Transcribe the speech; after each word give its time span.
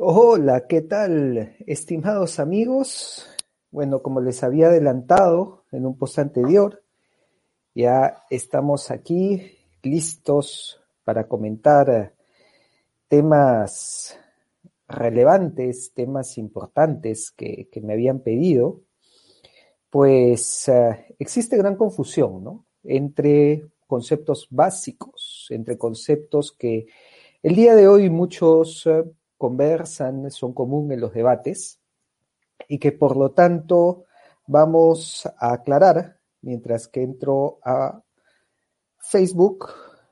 Hola, 0.00 0.68
¿qué 0.68 0.82
tal, 0.82 1.56
estimados 1.66 2.38
amigos? 2.38 3.26
Bueno, 3.72 4.00
como 4.00 4.20
les 4.20 4.44
había 4.44 4.68
adelantado 4.68 5.64
en 5.72 5.86
un 5.86 5.98
post 5.98 6.20
anterior, 6.20 6.84
ya 7.74 8.22
estamos 8.30 8.92
aquí 8.92 9.58
listos 9.82 10.80
para 11.02 11.26
comentar 11.26 12.14
temas 13.08 14.16
relevantes, 14.86 15.92
temas 15.94 16.38
importantes 16.38 17.32
que, 17.32 17.68
me 17.82 17.94
habían 17.94 18.20
pedido. 18.20 18.82
Pues 19.90 20.68
uh, 20.68 20.94
existe 21.18 21.56
gran 21.56 21.74
confusión, 21.74 22.44
¿no? 22.44 22.66
Entre 22.84 23.64
conceptos 23.88 24.46
básicos, 24.48 25.48
entre 25.50 25.76
conceptos 25.76 26.52
que 26.52 26.86
el 27.42 27.56
día 27.56 27.74
de 27.74 27.88
hoy 27.88 28.08
muchos 28.10 28.86
uh, 28.86 29.12
conversan, 29.38 30.30
son 30.30 30.52
comunes 30.52 30.96
en 30.96 31.00
los 31.00 31.14
debates 31.14 31.80
y 32.68 32.78
que 32.78 32.92
por 32.92 33.16
lo 33.16 33.30
tanto 33.30 34.04
vamos 34.46 35.26
a 35.38 35.52
aclarar 35.52 36.18
mientras 36.42 36.88
que 36.88 37.02
entro 37.02 37.58
a 37.62 38.02
Facebook. 38.98 39.70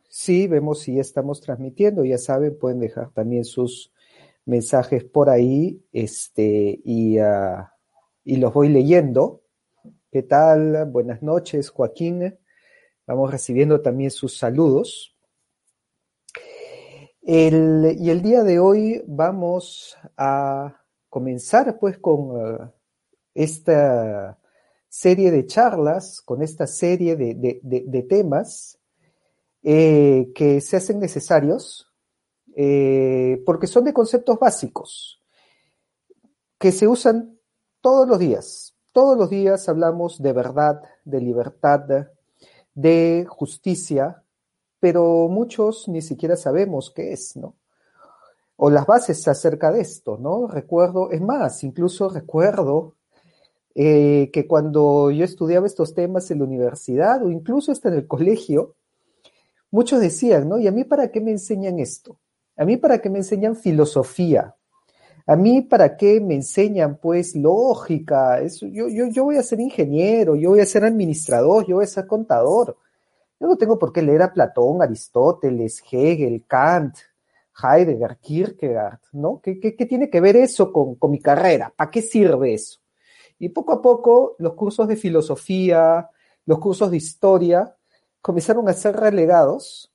Sí, 0.08 0.46
vemos 0.46 0.80
si 0.80 0.94
ya 0.94 1.00
estamos 1.00 1.40
transmitiendo, 1.40 2.04
ya 2.04 2.18
saben, 2.18 2.58
pueden 2.58 2.80
dejar 2.80 3.10
también 3.10 3.44
sus 3.44 3.92
mensajes 4.44 5.04
por 5.04 5.28
ahí 5.28 5.84
este, 5.92 6.80
y, 6.84 7.20
uh, 7.20 7.66
y 8.24 8.36
los 8.36 8.54
voy 8.54 8.68
leyendo. 8.68 9.42
¿Qué 10.10 10.22
tal? 10.22 10.86
Buenas 10.86 11.22
noches, 11.22 11.68
Joaquín. 11.70 12.38
Vamos 13.06 13.30
recibiendo 13.30 13.82
también 13.82 14.10
sus 14.10 14.38
saludos. 14.38 15.15
El, 17.28 17.96
y 17.98 18.10
el 18.10 18.22
día 18.22 18.44
de 18.44 18.60
hoy 18.60 19.02
vamos 19.04 19.96
a 20.16 20.80
comenzar 21.08 21.76
pues 21.80 21.98
con 21.98 22.20
uh, 22.30 22.70
esta 23.34 24.38
serie 24.88 25.32
de 25.32 25.44
charlas, 25.44 26.20
con 26.20 26.40
esta 26.40 26.68
serie 26.68 27.16
de 27.16 28.06
temas 28.08 28.78
eh, 29.64 30.30
que 30.36 30.60
se 30.60 30.76
hacen 30.76 31.00
necesarios 31.00 31.92
eh, 32.54 33.42
porque 33.44 33.66
son 33.66 33.82
de 33.82 33.92
conceptos 33.92 34.38
básicos 34.38 35.20
que 36.60 36.70
se 36.70 36.86
usan 36.86 37.40
todos 37.80 38.06
los 38.06 38.20
días. 38.20 38.76
Todos 38.92 39.18
los 39.18 39.30
días 39.30 39.68
hablamos 39.68 40.22
de 40.22 40.32
verdad, 40.32 40.80
de 41.04 41.20
libertad, 41.20 41.80
de 42.72 43.26
justicia, 43.28 44.22
pero 44.80 45.28
muchos 45.28 45.88
ni 45.88 46.02
siquiera 46.02 46.36
sabemos 46.36 46.90
qué 46.94 47.12
es, 47.12 47.36
¿no? 47.36 47.54
O 48.56 48.70
las 48.70 48.86
bases 48.86 49.26
acerca 49.28 49.70
de 49.70 49.80
esto, 49.80 50.16
¿no? 50.18 50.46
Recuerdo, 50.46 51.10
es 51.10 51.20
más, 51.20 51.62
incluso 51.64 52.08
recuerdo 52.08 52.94
eh, 53.74 54.30
que 54.32 54.46
cuando 54.46 55.10
yo 55.10 55.24
estudiaba 55.24 55.66
estos 55.66 55.94
temas 55.94 56.30
en 56.30 56.38
la 56.38 56.44
universidad 56.44 57.22
o 57.22 57.30
incluso 57.30 57.72
hasta 57.72 57.88
en 57.88 57.96
el 57.96 58.06
colegio, 58.06 58.74
muchos 59.70 60.00
decían, 60.00 60.48
¿no? 60.48 60.58
¿Y 60.58 60.66
a 60.66 60.72
mí 60.72 60.84
para 60.84 61.10
qué 61.10 61.20
me 61.20 61.32
enseñan 61.32 61.78
esto? 61.78 62.18
¿A 62.56 62.64
mí 62.64 62.78
para 62.78 63.00
qué 63.00 63.10
me 63.10 63.18
enseñan 63.18 63.54
filosofía? 63.54 64.56
¿A 65.26 65.36
mí 65.36 65.60
para 65.60 65.96
qué 65.96 66.20
me 66.20 66.36
enseñan, 66.36 66.98
pues, 66.98 67.34
lógica? 67.34 68.40
Yo, 68.46 68.88
yo, 68.88 69.08
yo 69.08 69.24
voy 69.24 69.36
a 69.36 69.42
ser 69.42 69.60
ingeniero, 69.60 70.36
yo 70.36 70.50
voy 70.50 70.60
a 70.60 70.66
ser 70.66 70.84
administrador, 70.84 71.66
yo 71.66 71.76
voy 71.76 71.84
a 71.84 71.88
ser 71.88 72.06
contador. 72.06 72.78
Yo 73.38 73.46
no 73.46 73.56
tengo 73.56 73.78
por 73.78 73.92
qué 73.92 74.02
leer 74.02 74.22
a 74.22 74.32
Platón, 74.32 74.82
Aristóteles, 74.82 75.82
Hegel, 75.90 76.44
Kant, 76.46 76.96
Heidegger, 77.62 78.18
Kierkegaard, 78.18 79.00
¿no? 79.12 79.40
¿Qué, 79.42 79.54
tiene 79.54 80.08
que 80.08 80.20
ver 80.20 80.36
eso 80.36 80.72
con, 80.72 81.10
mi 81.10 81.20
carrera? 81.20 81.72
¿Para 81.74 81.90
qué 81.90 82.02
sirve 82.02 82.54
eso? 82.54 82.80
Y 83.38 83.50
poco 83.50 83.72
a 83.72 83.82
poco 83.82 84.36
los 84.38 84.54
cursos 84.54 84.88
de 84.88 84.96
filosofía, 84.96 86.08
los 86.46 86.58
cursos 86.58 86.90
de 86.90 86.96
historia 86.96 87.76
comenzaron 88.22 88.68
a 88.68 88.72
ser 88.72 88.96
relegados 88.96 89.92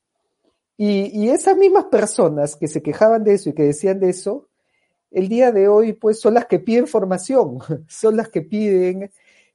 y, 0.78 1.30
esas 1.30 1.58
mismas 1.58 1.86
personas 1.86 2.56
que 2.56 2.68
se 2.68 2.82
quejaban 2.82 3.24
de 3.24 3.34
eso 3.34 3.50
y 3.50 3.54
que 3.54 3.64
decían 3.64 4.00
de 4.00 4.10
eso, 4.10 4.48
el 5.12 5.30
día 5.30 5.52
de 5.52 5.68
hoy 5.68 5.94
pues 5.94 6.20
son 6.20 6.36
las 6.36 6.46
que 6.46 6.60
piden 6.60 6.88
formación, 6.88 7.60
son 7.88 8.18
las 8.18 8.30
que 8.30 8.42
piden 8.42 9.12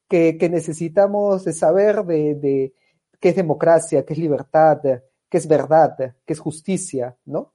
que, 0.09 0.37
que 0.39 0.49
necesitamos 0.49 1.45
saber 1.45 2.05
de 2.05 2.73
qué 3.21 3.31
es 3.31 3.37
democracia, 3.37 4.05
qué 4.05 4.13
es 4.13 4.19
libertad, 4.19 4.81
qué 5.29 5.37
es 5.39 5.47
verdad, 5.47 5.97
qué 6.25 6.33
es 6.33 6.39
justicia, 6.39 7.17
¿no? 7.25 7.53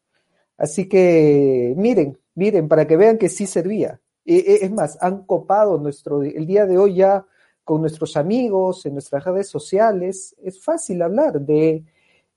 Así 0.58 0.88
que 0.88 1.74
miren, 1.78 2.18
miren, 2.36 2.68
para 2.68 2.86
que 2.86 2.98
vean 2.98 3.18
que 3.18 3.30
sí 3.30 3.48
servía. 3.48 4.00
Es 4.24 4.72
más, 4.72 4.98
han 5.02 5.26
copado 5.26 5.78
nuestro, 5.80 6.22
el 6.22 6.46
día 6.46 6.66
de 6.66 6.78
hoy 6.78 6.96
ya 6.96 7.26
con 7.64 7.82
nuestros 7.82 8.18
amigos, 8.18 8.86
en 8.86 8.94
nuestras 8.94 9.24
redes 9.24 9.48
sociales, 9.48 10.36
es 10.44 10.64
fácil 10.64 11.02
hablar 11.02 11.42
de 11.42 11.84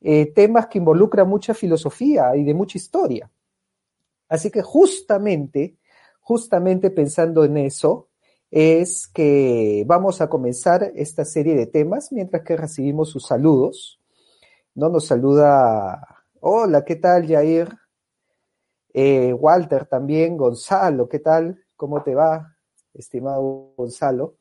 eh, 0.00 0.26
temas 0.26 0.66
que 0.66 0.78
involucran 0.78 1.28
mucha 1.28 1.54
filosofía 1.54 2.36
y 2.36 2.44
de 2.44 2.54
mucha 2.54 2.78
historia. 2.78 3.30
Así 4.28 4.50
que 4.50 4.62
justamente, 4.62 5.76
justamente 6.20 6.90
pensando 6.90 7.44
en 7.44 7.56
eso, 7.58 8.08
es 8.54 9.08
que 9.08 9.82
vamos 9.84 10.20
a 10.20 10.28
comenzar 10.28 10.92
esta 10.94 11.24
serie 11.24 11.56
de 11.56 11.66
temas 11.66 12.12
mientras 12.12 12.44
que 12.44 12.56
recibimos 12.56 13.10
sus 13.10 13.26
saludos. 13.26 14.00
¿No? 14.76 14.88
Nos 14.88 15.08
saluda, 15.08 16.22
hola, 16.38 16.84
¿qué 16.84 16.94
tal, 16.94 17.26
Jair? 17.26 17.68
Eh, 18.92 19.32
Walter 19.32 19.86
también, 19.86 20.36
Gonzalo, 20.36 21.08
¿qué 21.08 21.18
tal? 21.18 21.64
¿Cómo 21.74 22.04
te 22.04 22.14
va, 22.14 22.56
estimado 22.92 23.74
Gonzalo? 23.76 24.36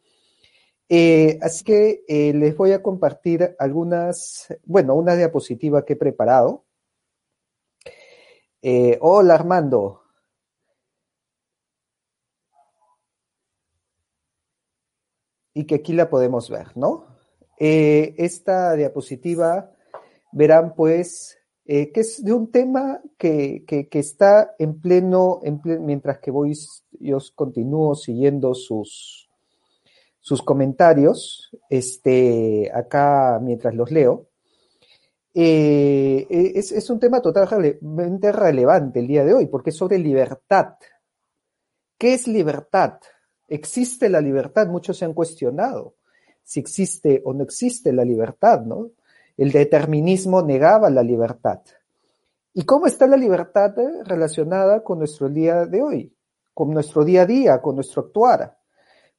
Eh, 0.88 1.40
así 1.41 1.63
que 1.63 2.03
eh, 2.07 2.34
les 2.34 2.56
voy 2.56 2.72
a 2.73 2.84
compartir 2.84 3.56
algunas, 3.57 4.53
bueno, 4.63 4.94
una 4.94 5.16
diapositiva 5.16 5.84
que 5.84 5.94
he 5.94 5.96
preparado. 5.96 6.66
Hola 9.02 9.34
Armando. 9.34 10.03
Y 15.53 15.66
que 15.66 15.75
aquí 15.75 15.94
la 15.94 16.09
podemos 16.09 16.50
ver, 16.50 16.75
¿no? 16.75 17.06
Eh, 17.59 18.16
esta 18.18 18.74
diapositiva 18.74 19.72
verán 20.31 20.74
pues 20.75 21.38
eh, 21.66 21.94
que 21.94 22.02
es 22.02 22.24
de 22.24 22.34
un 22.34 22.52
tema 22.52 23.02
que, 23.18 23.64
que, 23.66 23.88
que 23.88 24.00
está 24.00 24.53
en 24.59 24.81
pleno, 24.81 25.40
en 25.44 25.62
pleno, 25.62 25.81
mientras 25.81 26.19
que 26.19 26.30
voy, 26.30 26.58
yo 27.00 27.19
continúo 27.36 27.96
siguiendo 27.96 28.53
sus, 28.53 29.30
sus 30.19 30.41
comentarios, 30.41 31.52
este, 31.70 32.70
acá 32.74 33.40
mientras 33.41 33.75
los 33.75 33.91
leo. 33.91 34.28
Eh, 35.34 36.28
es, 36.30 36.74
es, 36.74 36.90
un 36.90 37.00
tema 37.00 37.22
totalmente 37.22 38.31
relevante 38.31 39.00
el 39.00 39.08
día 39.08 39.24
de 39.24 39.34
hoy, 39.34 39.47
porque 39.47 39.70
es 39.70 39.78
sobre 39.78 39.97
libertad. 39.97 40.75
¿Qué 41.97 42.14
es 42.14 42.28
libertad? 42.28 43.00
¿Existe 43.53 44.09
la 44.09 44.19
libertad? 44.19 44.66
Muchos 44.66 44.97
se 44.97 45.06
han 45.06 45.14
cuestionado 45.14 45.94
si 46.44 46.59
existe 46.59 47.22
o 47.24 47.36
no 47.36 47.44
existe 47.44 47.94
la 47.94 48.03
libertad, 48.03 48.62
¿no? 48.62 48.90
El 49.38 49.52
determinismo 49.52 50.41
negaba 50.41 50.90
la 50.90 51.03
libertad. 51.03 51.62
¿Y 52.52 52.64
cómo 52.64 52.88
está 52.88 53.06
la 53.06 53.16
libertad 53.16 53.75
relacionada 54.06 54.84
con 54.84 54.97
nuestro 54.97 55.30
día 55.30 55.68
de 55.68 55.84
hoy? 55.84 56.18
Con 56.52 56.72
nuestro 56.72 57.06
día 57.06 57.22
a 57.22 57.25
día, 57.28 57.62
con 57.62 57.75
nuestro 57.75 58.02
actuar. 58.02 58.58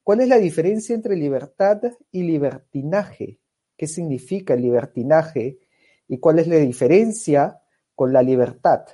¿Cuál 0.02 0.22
es 0.22 0.28
la 0.28 0.38
diferencia 0.38 0.96
entre 0.96 1.14
libertad 1.14 1.80
y 2.10 2.24
libertinaje? 2.24 3.38
¿Qué 3.76 3.86
significa 3.86 4.54
el 4.54 4.62
libertinaje? 4.62 5.60
¿Y 6.08 6.18
cuál 6.18 6.40
es 6.40 6.48
la 6.48 6.56
diferencia 6.56 7.62
con 7.94 8.12
la 8.12 8.20
libertad? 8.20 8.84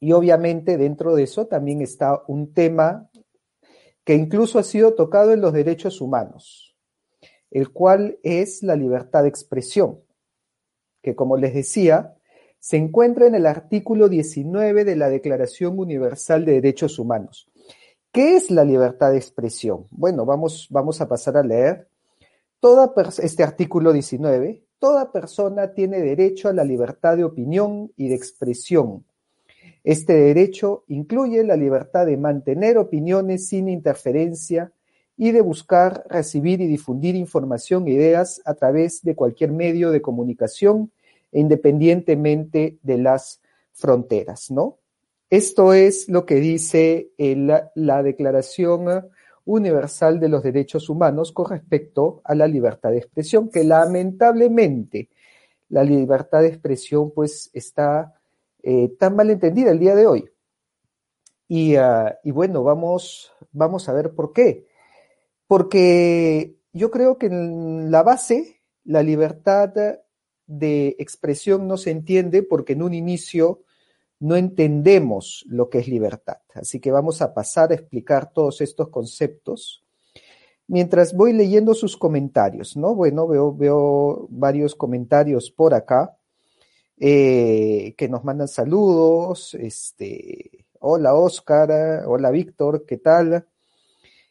Y 0.00 0.12
obviamente 0.12 0.78
dentro 0.78 1.14
de 1.14 1.24
eso 1.24 1.46
también 1.46 1.82
está 1.82 2.22
un 2.26 2.54
tema 2.54 3.09
que 4.10 4.16
incluso 4.16 4.58
ha 4.58 4.64
sido 4.64 4.94
tocado 4.94 5.32
en 5.32 5.40
los 5.40 5.52
derechos 5.52 6.00
humanos, 6.00 6.74
el 7.48 7.70
cual 7.70 8.18
es 8.24 8.60
la 8.64 8.74
libertad 8.74 9.22
de 9.22 9.28
expresión 9.28 10.00
que 11.00 11.14
como 11.14 11.36
les 11.36 11.54
decía, 11.54 12.16
se 12.58 12.76
encuentra 12.76 13.28
en 13.28 13.36
el 13.36 13.46
artículo 13.46 14.08
19 14.08 14.84
de 14.84 14.96
la 14.96 15.08
Declaración 15.08 15.78
Universal 15.78 16.44
de 16.44 16.54
Derechos 16.54 16.98
Humanos. 16.98 17.48
¿Qué 18.10 18.34
es 18.34 18.50
la 18.50 18.64
libertad 18.64 19.12
de 19.12 19.18
expresión? 19.18 19.86
Bueno, 19.92 20.26
vamos, 20.26 20.66
vamos 20.70 21.00
a 21.00 21.08
pasar 21.08 21.36
a 21.36 21.44
leer 21.44 21.86
toda 22.58 22.92
este 23.22 23.44
artículo 23.44 23.92
19. 23.92 24.64
Toda 24.80 25.12
persona 25.12 25.72
tiene 25.72 26.00
derecho 26.00 26.48
a 26.48 26.52
la 26.52 26.64
libertad 26.64 27.16
de 27.16 27.22
opinión 27.22 27.92
y 27.96 28.08
de 28.08 28.16
expresión. 28.16 29.04
Este 29.84 30.12
derecho 30.12 30.84
incluye 30.88 31.42
la 31.44 31.56
libertad 31.56 32.06
de 32.06 32.16
mantener 32.16 32.78
opiniones 32.78 33.48
sin 33.48 33.68
interferencia 33.68 34.72
y 35.16 35.32
de 35.32 35.40
buscar, 35.40 36.04
recibir 36.08 36.60
y 36.60 36.66
difundir 36.66 37.14
información 37.14 37.86
e 37.86 37.92
ideas 37.92 38.40
a 38.44 38.54
través 38.54 39.02
de 39.02 39.14
cualquier 39.14 39.52
medio 39.52 39.90
de 39.90 40.02
comunicación 40.02 40.90
independientemente 41.32 42.78
de 42.82 42.98
las 42.98 43.40
fronteras, 43.72 44.50
¿no? 44.50 44.78
Esto 45.28 45.74
es 45.74 46.08
lo 46.08 46.26
que 46.26 46.36
dice 46.36 47.10
la, 47.18 47.70
la 47.76 48.02
Declaración 48.02 49.10
Universal 49.44 50.18
de 50.18 50.28
los 50.28 50.42
Derechos 50.42 50.88
Humanos 50.88 51.32
con 51.32 51.48
respecto 51.48 52.20
a 52.24 52.34
la 52.34 52.48
libertad 52.48 52.90
de 52.90 52.98
expresión, 52.98 53.48
que 53.48 53.62
lamentablemente 53.62 55.08
la 55.68 55.84
libertad 55.84 56.42
de 56.42 56.48
expresión 56.48 57.12
pues 57.12 57.48
está 57.52 58.19
eh, 58.62 58.94
tan 58.98 59.16
mal 59.16 59.30
entendida 59.30 59.70
el 59.70 59.78
día 59.78 59.94
de 59.94 60.06
hoy. 60.06 60.30
Y, 61.48 61.76
uh, 61.76 62.10
y, 62.22 62.30
bueno, 62.30 62.62
vamos, 62.62 63.32
vamos 63.52 63.88
a 63.88 63.92
ver 63.92 64.14
por 64.14 64.32
qué. 64.32 64.66
Porque 65.46 66.56
yo 66.72 66.90
creo 66.90 67.18
que 67.18 67.26
en 67.26 67.90
la 67.90 68.02
base 68.02 68.60
la 68.84 69.02
libertad 69.02 69.72
de 70.46 70.96
expresión 70.98 71.66
no 71.66 71.76
se 71.76 71.90
entiende 71.90 72.42
porque 72.42 72.74
en 72.74 72.82
un 72.82 72.94
inicio 72.94 73.62
no 74.20 74.36
entendemos 74.36 75.44
lo 75.48 75.70
que 75.70 75.78
es 75.78 75.88
libertad. 75.88 76.38
Así 76.54 76.78
que 76.78 76.92
vamos 76.92 77.22
a 77.22 77.34
pasar 77.34 77.72
a 77.72 77.74
explicar 77.74 78.32
todos 78.32 78.60
estos 78.60 78.88
conceptos. 78.90 79.84
Mientras 80.66 81.16
voy 81.16 81.32
leyendo 81.32 81.74
sus 81.74 81.96
comentarios, 81.96 82.76
¿no? 82.76 82.94
Bueno, 82.94 83.26
veo, 83.26 83.52
veo 83.54 84.28
varios 84.30 84.74
comentarios 84.74 85.50
por 85.50 85.74
acá 85.74 86.16
eh, 87.00 87.94
que 87.96 88.08
nos 88.08 88.22
mandan 88.22 88.46
saludos. 88.46 89.54
Este, 89.54 90.66
hola 90.78 91.14
Oscar, 91.14 92.04
hola 92.06 92.30
Víctor, 92.30 92.86
¿qué 92.86 92.98
tal? 92.98 93.48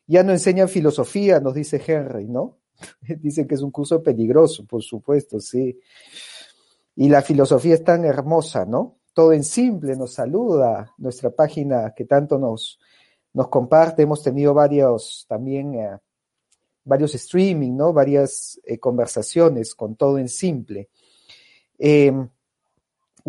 Ya 0.08 0.24
no 0.24 0.32
enseñan 0.32 0.70
filosofía, 0.70 1.42
nos 1.42 1.54
dice 1.54 1.82
Henry, 1.86 2.28
¿no? 2.28 2.60
Dicen 3.20 3.46
que 3.46 3.56
es 3.56 3.62
un 3.62 3.72
curso 3.72 4.02
peligroso, 4.02 4.66
por 4.66 4.82
supuesto, 4.82 5.42
sí. 5.42 5.78
Y 6.96 7.10
la 7.10 7.22
filosofía 7.22 7.74
es 7.74 7.84
tan 7.84 8.06
hermosa, 8.06 8.66
¿no? 8.66 9.00
todo 9.20 9.34
en 9.34 9.44
simple, 9.44 9.98
nos 9.98 10.14
saluda, 10.14 10.94
nuestra 10.98 11.30
página 11.30 11.94
que 11.94 12.06
tanto 12.06 12.38
nos, 12.38 12.80
nos 13.34 13.50
comparte, 13.50 14.04
hemos 14.04 14.24
tenido 14.24 14.54
varios 14.54 15.26
también, 15.28 15.76
eh, 15.76 15.98
varios 16.86 17.16
streaming, 17.16 17.76
¿no? 17.76 17.92
Varias 17.92 18.62
eh, 18.64 18.80
conversaciones 18.80 19.76
con 19.76 19.98
todo 19.98 20.18
en 20.20 20.30
simple. 20.30 20.88
Eh, 21.78 22.14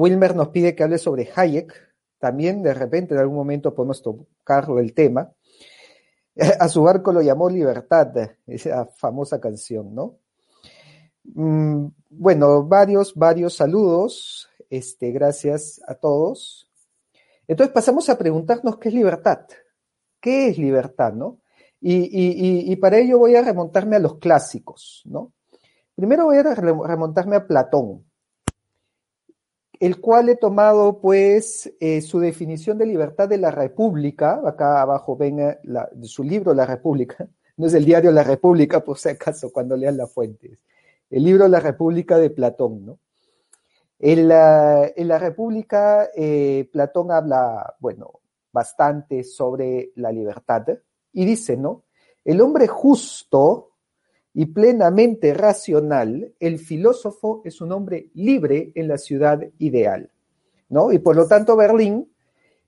Wilmer 0.00 0.34
nos 0.34 0.48
pide 0.48 0.74
que 0.74 0.82
hable 0.82 0.96
sobre 0.96 1.28
Hayek, 1.36 1.74
también 2.18 2.62
de 2.62 2.72
repente 2.72 3.12
en 3.12 3.20
algún 3.20 3.36
momento 3.36 3.74
podemos 3.74 4.00
tocarlo 4.00 4.78
el 4.78 4.94
tema. 4.94 5.30
A 6.58 6.68
su 6.68 6.82
barco 6.82 7.12
lo 7.12 7.20
llamó 7.20 7.50
Libertad, 7.50 8.10
esa 8.46 8.86
famosa 8.86 9.38
canción, 9.38 9.94
¿no? 9.94 10.16
Mm, 11.24 11.88
bueno, 12.08 12.64
varios, 12.64 13.14
varios 13.14 13.54
saludos. 13.56 14.48
Este, 14.70 15.10
gracias 15.10 15.82
a 15.86 15.94
todos. 15.94 16.70
Entonces 17.46 17.74
pasamos 17.74 18.08
a 18.08 18.16
preguntarnos 18.16 18.78
qué 18.78 18.88
es 18.88 18.94
libertad. 18.94 19.40
¿Qué 20.18 20.48
es 20.48 20.56
libertad, 20.56 21.12
no? 21.12 21.40
Y, 21.78 21.96
y, 21.96 22.72
y, 22.72 22.76
para 22.76 22.98
ello 22.98 23.18
voy 23.18 23.36
a 23.36 23.42
remontarme 23.42 23.96
a 23.96 24.00
los 24.00 24.18
clásicos, 24.18 25.02
¿no? 25.04 25.32
Primero 25.94 26.24
voy 26.24 26.38
a 26.38 26.42
remontarme 26.42 27.36
a 27.36 27.46
Platón, 27.46 28.09
el 29.80 29.98
cual 29.98 30.28
he 30.28 30.36
tomado, 30.36 31.00
pues, 31.00 31.72
eh, 31.80 32.02
su 32.02 32.20
definición 32.20 32.76
de 32.76 32.84
libertad 32.84 33.28
de 33.28 33.38
la 33.38 33.50
República. 33.50 34.42
Acá 34.46 34.82
abajo 34.82 35.16
ven 35.16 35.56
la, 35.64 35.88
su 36.02 36.22
libro 36.22 36.54
La 36.54 36.66
República. 36.66 37.26
No 37.56 37.66
es 37.66 37.74
el 37.74 37.84
diario 37.84 38.10
La 38.10 38.22
República, 38.22 38.82
por 38.82 38.96
si 38.96 39.10
acaso, 39.10 39.52
cuando 39.52 39.76
lean 39.76 39.98
la 39.98 40.06
fuente. 40.06 40.56
El 41.10 41.24
libro 41.24 41.46
La 41.46 41.60
República 41.60 42.16
de 42.16 42.30
Platón, 42.30 42.86
¿no? 42.86 42.98
En 43.98 44.28
la, 44.28 45.18
República, 45.18 46.08
eh, 46.16 46.70
Platón 46.72 47.12
habla, 47.12 47.74
bueno, 47.78 48.20
bastante 48.50 49.24
sobre 49.24 49.92
la 49.96 50.10
libertad 50.10 50.68
y 51.12 51.26
dice, 51.26 51.58
¿no? 51.58 51.84
El 52.24 52.40
hombre 52.40 52.66
justo 52.66 53.69
y 54.32 54.46
plenamente 54.46 55.34
racional, 55.34 56.32
el 56.38 56.58
filósofo 56.58 57.42
es 57.44 57.60
un 57.60 57.72
hombre 57.72 58.10
libre 58.14 58.72
en 58.74 58.88
la 58.88 58.98
ciudad 58.98 59.40
ideal, 59.58 60.10
¿no? 60.68 60.92
Y 60.92 60.98
por 60.98 61.16
lo 61.16 61.26
tanto 61.26 61.56
Berlín 61.56 62.12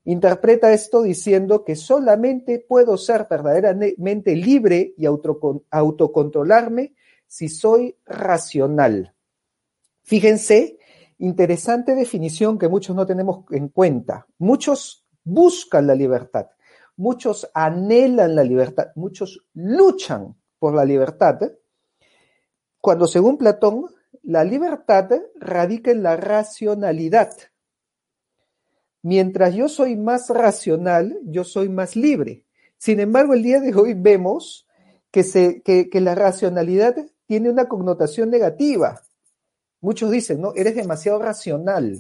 interpreta 0.05 0.73
esto 0.73 1.03
diciendo 1.03 1.65
que 1.65 1.77
solamente 1.77 2.59
puedo 2.59 2.97
ser 2.97 3.27
verdaderamente 3.31 4.35
libre 4.35 4.95
y 4.99 5.07
autocontrolarme 5.07 6.95
si 7.27 7.49
soy 7.49 7.97
racional. 8.05 9.15
Fíjense 10.03 10.79
Interesante 11.23 11.95
definición 11.95 12.59
que 12.59 12.69
muchos 12.69 12.97
no 12.97 13.07
tenemos 13.07 13.45
en 13.53 13.69
cuenta. 13.69 14.27
Muchos 14.39 15.07
buscan 15.23 15.87
la 15.87 15.95
libertad, 15.95 16.49
muchos 16.97 17.49
anhelan 17.55 18.35
la 18.35 18.43
libertad, 18.43 18.89
muchos 18.97 19.47
luchan 19.55 20.35
por 20.63 20.77
la 20.77 20.85
libertad, 20.85 21.41
cuando 22.81 23.09
según 23.09 23.37
Platón, 23.37 23.87
la 24.23 24.45
libertad 24.45 25.11
radica 25.35 25.91
en 25.91 26.05
la 26.05 26.15
racionalidad. 26.15 27.33
Mientras 29.03 29.57
yo 29.57 29.69
soy 29.69 29.97
más 29.97 30.29
racional, 30.29 31.19
yo 31.25 31.43
soy 31.43 31.69
más 31.69 31.97
libre. 31.97 32.45
Sin 32.79 33.01
embargo, 33.01 33.35
el 33.35 33.43
día 33.43 33.59
de 33.59 33.75
hoy 33.75 33.95
vemos 33.95 34.69
que, 35.11 35.25
se, 35.25 35.63
que, 35.63 35.91
que 35.91 36.01
la 36.01 36.15
racionalidad 36.15 36.95
tiene 37.27 37.51
una 37.51 37.67
connotación 37.67 38.31
negativa. 38.31 39.03
Muchos 39.81 40.13
dicen, 40.13 40.41
no, 40.41 40.53
eres 40.55 40.77
demasiado 40.77 41.19
racional. 41.19 41.99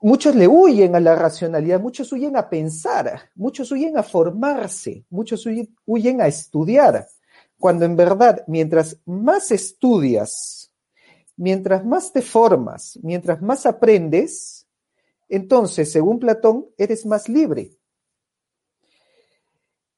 Muchos 0.00 0.34
le 0.34 0.48
huyen 0.48 0.94
a 0.94 1.00
la 1.00 1.14
racionalidad, 1.14 1.80
muchos 1.80 2.12
huyen 2.12 2.36
a 2.36 2.48
pensar, 2.48 3.30
muchos 3.34 3.70
huyen 3.72 3.96
a 3.98 4.02
formarse, 4.02 5.04
muchos 5.10 5.46
huyen, 5.86 6.20
a 6.20 6.26
estudiar, 6.26 7.06
cuando 7.58 7.84
en 7.84 7.96
verdad, 7.96 8.44
mientras 8.46 8.98
más 9.04 9.50
estudias, 9.50 10.72
mientras 11.36 11.84
más 11.84 12.12
te 12.12 12.22
formas, 12.22 12.98
mientras 13.02 13.42
más 13.42 13.66
aprendes, 13.66 14.66
entonces, 15.28 15.90
según 15.90 16.18
Platón, 16.18 16.66
eres 16.76 17.06
más 17.06 17.28
libre. 17.28 17.72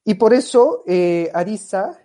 Y 0.05 0.15
por 0.15 0.35
eso 0.35 0.85
eh, 0.87 1.33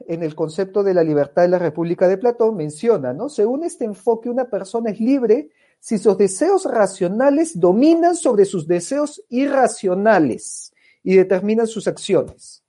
en 0.08 0.24
el 0.24 0.34
concepto 0.34 0.84
de 0.84 0.94
la 0.94 1.04
libertad 1.04 1.42
de 1.42 1.50
la 1.50 1.60
República 1.60 2.08
de 2.08 2.18
Platón, 2.18 2.56
menciona, 2.56 3.14
¿no? 3.14 3.28
Según 3.30 3.64
este 3.66 3.86
enfoque, 3.86 4.30
una 4.30 4.50
persona 4.50 4.90
es 4.92 5.00
libre 5.00 5.50
si 5.80 5.98
sus 5.98 6.18
deseos 6.18 6.66
racionales 6.66 7.60
dominan 7.60 8.16
sobre 8.16 8.46
sus 8.46 8.68
deseos 8.68 9.24
irracionales 9.30 10.74
y 11.04 11.16
determinan 11.16 11.68
sus 11.68 11.88
acciones. 11.88 12.64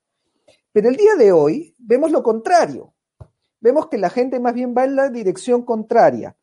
Pero 0.71 0.89
el 0.89 0.95
día 0.95 1.15
de 1.15 1.31
hoy 1.31 1.75
vemos 1.77 2.11
lo 2.11 2.23
contrario. 2.23 2.93
Vemos 3.59 3.87
que 3.89 3.97
la 3.97 4.09
gente 4.09 4.39
más 4.39 4.53
bien 4.53 4.73
va 4.75 4.85
en 4.85 4.95
la 4.95 5.09
dirección 5.09 5.63
contraria. 5.63 6.35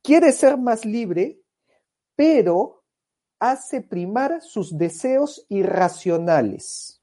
Quiere 0.00 0.32
ser 0.32 0.56
más 0.56 0.84
libre, 0.84 1.40
pero 2.14 2.84
hace 3.38 3.80
primar 3.80 4.40
sus 4.40 4.78
deseos 4.78 5.44
irracionales 5.48 7.02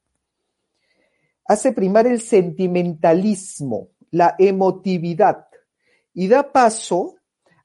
hace 1.49 1.71
primar 1.71 2.05
el 2.05 2.21
sentimentalismo, 2.21 3.89
la 4.11 4.35
emotividad 4.37 5.47
y 6.13 6.27
da 6.27 6.51
paso 6.51 7.15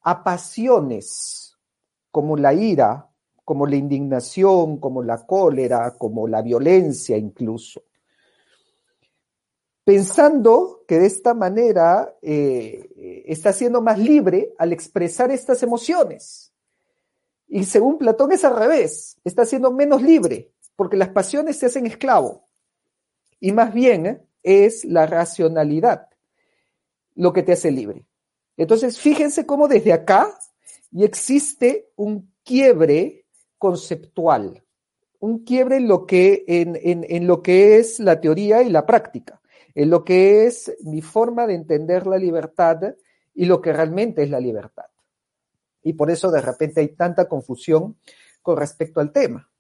a 0.01 0.25
pasiones 0.25 1.44
como 2.15 2.37
la 2.37 2.55
ira, 2.55 3.11
como 3.45 3.67
la 3.67 3.75
indignación, 3.75 4.79
como 4.79 5.03
la 5.03 5.27
cólera, 5.27 5.97
como 5.99 6.29
la 6.29 6.43
violencia 6.43 7.17
incluso. 7.17 7.83
Pensando 9.83 10.85
que 10.87 11.01
de 11.01 11.07
esta 11.07 11.35
manera 11.35 12.15
eh, 12.23 13.25
está 13.27 13.53
siendo 13.53 13.83
más 13.83 13.99
libre 13.99 14.55
al 14.59 14.73
expresar 14.73 15.33
estas 15.33 15.65
emociones. 15.65 16.53
Y 17.49 17.65
según 17.65 17.99
Platón 17.99 18.31
es 18.31 18.45
al 18.45 18.55
revés, 18.61 19.17
está 19.25 19.45
siendo 19.45 19.73
menos 19.73 20.01
libre, 20.01 20.53
porque 20.77 20.97
las 20.97 21.09
pasiones 21.09 21.57
se 21.57 21.67
hacen 21.67 21.85
esclavo 21.85 22.47
y 23.41 23.51
más 23.51 23.75
bien 23.75 24.25
es 24.45 24.85
la 24.85 25.07
racionalidad 25.07 26.07
lo 27.17 27.33
que 27.33 27.43
te 27.43 27.55
hace 27.55 27.73
libre. 27.73 28.07
Entonces, 28.57 29.01
fíjense 29.01 29.47
cómo 29.47 29.67
desde 29.67 29.93
acá 29.93 30.33
y 30.95 31.03
existe 31.03 31.91
un 31.97 32.33
quiebre 32.45 33.27
conceptual, 33.59 34.65
un 35.19 35.45
quiebre 35.45 35.79
en 35.79 35.89
lo, 35.89 36.07
que, 36.07 36.45
en, 36.47 36.79
en 36.81 37.27
lo 37.27 37.43
que 37.43 37.79
es 37.79 37.99
la 37.99 38.21
teoría 38.21 38.63
y 38.63 38.71
la 38.71 38.87
práctica, 38.87 39.43
en 39.75 39.91
lo 39.91 40.05
que 40.05 40.47
es 40.47 40.73
mi 40.85 41.03
forma 41.03 41.49
de 41.49 41.55
entender 41.55 42.07
la 42.07 42.17
libertad 42.17 42.95
y 43.35 43.45
lo 43.47 43.61
que 43.61 43.73
realmente 43.73 44.23
es 44.23 44.31
la 44.31 44.39
libertad. 44.39 44.87
Y 45.83 45.95
por 45.95 46.13
eso 46.13 46.31
de 46.31 46.41
repente 46.41 46.81
hay 46.81 46.95
tanta 46.95 47.29
confusión 47.29 47.99
con 48.41 48.57
respecto 48.57 49.01
al 49.01 49.11
tema. 49.11 49.51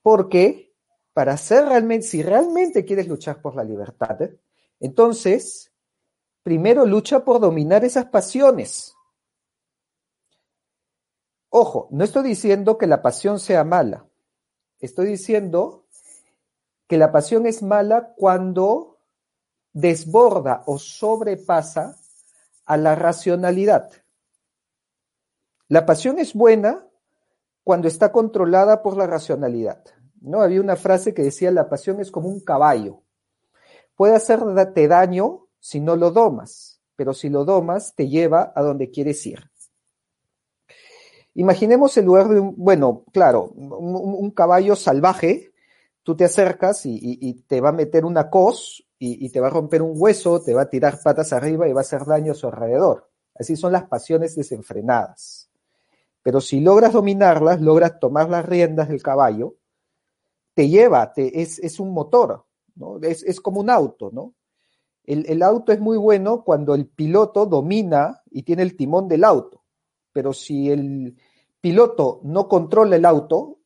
Porque 0.00 0.72
para 1.12 1.36
ser 1.36 1.64
realmente, 1.64 2.06
si 2.06 2.22
realmente 2.22 2.84
quieres 2.84 3.08
luchar 3.08 3.42
por 3.42 3.56
la 3.56 3.64
libertad, 3.64 4.30
entonces, 4.78 5.72
primero 6.44 6.86
lucha 6.86 7.24
por 7.24 7.40
dominar 7.40 7.84
esas 7.84 8.06
pasiones. 8.06 8.94
Ojo, 11.50 11.88
no 11.90 12.04
estoy 12.04 12.22
diciendo 12.22 12.78
que 12.78 12.86
la 12.86 13.02
pasión 13.02 13.40
sea 13.40 13.64
mala. 13.64 14.06
Estoy 14.78 15.06
diciendo 15.06 15.84
que 16.86 16.96
la 16.96 17.10
pasión 17.12 17.46
es 17.46 17.62
mala 17.62 18.14
cuando 18.16 18.98
desborda 19.72 20.62
o 20.66 20.78
sobrepasa 20.78 21.96
a 22.64 22.76
la 22.76 22.94
racionalidad. 22.94 23.90
La 25.66 25.86
pasión 25.86 26.18
es 26.20 26.34
buena 26.34 26.86
cuando 27.64 27.88
está 27.88 28.12
controlada 28.12 28.82
por 28.82 28.96
la 28.96 29.08
racionalidad. 29.08 29.82
¿no? 30.20 30.42
Había 30.42 30.60
una 30.60 30.76
frase 30.76 31.14
que 31.14 31.22
decía, 31.22 31.50
la 31.50 31.68
pasión 31.68 32.00
es 32.00 32.12
como 32.12 32.28
un 32.28 32.40
caballo. 32.40 33.02
Puede 33.96 34.14
hacerte 34.14 34.88
daño 34.88 35.48
si 35.58 35.80
no 35.80 35.96
lo 35.96 36.10
domas, 36.10 36.80
pero 36.94 37.12
si 37.12 37.28
lo 37.28 37.44
domas 37.44 37.94
te 37.94 38.08
lleva 38.08 38.52
a 38.54 38.62
donde 38.62 38.90
quieres 38.90 39.26
ir. 39.26 39.49
Imaginemos 41.34 41.96
el 41.96 42.06
lugar 42.06 42.28
de 42.28 42.40
un, 42.40 42.54
bueno, 42.56 43.04
claro, 43.12 43.44
un, 43.46 44.30
caballo 44.32 44.74
salvaje, 44.74 45.52
tú 46.02 46.16
te 46.16 46.24
acercas 46.24 46.82
y, 46.84 47.44
te 47.46 47.60
va 47.60 47.68
a 47.68 47.72
meter 47.72 48.04
una 48.04 48.30
cos 48.30 48.84
y, 48.98 49.28
te 49.30 49.40
va 49.40 49.46
a 49.46 49.50
romper 49.50 49.82
un 49.82 49.92
hueso, 49.94 50.42
te 50.42 50.54
va 50.54 50.62
a 50.62 50.70
tirar 50.70 51.00
patas 51.02 51.32
arriba 51.32 51.68
y 51.68 51.72
va 51.72 51.80
a 51.80 51.82
hacer 51.82 52.04
daño 52.04 52.32
a 52.32 52.34
su 52.34 52.46
alrededor. 52.46 53.08
Así 53.34 53.56
son 53.56 53.72
las 53.72 53.84
pasiones 53.84 54.34
desenfrenadas. 54.34 55.48
Pero 56.22 56.40
si 56.40 56.60
logras 56.60 56.92
dominarlas, 56.92 57.60
logras 57.60 57.98
tomar 57.98 58.28
las 58.28 58.44
riendas 58.44 58.88
del 58.88 59.02
caballo, 59.02 59.54
te 60.54 60.68
lleva, 60.68 61.12
es, 61.16 61.58
es, 61.60 61.80
un 61.80 61.92
motor. 61.94 62.44
Es, 63.02 63.22
es, 63.22 63.40
como 63.40 63.60
un 63.60 63.70
auto, 63.70 64.10
¿no? 64.12 64.34
El, 65.04 65.24
el 65.28 65.42
auto 65.42 65.72
es 65.72 65.80
muy 65.80 65.96
bueno 65.96 66.44
cuando 66.44 66.74
el 66.74 66.86
piloto 66.86 67.46
domina 67.46 68.20
y 68.30 68.42
tiene 68.42 68.62
el 68.62 68.76
timón 68.76 69.08
del 69.08 69.24
auto, 69.24 69.59
pero 70.12 70.32
si 70.32 70.70
el 70.70 71.16
piloto 71.60 72.20
no 72.24 72.48
controla 72.48 72.96
el 72.96 73.04
auto, 73.04 73.58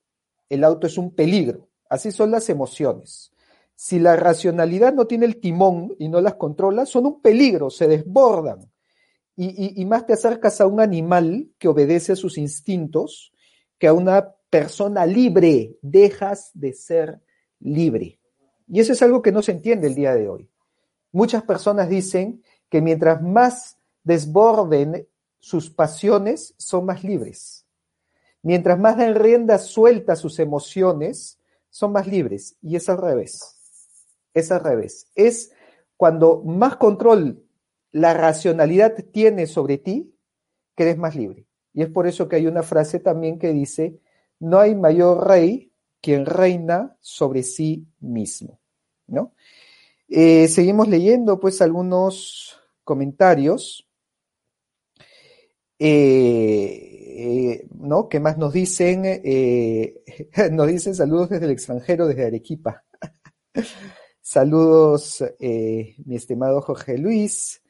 el 0.49 0.65
auto 0.65 0.87
es 0.87 0.99
un 0.99 1.15
peligro. 1.15 1.69
Así 1.89 2.13
son 2.13 2.31
las 2.31 2.49
emociones. 2.49 3.33
Si 3.75 3.99
la 3.99 4.17
racionalidad 4.17 4.93
no 4.93 5.07
tiene 5.07 5.27
el 5.27 5.41
timón 5.41 5.95
y 5.99 6.09
no 6.09 6.21
las 6.21 6.35
controla, 6.35 6.87
son 6.87 7.07
un 7.07 7.21
peligro, 7.21 7.71
se 7.71 7.89
desbordan 7.89 8.71
y, 9.37 9.85
más 9.85 10.07
te 10.07 10.13
acercas 10.13 10.61
a 10.61 10.67
un 10.67 10.81
animal 10.81 11.49
que 11.59 11.69
obedece 11.69 12.13
a 12.13 12.17
sus 12.17 12.39
instintos 12.39 13.33
que 13.79 13.89
a 13.89 13.93
una 13.93 14.33
persona 14.49 15.07
libre. 15.07 15.77
Dejas 15.83 16.51
de 16.55 16.73
ser 16.73 17.21
libre. 17.61 18.21
Y 18.69 18.81
eso 18.81 18.93
es 18.93 19.03
algo 19.03 19.23
que 19.23 19.33
no 19.33 19.43
se 19.43 19.53
entiende 19.53 19.89
el 19.89 19.95
día 19.95 20.15
de 20.15 20.29
hoy. 20.29 20.49
Muchas 21.13 21.43
personas 21.43 21.89
dicen 21.89 22.43
que 22.69 22.81
mientras 22.81 23.23
más 23.23 23.79
desborden 24.05 25.07
sus 25.45 25.69
pasiones, 25.69 26.55
son 26.57 26.87
más 26.87 27.05
libres. 27.05 27.67
Mientras 28.41 28.79
más 28.79 28.97
den 28.97 29.15
rienda 29.15 29.59
suelta 29.59 30.17
sus 30.17 30.39
emociones, 30.39 31.39
son 31.69 31.93
más 31.93 32.07
libres. 32.07 32.57
Y 32.63 32.77
es 32.77 32.89
al 32.89 32.97
revés. 32.97 33.59
Es 34.33 34.51
al 34.51 34.65
revés. 34.65 35.07
Es 35.15 35.53
cuando 35.99 36.43
más 36.43 36.77
control 36.77 37.45
la 37.93 38.15
racionalidad 38.15 38.95
tiene 39.13 39.47
sobre 39.47 39.77
ti, 39.77 40.17
que 40.75 40.85
eres 40.85 40.97
más 40.97 41.15
libre. 41.15 41.47
Y 41.75 41.83
es 41.83 41.91
por 41.91 42.07
eso 42.07 42.27
que 42.27 42.37
hay 42.37 42.47
una 42.47 42.63
frase 42.63 42.99
también 42.99 43.39
que 43.39 43.53
dice, 43.53 44.01
no 44.41 44.59
hay 44.61 44.75
mayor 44.75 45.29
rey 45.29 45.71
quien 46.01 46.25
reina 46.25 46.97
sobre 47.03 47.43
sí 47.43 47.87
mismo. 48.01 48.61
¿no? 49.09 49.35
Eh, 50.09 50.49
seguimos 50.49 50.89
leyendo 50.89 51.39
pues 51.39 51.61
algunos 51.61 52.59
comentarios. 52.83 53.87
Eh, 55.79 56.91
eh, 57.17 57.67
¿no? 57.75 58.09
¿Qué 58.09 58.21
más 58.21 58.39
nos 58.39 58.53
dicen? 58.53 59.03
nos 60.53 60.67
dicen 60.67 60.95
saludos 60.95 61.31
desde 61.31 61.47
el 61.47 61.53
extranjero, 61.53 62.07
desde 62.07 62.27
Arequipa. 62.27 62.85
saludos, 64.21 65.23
mi 65.41 66.17
estimado 66.17 66.61
Jorge 66.61 66.99
Luis. 66.99 67.61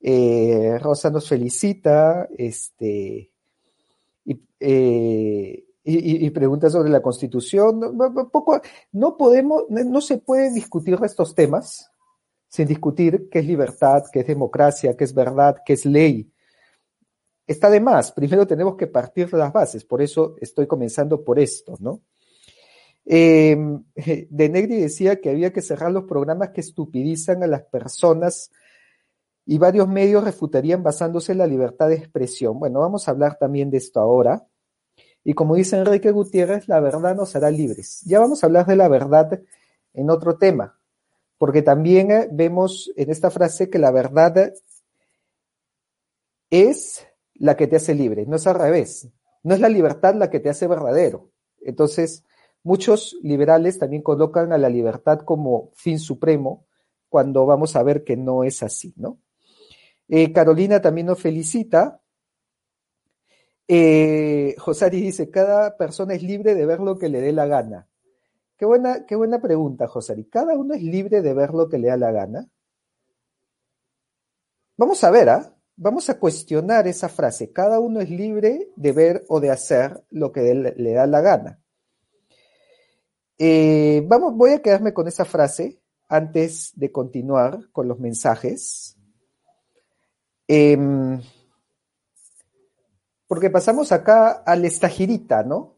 Eh, 0.00 0.78
Rosa 0.80 1.10
nos 1.10 1.28
felicita, 1.28 2.28
este, 2.36 3.32
eh, 4.60 5.64
y, 5.84 6.30
pregunta 6.30 6.68
sobre 6.68 6.90
la 6.90 7.00
Constitución. 7.00 7.80
Poco, 8.30 8.60
no 8.92 9.16
podemos, 9.16 9.64
no 9.70 10.00
se 10.00 10.18
puede 10.18 10.52
discutir 10.52 10.98
estos 11.02 11.34
temas 11.34 11.90
sin 12.46 12.68
discutir 12.68 13.28
qué 13.30 13.40
es 13.40 13.46
libertad, 13.46 14.04
qué 14.12 14.20
es 14.20 14.26
democracia, 14.26 14.96
qué 14.96 15.04
es 15.04 15.14
verdad, 15.14 15.56
qué 15.64 15.72
es 15.72 15.86
ley. 15.86 16.30
Está 17.48 17.70
de 17.70 17.80
más. 17.80 18.12
Primero 18.12 18.46
tenemos 18.46 18.76
que 18.76 18.86
partir 18.86 19.32
las 19.32 19.52
bases. 19.52 19.82
Por 19.82 20.02
eso 20.02 20.36
estoy 20.38 20.66
comenzando 20.66 21.24
por 21.24 21.38
esto, 21.38 21.76
¿no? 21.80 22.02
Eh, 23.06 23.56
de 24.30 24.48
Negri 24.50 24.76
decía 24.76 25.18
que 25.18 25.30
había 25.30 25.50
que 25.50 25.62
cerrar 25.62 25.90
los 25.90 26.04
programas 26.04 26.50
que 26.50 26.60
estupidizan 26.60 27.42
a 27.42 27.46
las 27.46 27.62
personas 27.62 28.50
y 29.46 29.56
varios 29.56 29.88
medios 29.88 30.24
refutarían 30.24 30.82
basándose 30.82 31.32
en 31.32 31.38
la 31.38 31.46
libertad 31.46 31.88
de 31.88 31.94
expresión. 31.94 32.58
Bueno, 32.58 32.80
vamos 32.80 33.08
a 33.08 33.12
hablar 33.12 33.38
también 33.38 33.70
de 33.70 33.78
esto 33.78 33.98
ahora. 33.98 34.46
Y 35.24 35.32
como 35.32 35.54
dice 35.54 35.78
Enrique 35.78 36.10
Gutiérrez, 36.10 36.68
la 36.68 36.80
verdad 36.80 37.16
nos 37.16 37.34
hará 37.34 37.50
libres. 37.50 38.02
Ya 38.04 38.20
vamos 38.20 38.42
a 38.42 38.46
hablar 38.46 38.66
de 38.66 38.76
la 38.76 38.88
verdad 38.88 39.40
en 39.94 40.10
otro 40.10 40.36
tema, 40.36 40.78
porque 41.38 41.62
también 41.62 42.10
eh, 42.10 42.28
vemos 42.30 42.92
en 42.94 43.10
esta 43.10 43.30
frase 43.30 43.70
que 43.70 43.78
la 43.78 43.90
verdad 43.90 44.52
es 46.50 47.08
la 47.38 47.56
que 47.56 47.66
te 47.66 47.76
hace 47.76 47.94
libre, 47.94 48.26
no 48.26 48.36
es 48.36 48.46
al 48.46 48.56
revés. 48.56 49.08
No 49.42 49.54
es 49.54 49.60
la 49.60 49.68
libertad 49.68 50.14
la 50.14 50.30
que 50.30 50.40
te 50.40 50.50
hace 50.50 50.66
verdadero. 50.66 51.30
Entonces, 51.60 52.24
muchos 52.62 53.16
liberales 53.22 53.78
también 53.78 54.02
colocan 54.02 54.52
a 54.52 54.58
la 54.58 54.68
libertad 54.68 55.20
como 55.20 55.70
fin 55.74 55.98
supremo 55.98 56.66
cuando 57.08 57.46
vamos 57.46 57.76
a 57.76 57.82
ver 57.82 58.04
que 58.04 58.16
no 58.16 58.44
es 58.44 58.62
así, 58.62 58.92
¿no? 58.96 59.18
Eh, 60.08 60.32
Carolina 60.32 60.80
también 60.80 61.06
nos 61.06 61.20
felicita. 61.20 62.00
Eh, 63.66 64.54
Josari 64.58 65.00
dice, 65.00 65.30
cada 65.30 65.76
persona 65.76 66.14
es 66.14 66.22
libre 66.22 66.54
de 66.54 66.66
ver 66.66 66.80
lo 66.80 66.98
que 66.98 67.08
le 67.08 67.20
dé 67.20 67.32
la 67.32 67.46
gana. 67.46 67.88
Qué 68.56 68.64
buena, 68.64 69.06
qué 69.06 69.14
buena 69.14 69.40
pregunta, 69.40 69.86
Josari. 69.86 70.24
¿Cada 70.24 70.54
uno 70.54 70.74
es 70.74 70.82
libre 70.82 71.22
de 71.22 71.34
ver 71.34 71.54
lo 71.54 71.68
que 71.68 71.78
le 71.78 71.88
da 71.88 71.96
la 71.96 72.10
gana? 72.10 72.48
Vamos 74.76 75.02
a 75.04 75.10
ver, 75.10 75.28
¿ah? 75.28 75.57
Vamos 75.80 76.10
a 76.10 76.18
cuestionar 76.18 76.88
esa 76.88 77.08
frase. 77.08 77.52
Cada 77.52 77.78
uno 77.78 78.00
es 78.00 78.10
libre 78.10 78.72
de 78.74 78.90
ver 78.90 79.24
o 79.28 79.38
de 79.38 79.52
hacer 79.52 80.02
lo 80.10 80.32
que 80.32 80.52
le, 80.52 80.92
da 80.92 81.06
la 81.06 81.20
gana. 81.20 81.60
Eh, 83.38 84.02
vamos, 84.08 84.34
voy 84.34 84.50
a 84.50 84.60
quedarme 84.60 84.92
con 84.92 85.06
esa 85.06 85.24
frase 85.24 85.80
antes 86.08 86.72
de 86.74 86.90
continuar 86.90 87.70
con 87.70 87.86
los 87.86 88.00
mensajes. 88.00 88.96
Em, 90.48 91.22
porque 93.28 93.48
pasamos 93.48 93.92
acá 93.92 94.42
al 94.44 94.64
estagirita, 94.64 95.44
¿no? 95.44 95.76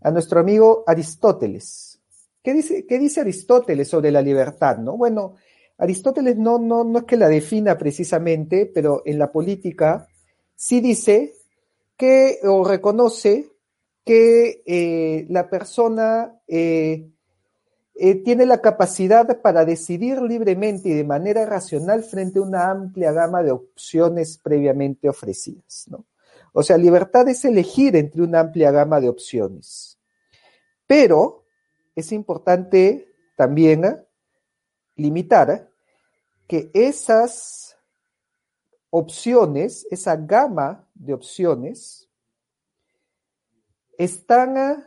A 0.00 0.12
nuestro 0.12 0.38
amigo 0.38 0.84
Aristóteles. 0.86 2.00
¿Qué 2.40 2.52
dice, 2.52 2.86
qué 2.86 3.00
dice 3.00 3.22
Aristóteles 3.22 3.88
sobre 3.88 4.12
la 4.12 4.22
libertad, 4.22 4.78
no? 4.78 4.96
Bueno, 4.96 5.34
Aristóteles 5.78 6.36
no, 6.36 6.58
no, 6.58 6.84
no 6.84 7.00
es 7.00 7.04
que 7.04 7.16
la 7.16 7.28
defina 7.28 7.76
precisamente, 7.76 8.70
pero 8.72 9.02
en 9.04 9.18
la 9.18 9.32
política 9.32 10.06
sí 10.54 10.80
dice 10.80 11.34
que, 11.96 12.38
o 12.44 12.64
reconoce 12.64 13.50
que 14.04 14.62
eh, 14.66 15.26
la 15.30 15.48
persona 15.48 16.40
eh, 16.46 17.08
eh, 17.96 18.14
tiene 18.16 18.44
la 18.44 18.60
capacidad 18.60 19.40
para 19.40 19.64
decidir 19.64 20.20
libremente 20.20 20.88
y 20.88 20.94
de 20.94 21.04
manera 21.04 21.46
racional 21.46 22.02
frente 22.02 22.38
a 22.38 22.42
una 22.42 22.70
amplia 22.70 23.12
gama 23.12 23.42
de 23.42 23.52
opciones 23.52 24.38
previamente 24.38 25.08
ofrecidas. 25.08 25.86
¿no? 25.88 26.04
O 26.52 26.62
sea, 26.62 26.76
libertad 26.76 27.28
es 27.28 27.44
elegir 27.44 27.96
entre 27.96 28.22
una 28.22 28.40
amplia 28.40 28.70
gama 28.70 29.00
de 29.00 29.08
opciones. 29.08 29.98
Pero 30.86 31.46
es 31.94 32.12
importante 32.12 33.08
también. 33.36 34.03
Limitar 34.96 35.70
que 36.46 36.70
esas 36.74 37.76
opciones, 38.90 39.86
esa 39.90 40.16
gama 40.16 40.88
de 40.94 41.14
opciones, 41.14 42.08
están 43.98 44.86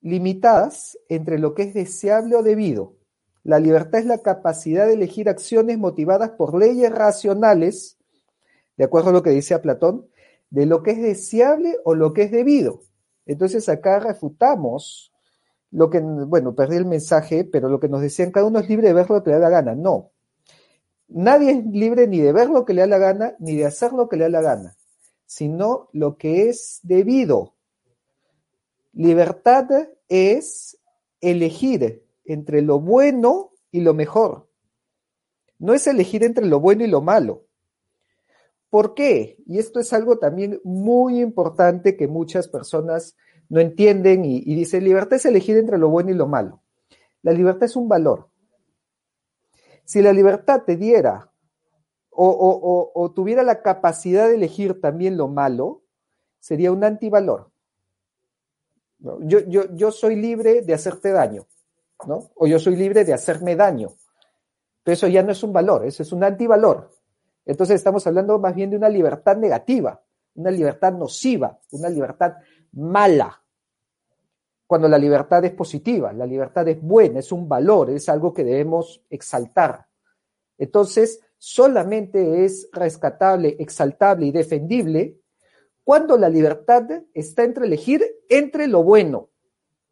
limitadas 0.00 0.98
entre 1.08 1.38
lo 1.38 1.54
que 1.54 1.62
es 1.62 1.74
deseable 1.74 2.36
o 2.36 2.42
debido. 2.42 2.96
La 3.44 3.58
libertad 3.58 4.00
es 4.00 4.06
la 4.06 4.18
capacidad 4.18 4.86
de 4.86 4.94
elegir 4.94 5.28
acciones 5.28 5.78
motivadas 5.78 6.30
por 6.30 6.54
leyes 6.56 6.92
racionales, 6.92 7.98
de 8.76 8.84
acuerdo 8.84 9.10
a 9.10 9.12
lo 9.12 9.22
que 9.22 9.30
dice 9.30 9.58
Platón, 9.58 10.08
de 10.50 10.66
lo 10.66 10.82
que 10.82 10.92
es 10.92 11.02
deseable 11.02 11.76
o 11.84 11.94
lo 11.94 12.12
que 12.12 12.22
es 12.22 12.30
debido. 12.30 12.80
Entonces 13.26 13.68
acá 13.68 13.98
refutamos 13.98 15.11
lo 15.72 15.88
que, 15.88 16.00
bueno, 16.00 16.54
perdí 16.54 16.76
el 16.76 16.84
mensaje, 16.84 17.44
pero 17.44 17.68
lo 17.68 17.80
que 17.80 17.88
nos 17.88 18.02
decían, 18.02 18.30
cada 18.30 18.46
uno 18.46 18.58
es 18.58 18.68
libre 18.68 18.88
de 18.88 18.94
ver 18.94 19.08
lo 19.08 19.22
que 19.22 19.30
le 19.30 19.36
da 19.36 19.42
la 19.42 19.50
gana. 19.50 19.74
No. 19.74 20.10
Nadie 21.08 21.52
es 21.52 21.66
libre 21.66 22.06
ni 22.06 22.20
de 22.20 22.32
ver 22.32 22.48
lo 22.50 22.64
que 22.64 22.74
le 22.74 22.82
da 22.82 22.86
la 22.86 22.98
gana, 22.98 23.34
ni 23.38 23.56
de 23.56 23.66
hacer 23.66 23.92
lo 23.92 24.08
que 24.08 24.16
le 24.16 24.24
da 24.24 24.28
la 24.28 24.42
gana, 24.42 24.76
sino 25.26 25.88
lo 25.92 26.16
que 26.16 26.50
es 26.50 26.80
debido. 26.82 27.54
Libertad 28.92 29.66
es 30.08 30.78
elegir 31.22 32.04
entre 32.26 32.60
lo 32.60 32.78
bueno 32.78 33.50
y 33.70 33.80
lo 33.80 33.94
mejor. 33.94 34.48
No 35.58 35.72
es 35.72 35.86
elegir 35.86 36.22
entre 36.22 36.44
lo 36.44 36.60
bueno 36.60 36.84
y 36.84 36.88
lo 36.88 37.00
malo. 37.00 37.46
¿Por 38.68 38.94
qué? 38.94 39.38
Y 39.46 39.58
esto 39.58 39.80
es 39.80 39.92
algo 39.92 40.18
también 40.18 40.60
muy 40.64 41.20
importante 41.20 41.96
que 41.96 42.08
muchas 42.08 42.48
personas 42.48 43.16
no 43.52 43.60
entienden 43.60 44.24
y, 44.24 44.54
dicen, 44.54 44.82
libertad 44.82 45.16
es 45.16 45.26
elegir 45.26 45.58
entre 45.58 45.76
lo 45.76 45.90
bueno 45.90 46.10
y 46.10 46.14
lo 46.14 46.26
malo. 46.26 46.62
La 47.20 47.32
libertad 47.32 47.64
es 47.64 47.76
un 47.76 47.86
valor. 47.86 48.30
Si 49.84 50.00
la 50.00 50.14
libertad 50.14 50.62
te 50.62 50.74
diera 50.76 51.30
o, 52.08 53.12
tuviera 53.14 53.42
la 53.42 53.60
capacidad 53.60 54.26
de 54.26 54.36
elegir 54.36 54.80
también 54.80 55.18
lo 55.18 55.28
malo, 55.28 55.82
sería 56.38 56.72
un 56.72 56.82
antivalor. 56.82 57.50
Yo, 58.98 59.40
yo 59.44 59.90
soy 59.90 60.16
libre 60.16 60.62
de 60.62 60.72
hacerte 60.72 61.10
daño, 61.10 61.46
¿no? 62.06 62.30
O 62.36 62.46
yo 62.46 62.58
soy 62.58 62.74
libre 62.74 63.04
de 63.04 63.12
hacerme 63.12 63.54
daño. 63.54 63.90
Pero 64.82 64.94
eso 64.94 65.08
ya 65.08 65.22
no 65.22 65.32
es 65.32 65.42
un 65.42 65.52
valor, 65.52 65.84
eso 65.84 66.02
es 66.02 66.10
un 66.10 66.24
antivalor. 66.24 66.90
Entonces 67.44 67.74
estamos 67.74 68.06
hablando 68.06 68.38
más 68.38 68.54
bien 68.54 68.70
de 68.70 68.78
una 68.78 68.88
libertad 68.88 69.36
negativa, 69.36 70.02
una 70.36 70.50
libertad 70.50 70.94
nociva, 70.94 71.58
una 71.70 71.90
libertad 71.90 72.36
mala. 72.72 73.41
Cuando 74.72 74.88
la 74.88 74.96
libertad 74.96 75.44
es 75.44 75.52
positiva, 75.52 76.14
la 76.14 76.24
libertad 76.24 76.66
es 76.66 76.80
buena, 76.80 77.18
es 77.18 77.30
un 77.30 77.46
valor, 77.46 77.90
es 77.90 78.08
algo 78.08 78.32
que 78.32 78.42
debemos 78.42 79.04
exaltar. 79.10 79.86
Entonces, 80.56 81.20
solamente 81.36 82.46
es 82.46 82.70
rescatable, 82.72 83.54
exaltable 83.58 84.24
y 84.24 84.32
defendible 84.32 85.20
cuando 85.84 86.16
la 86.16 86.30
libertad 86.30 86.84
está 87.12 87.44
entre 87.44 87.66
elegir 87.66 88.02
entre 88.30 88.66
lo 88.66 88.82
bueno 88.82 89.28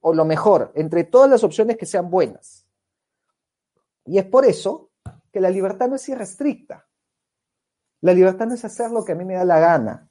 o 0.01 0.15
lo 0.15 0.25
mejor, 0.25 0.73
entre 0.75 1.05
todas 1.05 1.29
las 1.29 1.45
opciones 1.45 1.77
que 1.77 1.85
sean 1.85 2.09
buenas. 2.09 2.67
Y 4.07 4.17
es 4.17 4.25
por 4.25 4.47
eso 4.47 4.93
que 5.31 5.43
la 5.43 5.51
libertad 5.51 5.91
no 5.91 5.97
es 5.97 6.09
irrestricta. 6.09 6.89
La 8.01 8.15
libertad 8.15 8.47
no 8.47 8.55
es 8.55 8.65
hacer 8.65 8.91
lo 8.91 9.05
que 9.05 9.13
a 9.13 9.15
mí 9.15 9.27
me 9.27 9.35
da 9.35 9.45
la 9.45 9.61
gana. 9.61 10.09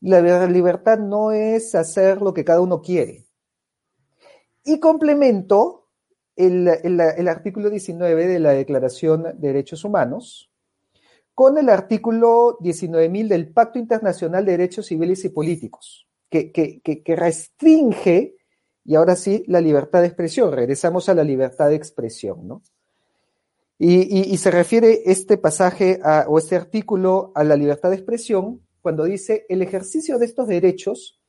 La 0.00 0.46
libertad 0.46 0.96
no 0.96 1.32
es 1.32 1.74
hacer 1.74 2.22
lo 2.22 2.32
que 2.32 2.44
cada 2.44 2.60
uno 2.60 2.82
quiere. 2.82 3.26
Y 4.70 4.78
complemento 4.78 5.88
el, 6.36 6.68
artículo 7.28 7.70
19 7.70 8.28
de 8.28 8.38
la 8.38 8.52
Declaración 8.52 9.24
de 9.24 9.48
Derechos 9.48 9.84
Humanos, 9.84 10.48
con 11.34 11.58
el 11.58 11.68
artículo 11.68 12.56
19.000 12.60 13.26
del 13.26 13.52
Pacto 13.52 13.80
Internacional 13.80 14.44
de 14.44 14.52
Derechos 14.52 14.86
Civiles 14.86 15.24
y 15.24 15.30
Políticos, 15.30 16.06
que, 16.30 16.52
que, 16.52 17.16
restringe, 17.16 18.36
y 18.84 18.94
ahora 18.94 19.16
sí, 19.16 19.42
la 19.48 19.60
libertad 19.60 20.02
de 20.02 20.06
expresión. 20.06 20.52
Regresamos 20.52 21.08
a 21.08 21.14
la 21.14 21.24
libertad 21.24 21.68
de 21.70 21.74
expresión, 21.74 22.46
¿no? 22.46 22.62
Y, 23.76 24.36
se 24.36 24.52
refiere 24.52 25.02
este 25.06 25.36
pasaje 25.36 26.00
o 26.28 26.38
este 26.38 26.54
artículo 26.54 27.32
a 27.34 27.42
la 27.42 27.56
libertad 27.56 27.90
de 27.90 27.96
expresión 27.96 28.60
cuando 28.82 29.02
dice 29.02 29.46
el 29.48 29.62
ejercicio 29.62 30.20
de 30.20 30.26
estos 30.26 30.46
derechos 30.46 31.19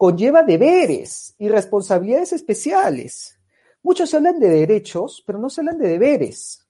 conlleva 0.00 0.42
deberes 0.42 1.34
y 1.36 1.50
responsabilidades 1.50 2.32
especiales. 2.32 3.38
Muchos 3.82 4.14
hablan 4.14 4.40
de 4.40 4.48
derechos, 4.48 5.22
pero 5.26 5.38
no 5.38 5.50
se 5.50 5.60
hablan 5.60 5.76
de 5.76 5.88
deberes. 5.88 6.66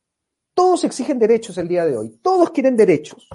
Todos 0.53 0.83
exigen 0.83 1.21
derechos 1.21 1.57
el 1.57 1.69
día 1.69 1.85
de 1.85 1.97
hoy, 1.97 2.19
todos 2.25 2.51
quieren 2.51 2.77
derechos, 2.77 3.29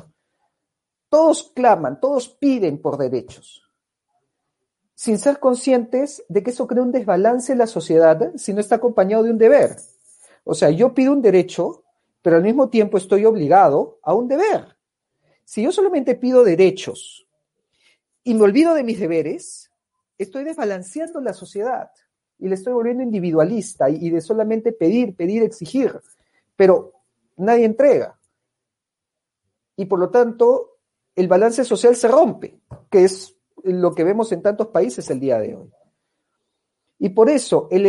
todos 1.07 1.49
claman, 1.55 2.01
todos 2.01 2.27
piden 2.27 2.81
por 2.81 2.97
derechos, 2.97 3.63
sin 4.95 5.17
ser 5.17 5.39
conscientes 5.39 6.25
de 6.27 6.43
que 6.43 6.49
eso 6.49 6.67
crea 6.67 6.83
un 6.83 6.91
desbalance 6.91 7.53
en 7.53 7.59
la 7.59 7.67
sociedad 7.67 8.33
si 8.35 8.53
no 8.53 8.59
está 8.59 8.75
acompañado 8.75 9.23
de 9.23 9.31
un 9.31 9.37
deber. 9.37 9.77
O 10.43 10.53
sea, 10.53 10.71
yo 10.71 10.93
pido 10.93 11.13
un 11.13 11.21
derecho, 11.21 11.85
pero 12.21 12.35
al 12.35 12.43
mismo 12.43 12.67
tiempo 12.67 12.97
estoy 12.97 13.23
obligado 13.23 13.97
a 14.03 14.13
un 14.13 14.27
deber. 14.27 14.75
Si 15.45 15.63
yo 15.63 15.71
solamente 15.71 16.15
pido 16.15 16.43
derechos 16.43 17.29
y 18.25 18.33
me 18.33 18.41
olvido 18.41 18.73
de 18.73 18.83
mis 18.83 18.99
deberes, 18.99 19.64
estoy 20.17 20.43
desbalanceando 20.43 21.19
la 21.21 21.33
sociedad 21.33 21.91
y 22.37 22.47
le 22.47 22.55
estoy 22.55 22.73
volviendo 22.73 23.03
individualista 23.03 23.89
y 23.89 24.09
de 24.09 24.21
solamente 24.21 24.71
pedir, 24.71 25.15
pedir, 25.15 25.43
exigir. 25.43 25.99
Pero 26.55 26.93
nadie 27.37 27.65
entrega. 27.65 28.19
Y 29.77 29.85
por 29.85 29.99
lo 29.99 30.09
tanto, 30.09 30.77
el 31.15 31.27
balance 31.27 31.63
social 31.63 31.95
se 31.95 32.07
rompe, 32.07 32.59
que 32.89 33.03
es 33.03 33.35
lo 33.63 33.93
que 33.93 34.03
vemos 34.03 34.31
en 34.31 34.41
tantos 34.41 34.67
países 34.67 35.09
el 35.09 35.19
día 35.19 35.39
de 35.39 35.55
hoy. 35.55 35.71
Y 36.97 37.09
por 37.09 37.29
eso 37.29 37.67
el, 37.71 37.85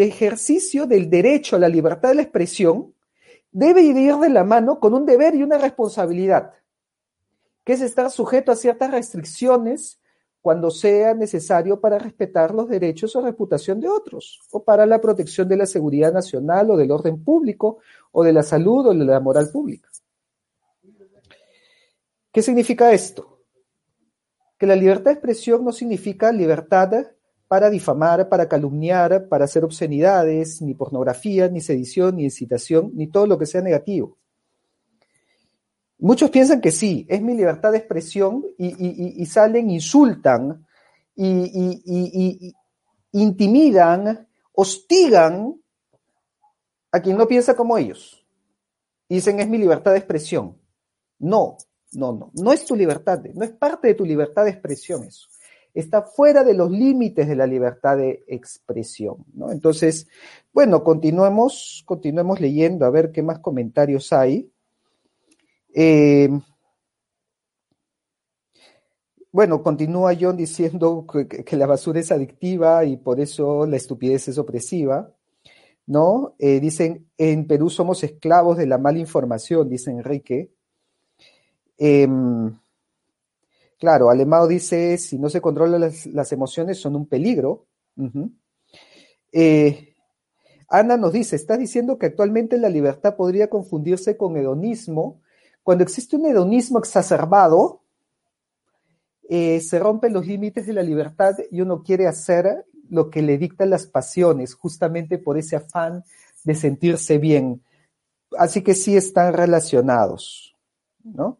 ejercicio 0.00 0.86
del 0.86 1.08
derecho 1.08 1.56
a 1.56 1.60
la 1.60 1.68
libertad 1.68 2.10
de 2.10 2.16
la 2.16 2.22
expresión 2.22 2.94
debe 3.52 3.82
ir 3.82 4.16
de 4.16 4.28
la 4.28 4.44
mano 4.44 4.80
con 4.80 4.94
un 4.94 5.06
deber 5.06 5.34
y 5.34 5.42
una 5.42 5.58
responsabilidad, 5.58 6.52
que 7.64 7.74
es 7.74 7.80
estar 7.80 8.10
sujeto 8.10 8.50
a 8.50 8.56
ciertas 8.56 8.90
restricciones 8.90 9.97
cuando 10.40 10.70
sea 10.70 11.14
necesario 11.14 11.80
para 11.80 11.98
respetar 11.98 12.54
los 12.54 12.68
derechos 12.68 13.14
o 13.16 13.20
reputación 13.20 13.80
de 13.80 13.88
otros, 13.88 14.40
o 14.50 14.62
para 14.62 14.86
la 14.86 15.00
protección 15.00 15.48
de 15.48 15.56
la 15.56 15.66
seguridad 15.66 16.12
nacional 16.12 16.70
o 16.70 16.76
del 16.76 16.90
orden 16.90 17.22
público, 17.22 17.78
o 18.12 18.24
de 18.24 18.32
la 18.32 18.42
salud 18.42 18.86
o 18.86 18.94
de 18.94 19.04
la 19.04 19.20
moral 19.20 19.50
pública. 19.50 19.88
¿Qué 22.32 22.42
significa 22.42 22.92
esto? 22.92 23.42
Que 24.58 24.66
la 24.66 24.76
libertad 24.76 25.06
de 25.06 25.12
expresión 25.12 25.64
no 25.64 25.72
significa 25.72 26.30
libertad 26.30 27.06
para 27.48 27.70
difamar, 27.70 28.28
para 28.28 28.48
calumniar, 28.48 29.28
para 29.28 29.46
hacer 29.46 29.64
obscenidades, 29.64 30.60
ni 30.60 30.74
pornografía, 30.74 31.48
ni 31.48 31.60
sedición, 31.60 32.16
ni 32.16 32.24
incitación, 32.24 32.92
ni 32.94 33.06
todo 33.06 33.26
lo 33.26 33.38
que 33.38 33.46
sea 33.46 33.62
negativo. 33.62 34.18
Muchos 36.00 36.30
piensan 36.30 36.60
que 36.60 36.70
sí, 36.70 37.06
es 37.08 37.20
mi 37.20 37.34
libertad 37.34 37.72
de 37.72 37.78
expresión 37.78 38.44
y, 38.56 39.26
salen, 39.26 39.68
insultan 39.70 40.64
y, 41.16 42.54
intimidan, 43.12 44.28
hostigan 44.52 45.60
a 46.92 47.00
quien 47.00 47.16
no 47.16 47.26
piensa 47.26 47.56
como 47.56 47.76
ellos. 47.76 48.24
dicen, 49.08 49.40
es 49.40 49.48
mi 49.48 49.58
libertad 49.58 49.92
de 49.92 49.98
expresión. 49.98 50.56
No, 51.18 51.56
no, 51.92 52.12
no, 52.12 52.30
no 52.32 52.52
es 52.52 52.64
tu 52.64 52.76
libertad, 52.76 53.20
no 53.34 53.44
es 53.44 53.50
parte 53.50 53.88
de 53.88 53.94
tu 53.94 54.04
libertad 54.04 54.44
de 54.44 54.50
expresión 54.50 55.02
eso. 55.02 55.28
Está 55.74 56.02
fuera 56.02 56.44
de 56.44 56.54
los 56.54 56.70
límites 56.70 57.26
de 57.26 57.36
la 57.36 57.46
libertad 57.46 57.96
de 57.96 58.24
expresión. 58.28 59.24
Entonces, 59.50 60.08
bueno, 60.52 60.82
continuemos, 60.82 61.82
continuemos 61.84 62.40
leyendo 62.40 62.86
a 62.86 62.90
ver 62.90 63.10
qué 63.10 63.22
más 63.22 63.40
comentarios 63.40 64.12
hay. 64.12 64.50
Eh, 65.80 66.28
bueno, 69.30 69.62
continúa 69.62 70.12
John 70.20 70.36
diciendo 70.36 71.06
que, 71.06 71.56
la 71.56 71.66
basura 71.66 72.00
es 72.00 72.10
adictiva 72.10 72.84
y 72.84 72.96
por 72.96 73.20
eso 73.20 73.64
la 73.64 73.76
estupidez 73.76 74.26
es 74.26 74.38
opresiva, 74.38 75.14
¿no? 75.86 76.34
Eh, 76.40 76.58
dicen, 76.58 77.08
en 77.16 77.46
Perú 77.46 77.70
somos 77.70 78.02
esclavos 78.02 78.56
de 78.56 78.66
la 78.66 78.76
mala 78.76 78.98
información, 78.98 79.68
dice 79.68 79.92
Enrique. 79.92 80.50
Em, 81.76 82.58
claro, 83.78 84.10
Alemado 84.10 84.48
dice, 84.48 84.98
si 84.98 85.16
no 85.16 85.30
se 85.30 85.40
controlan 85.40 85.80
las, 85.80 86.32
emociones 86.32 86.80
son 86.80 86.96
un 86.96 87.06
peligro. 87.06 87.68
Eh, 89.30 89.94
Ana 90.68 90.96
nos 90.96 91.12
dice, 91.12 91.36
¿estás 91.36 91.60
diciendo 91.60 91.98
que 91.98 92.06
actualmente 92.06 92.58
la 92.58 92.68
libertad 92.68 93.14
podría 93.14 93.48
confundirse 93.48 94.16
con 94.16 94.36
hedonismo 94.36 95.22
cuando 95.68 95.84
existe 95.84 96.16
un 96.16 96.24
hedonismo 96.24 96.78
exacerbado, 96.78 97.82
eh, 99.28 99.60
se 99.60 99.78
rompen 99.78 100.14
los 100.14 100.26
límites 100.26 100.66
de 100.66 100.72
la 100.72 100.82
libertad 100.82 101.34
y 101.50 101.60
uno 101.60 101.82
quiere 101.82 102.06
hacer 102.06 102.64
lo 102.88 103.10
que 103.10 103.20
le 103.20 103.36
dictan 103.36 103.68
las 103.68 103.86
pasiones, 103.86 104.54
justamente 104.54 105.18
por 105.18 105.36
ese 105.36 105.56
afán 105.56 106.04
de 106.42 106.54
sentirse 106.54 107.18
bien. 107.18 107.62
Así 108.38 108.62
que 108.62 108.72
sí 108.72 108.96
están 108.96 109.34
relacionados, 109.34 110.56
¿no? 111.04 111.36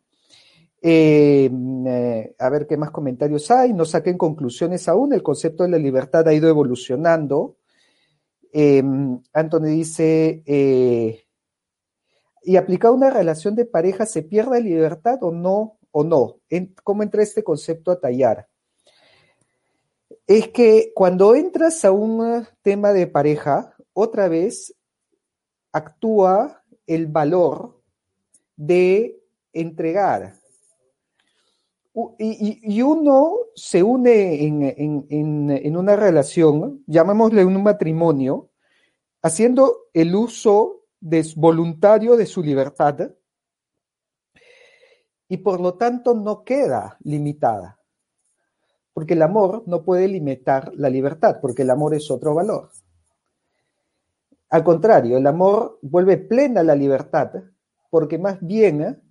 Eh, 0.83 1.51
eh, 1.87 2.37
a 2.39 2.51
ver 2.51 2.67
qué 2.67 2.77
más 2.77 2.91
comentarios 2.91 3.51
hay. 3.51 3.73
No 3.73 3.87
saquen 3.87 4.19
conclusiones 4.19 4.89
aún. 4.89 5.15
El 5.15 5.23
concepto 5.23 5.63
de 5.63 5.71
la 5.71 5.79
libertad 5.79 6.29
ha 6.29 6.35
ido 6.35 6.51
evolucionando. 6.51 7.57
Anthony 9.33 9.69
dice, 9.69 11.25
y 12.43 12.57
aplicado 12.57 12.95
a 12.95 12.97
una 12.97 13.11
relación 13.11 13.55
de 13.55 13.65
pareja, 13.65 14.07
¿se 14.07 14.23
pierde 14.23 14.61
libertad 14.61 15.19
o 15.23 15.31
no? 15.31 15.79
¿O 15.91 16.05
no? 16.05 16.37
¿Cómo 16.85 17.03
entra 17.03 17.23
este 17.23 17.43
concepto 17.43 17.91
a 17.91 18.01
tallar? 18.01 18.49
Es 20.27 20.49
que 20.49 20.93
cuando 20.95 21.35
entras 21.35 21.85
a 21.85 21.93
un 21.93 22.47
tema 22.63 22.93
de 22.93 23.07
pareja, 23.07 23.75
otra 23.93 24.29
vez 24.29 24.75
actúa 25.73 26.63
el 26.87 27.07
valor 27.07 27.81
de 28.57 29.21
entregar. 29.53 30.35
Y, 32.19 32.81
uno 32.83 33.33
se 33.57 33.83
une 33.83 34.45
en, 34.45 35.07
en 35.11 35.77
una 35.77 35.97
relación, 35.97 36.85
llamémosle 36.87 37.45
un 37.45 37.61
matrimonio, 37.61 38.51
haciendo 39.21 39.89
el 39.93 40.15
uso 40.15 40.78
voluntario 41.01 42.17
de 42.17 42.27
su 42.27 42.43
libertad 42.43 43.11
y 45.29 45.37
por 45.39 45.61
lo 45.61 45.75
tanto 45.75 46.15
no 46.15 46.43
queda 46.43 46.97
limitada, 47.01 47.79
porque 48.93 49.15
el 49.15 49.23
amor 49.23 49.63
no 49.67 49.85
puede 49.85 50.09
limitar 50.09 50.73
la 50.75 50.89
libertad, 50.89 51.39
porque 51.41 51.63
el 51.63 51.71
amor 51.71 51.95
es 51.95 52.11
otro 52.11 52.35
valor. 52.35 52.71
Al 54.51 54.65
contrario, 54.65 55.19
el 55.19 55.27
amor 55.27 55.79
vuelve 55.83 56.17
plena 56.17 56.63
la 56.63 56.75
libertad, 56.75 57.31
porque 57.91 58.19
más 58.19 58.39
bien 58.41 59.03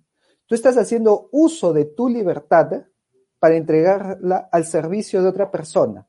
tú 0.46 0.54
estás 0.56 0.76
haciendo 0.76 1.28
uso 1.30 1.72
de 1.72 1.84
tu 1.84 2.08
libertad 2.08 2.86
para 3.38 3.54
entregarla 3.54 4.48
al 4.50 4.64
servicio 4.64 5.22
de 5.22 5.28
otra 5.28 5.50
persona. 5.50 6.07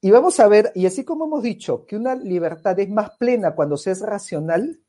Y 0.00 0.10
vamos 0.10 0.40
a 0.40 0.48
ver, 0.48 0.72
y 0.74 0.86
así 0.86 1.04
como 1.04 1.26
hemos 1.26 1.42
dicho 1.42 1.84
que 1.84 1.96
una 1.96 2.14
libertad 2.14 2.78
es 2.78 2.88
más 2.88 3.10
plena 3.18 3.54
cuando 3.54 3.76
se 3.76 3.90
es 3.90 4.00
racional, 4.00 4.80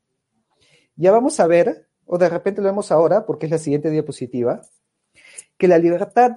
ya 0.96 1.12
vamos 1.12 1.38
a 1.38 1.46
ver, 1.46 1.88
o 2.06 2.16
de 2.16 2.28
repente 2.28 2.62
lo 2.62 2.68
vemos 2.68 2.90
ahora, 2.90 3.26
porque 3.26 3.46
es 3.46 3.52
la 3.52 3.58
siguiente 3.58 3.90
diapositiva, 3.90 4.62
que 5.58 5.68
la 5.68 5.78
libertad 5.78 6.34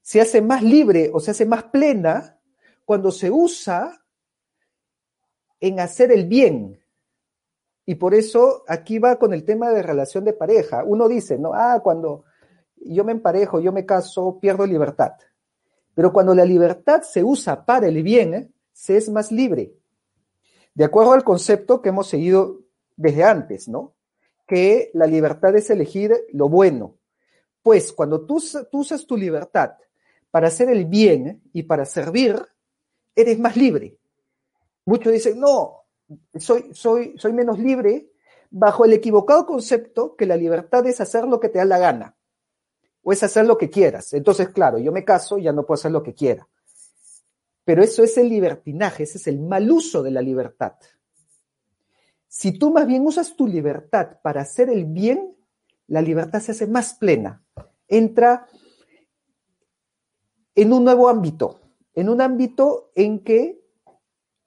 se 0.00 0.20
hace 0.20 0.40
más 0.40 0.62
libre 0.62 1.10
o 1.12 1.20
se 1.20 1.32
hace 1.32 1.44
más 1.44 1.64
plena 1.64 2.40
cuando 2.84 3.10
se 3.10 3.30
usa 3.30 4.02
en 5.60 5.78
hacer 5.78 6.10
el 6.10 6.26
bien. 6.26 6.80
Y 7.84 7.96
por 7.96 8.14
eso 8.14 8.64
aquí 8.66 8.98
va 8.98 9.16
con 9.16 9.34
el 9.34 9.44
tema 9.44 9.70
de 9.70 9.82
relación 9.82 10.24
de 10.24 10.32
pareja. 10.32 10.84
Uno 10.84 11.06
dice, 11.06 11.38
no, 11.38 11.52
ah, 11.52 11.80
cuando 11.82 12.24
yo 12.76 13.04
me 13.04 13.12
emparejo, 13.12 13.60
yo 13.60 13.72
me 13.72 13.84
caso, 13.84 14.38
pierdo 14.40 14.66
libertad. 14.66 15.12
Pero 15.94 16.12
cuando 16.12 16.34
la 16.34 16.44
libertad 16.44 17.02
se 17.02 17.22
usa 17.22 17.64
para 17.64 17.88
el 17.88 18.02
bien, 18.02 18.54
se 18.72 18.96
es 18.96 19.10
más 19.10 19.30
libre. 19.30 19.74
De 20.74 20.84
acuerdo 20.84 21.12
al 21.12 21.24
concepto 21.24 21.82
que 21.82 21.90
hemos 21.90 22.08
seguido 22.08 22.60
desde 22.96 23.24
antes, 23.24 23.68
¿no? 23.68 23.94
Que 24.46 24.90
la 24.94 25.06
libertad 25.06 25.54
es 25.54 25.68
elegir 25.70 26.14
lo 26.32 26.48
bueno. 26.48 26.96
Pues 27.62 27.92
cuando 27.92 28.26
tú, 28.26 28.42
usas 28.72 29.06
tu 29.06 29.16
libertad 29.16 29.74
para 30.30 30.48
hacer 30.48 30.70
el 30.70 30.86
bien 30.86 31.42
y 31.52 31.64
para 31.64 31.84
servir, 31.84 32.36
eres 33.14 33.38
más 33.38 33.56
libre. 33.56 33.98
Muchos 34.86 35.12
dicen, 35.12 35.38
no, 35.38 35.84
soy, 36.38 36.70
soy, 36.72 37.14
soy 37.18 37.32
menos 37.34 37.58
libre 37.58 38.08
bajo 38.50 38.84
el 38.84 38.94
equivocado 38.94 39.46
concepto 39.46 40.16
que 40.16 40.26
la 40.26 40.36
libertad 40.36 40.86
es 40.86 41.00
hacer 41.00 41.26
lo 41.26 41.38
que 41.38 41.50
te 41.50 41.58
da 41.58 41.64
la 41.66 41.78
gana 41.78 42.16
o 43.02 43.12
es 43.12 43.22
hacer 43.22 43.46
lo 43.46 43.58
que 43.58 43.70
quieras. 43.70 44.12
Entonces, 44.12 44.48
claro, 44.50 44.78
yo 44.78 44.92
me 44.92 45.04
caso, 45.04 45.38
ya 45.38 45.52
no 45.52 45.66
puedo 45.66 45.74
hacer 45.78 45.92
lo 45.92 46.02
que 46.02 46.14
quiera. 46.14 46.48
Pero 47.64 47.82
eso 47.82 48.02
es 48.02 48.16
el 48.18 48.28
libertinaje, 48.28 49.04
ese 49.04 49.18
es 49.18 49.26
el 49.26 49.40
mal 49.40 49.70
uso 49.70 50.02
de 50.02 50.10
la 50.10 50.22
libertad. 50.22 50.74
Si 52.26 52.58
tú 52.58 52.72
más 52.72 52.86
bien 52.86 53.06
usas 53.06 53.36
tu 53.36 53.46
libertad 53.46 54.18
para 54.22 54.40
hacer 54.40 54.70
el 54.70 54.86
bien, 54.86 55.36
la 55.86 56.00
libertad 56.00 56.40
se 56.40 56.52
hace 56.52 56.66
más 56.66 56.94
plena. 56.94 57.44
Entra 57.86 58.46
en 60.54 60.72
un 60.72 60.84
nuevo 60.84 61.08
ámbito, 61.08 61.60
en 61.94 62.08
un 62.08 62.20
ámbito 62.20 62.90
en 62.94 63.22
que 63.22 63.62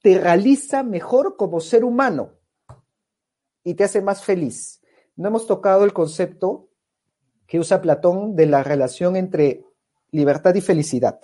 te 0.02 0.18
realiza 0.18 0.82
mejor 0.82 1.36
como 1.36 1.60
ser 1.60 1.84
humano 1.84 2.32
y 3.64 3.74
te 3.74 3.84
hace 3.84 4.02
más 4.02 4.24
feliz. 4.24 4.82
No 5.16 5.28
hemos 5.28 5.46
tocado 5.46 5.84
el 5.84 5.92
concepto 5.92 6.65
que 7.46 7.58
usa 7.58 7.80
Platón 7.80 8.34
de 8.34 8.46
la 8.46 8.62
relación 8.62 9.16
entre 9.16 9.64
libertad 10.10 10.54
y 10.54 10.60
felicidad. 10.60 11.20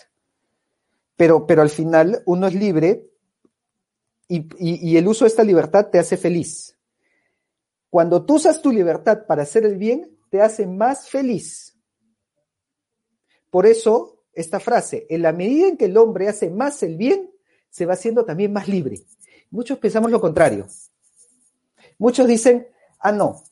Pero, 1.16 1.46
pero 1.46 1.62
al 1.62 1.70
final 1.70 2.22
uno 2.26 2.46
es 2.46 2.54
libre 2.54 3.08
y, 4.28 4.46
y, 4.58 4.96
el 4.96 5.06
uso 5.08 5.24
de 5.24 5.28
esta 5.28 5.44
libertad 5.44 5.88
te 5.88 5.98
hace 5.98 6.16
feliz. 6.16 6.78
Cuando 7.90 8.24
tú 8.24 8.36
usas 8.36 8.62
tu 8.62 8.72
libertad 8.72 9.26
para 9.26 9.42
hacer 9.42 9.66
el 9.66 9.76
bien, 9.76 10.16
te 10.30 10.40
hace 10.40 10.66
más 10.66 11.10
feliz. 11.10 11.76
Por 13.50 13.66
eso, 13.66 14.24
esta 14.32 14.58
frase, 14.58 15.06
en 15.10 15.20
la 15.20 15.32
medida 15.32 15.68
en 15.68 15.76
que 15.76 15.84
el 15.84 15.98
hombre 15.98 16.28
hace 16.28 16.48
más 16.48 16.82
el 16.82 16.96
bien, 16.96 17.30
se 17.68 17.84
va 17.84 17.92
haciendo 17.92 18.24
también 18.24 18.52
más 18.52 18.68
libre. 18.68 19.02
Muchos 19.50 19.78
pensamos 19.78 20.10
lo 20.10 20.20
contrario. 20.20 20.66
Muchos 21.98 22.26
dicen, 22.26 22.66
ah, 23.00 23.12
no, 23.12 23.42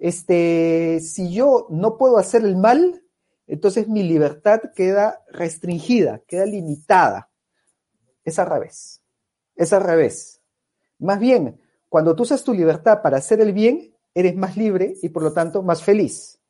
este, 0.00 0.98
si 1.00 1.32
yo 1.32 1.66
no 1.70 1.96
puedo 1.96 2.18
hacer 2.18 2.44
el 2.44 2.56
mal, 2.56 3.02
entonces 3.46 3.86
mi 3.86 4.02
libertad 4.02 4.60
queda 4.74 5.22
restringida, 5.30 6.20
queda 6.26 6.46
limitada. 6.46 7.30
Es 8.24 8.38
al 8.38 8.46
revés. 8.46 9.02
Es 9.54 9.72
al 9.72 9.82
revés. 9.82 10.40
Más 10.98 11.20
bien, 11.20 11.60
cuando 11.88 12.16
tú 12.16 12.24
usas 12.24 12.42
tu 12.42 12.52
libertad 12.52 13.02
para 13.02 13.18
hacer 13.18 13.40
el 13.40 13.52
bien, 13.52 13.94
eres 14.14 14.34
más 14.34 14.56
libre 14.56 14.96
y 15.02 15.10
por 15.10 15.22
lo 15.22 15.32
tanto 15.32 15.62
más 15.62 15.82
feliz. 15.82 16.40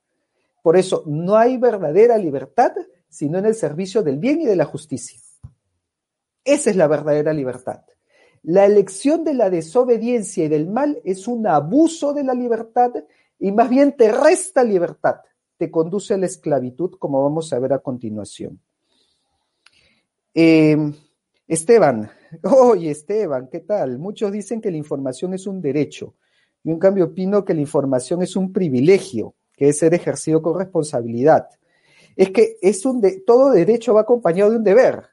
Por 0.62 0.76
eso 0.76 1.02
no 1.06 1.36
hay 1.36 1.56
verdadera 1.56 2.16
libertad 2.16 2.72
sino 3.10 3.38
en 3.38 3.46
el 3.46 3.54
servicio 3.54 4.02
del 4.02 4.18
bien 4.18 4.40
y 4.40 4.46
de 4.46 4.56
la 4.56 4.64
justicia. 4.64 5.18
Esa 6.44 6.70
es 6.70 6.76
la 6.76 6.86
verdadera 6.86 7.34
libertad. 7.34 7.82
La 8.42 8.64
elección 8.64 9.24
de 9.24 9.34
la 9.34 9.50
desobediencia 9.50 10.44
y 10.44 10.48
del 10.48 10.68
mal 10.68 11.00
es 11.04 11.28
un 11.28 11.46
abuso 11.46 12.14
de 12.14 12.24
la 12.24 12.32
libertad 12.32 12.92
y 13.40 13.50
más 13.52 13.68
bien 13.68 13.96
te 13.96 14.12
resta 14.12 14.62
libertad, 14.62 15.16
te 15.56 15.70
conduce 15.70 16.14
a 16.14 16.18
la 16.18 16.26
esclavitud, 16.26 16.92
como 16.98 17.22
vamos 17.22 17.52
a 17.52 17.58
ver 17.58 17.72
a 17.72 17.78
continuación. 17.78 18.60
Eh, 20.34 20.76
Esteban, 21.48 22.08
oye 22.44 22.90
Esteban, 22.90 23.48
¿qué 23.50 23.60
tal? 23.60 23.98
Muchos 23.98 24.30
dicen 24.30 24.60
que 24.60 24.70
la 24.70 24.76
información 24.76 25.34
es 25.34 25.46
un 25.46 25.60
derecho. 25.60 26.14
Yo 26.62 26.72
en 26.72 26.78
cambio 26.78 27.06
opino 27.06 27.44
que 27.44 27.54
la 27.54 27.62
información 27.62 28.22
es 28.22 28.36
un 28.36 28.52
privilegio, 28.52 29.34
que 29.56 29.70
es 29.70 29.78
ser 29.78 29.94
ejercido 29.94 30.42
con 30.42 30.58
responsabilidad. 30.58 31.48
Es 32.16 32.30
que 32.30 32.58
es 32.60 32.84
un 32.84 33.00
de, 33.00 33.22
todo 33.26 33.50
derecho 33.50 33.94
va 33.94 34.02
acompañado 34.02 34.50
de 34.50 34.58
un 34.58 34.64
deber. 34.64 35.06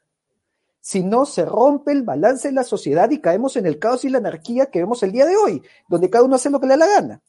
Si 0.81 1.03
no, 1.03 1.25
se 1.25 1.45
rompe 1.45 1.91
el 1.93 2.03
balance 2.03 2.49
de 2.49 2.53
la 2.53 2.63
sociedad 2.63 3.09
y 3.09 3.19
caemos 3.19 3.55
en 3.55 3.65
el 3.65 3.79
caos 3.79 4.03
y 4.05 4.09
la 4.09 4.17
anarquía 4.19 4.67
que 4.67 4.79
vemos 4.79 5.01
el 5.03 5.11
día 5.11 5.25
de 5.25 5.35
hoy, 5.35 5.61
donde 5.87 6.09
cada 6.09 6.25
uno 6.25 6.35
hace 6.35 6.49
lo 6.49 6.59
que 6.59 6.67
le 6.67 6.77
da 6.77 6.77
la 6.77 6.87
gana. 6.87 7.21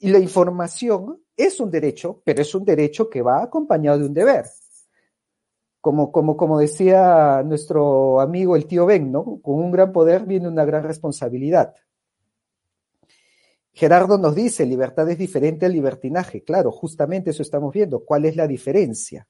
Y 0.00 0.08
la 0.08 0.18
información 0.18 1.22
es 1.36 1.60
un 1.60 1.70
derecho, 1.70 2.22
pero 2.24 2.40
es 2.40 2.54
un 2.54 2.64
derecho 2.64 3.08
que 3.08 3.20
va 3.20 3.42
acompañado 3.42 3.98
de 3.98 4.06
un 4.06 4.14
deber. 4.14 4.46
Como, 5.80 6.10
como, 6.10 6.36
como 6.36 6.58
decía 6.58 7.42
nuestro 7.44 8.20
amigo 8.20 8.56
el 8.56 8.66
tío 8.66 8.86
Ben, 8.86 9.12
¿no? 9.12 9.40
Con 9.42 9.54
un 9.56 9.70
gran 9.70 9.92
poder 9.92 10.24
viene 10.24 10.48
una 10.48 10.64
gran 10.64 10.82
responsabilidad. 10.84 11.74
Gerardo 13.72 14.18
nos 14.18 14.34
dice, 14.34 14.66
libertad 14.66 15.08
es 15.10 15.18
diferente 15.18 15.66
al 15.66 15.72
libertinaje. 15.72 16.42
Claro, 16.42 16.72
justamente 16.72 17.30
eso 17.30 17.42
estamos 17.42 17.72
viendo. 17.72 18.04
¿Cuál 18.04 18.24
es 18.24 18.36
la 18.36 18.46
diferencia? 18.46 19.28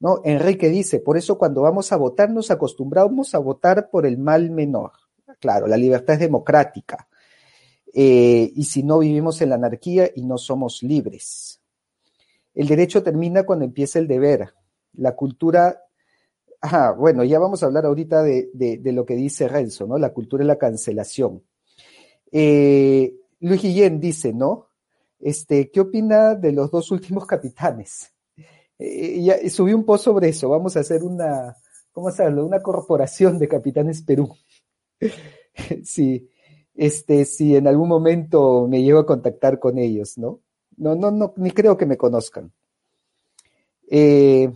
¿No? 0.00 0.20
Enrique 0.24 0.68
dice, 0.68 1.00
por 1.00 1.16
eso 1.16 1.38
cuando 1.38 1.62
vamos 1.62 1.92
a 1.92 1.96
votar 1.96 2.30
nos 2.30 2.50
acostumbramos 2.50 3.34
a 3.34 3.38
votar 3.38 3.88
por 3.88 4.04
el 4.04 4.18
mal 4.18 4.50
menor. 4.50 4.92
Claro, 5.38 5.66
la 5.66 5.76
libertad 5.76 6.14
es 6.14 6.20
democrática. 6.20 7.08
Eh, 7.94 8.50
y 8.54 8.64
si 8.64 8.82
no 8.82 9.00
vivimos 9.00 9.42
en 9.42 9.50
la 9.50 9.56
anarquía 9.56 10.10
y 10.14 10.24
no 10.24 10.38
somos 10.38 10.82
libres. 10.82 11.60
El 12.54 12.66
derecho 12.66 13.02
termina 13.02 13.44
cuando 13.44 13.64
empieza 13.64 13.98
el 13.98 14.08
deber. 14.08 14.54
La 14.94 15.14
cultura, 15.14 15.82
ah, 16.62 16.94
bueno, 16.96 17.22
ya 17.24 17.38
vamos 17.38 17.62
a 17.62 17.66
hablar 17.66 17.84
ahorita 17.84 18.22
de, 18.22 18.80
lo 18.84 19.04
que 19.04 19.14
dice 19.14 19.48
Renzo, 19.48 19.86
¿no? 19.86 19.98
La 19.98 20.12
cultura 20.12 20.42
y 20.42 20.46
la 20.46 20.58
cancelación. 20.58 21.42
Eh, 22.30 23.14
Luis 23.40 23.62
Guillén 23.62 24.00
dice, 24.00 24.32
¿no? 24.32 24.68
Este, 25.18 25.70
¿qué 25.70 25.80
opina 25.80 26.34
de 26.34 26.52
los 26.52 26.70
dos 26.70 26.90
últimos 26.90 27.26
capitanes? 27.26 28.12
Eh, 28.78 29.22
ya, 29.22 29.50
subí 29.50 29.72
un 29.72 29.84
post 29.84 30.04
sobre 30.04 30.30
eso. 30.30 30.48
Vamos 30.48 30.76
a 30.76 30.80
hacer 30.80 31.02
una, 31.04 31.56
¿cómo 31.92 32.10
se 32.10 32.22
habla? 32.22 32.42
Una 32.42 32.62
corporación 32.62 33.38
de 33.38 33.48
capitanes 33.48 34.02
Perú. 34.02 34.34
sí 35.84 36.28
este, 36.74 37.24
si 37.24 37.56
en 37.56 37.66
algún 37.66 37.88
momento 37.88 38.66
me 38.68 38.82
llevo 38.82 39.00
a 39.00 39.06
contactar 39.06 39.58
con 39.58 39.78
ellos, 39.78 40.16
¿no? 40.18 40.40
No, 40.76 40.94
no, 40.94 41.10
no, 41.10 41.34
ni 41.36 41.50
creo 41.50 41.76
que 41.76 41.86
me 41.86 41.96
conozcan. 41.96 42.52
Eh, 43.90 44.50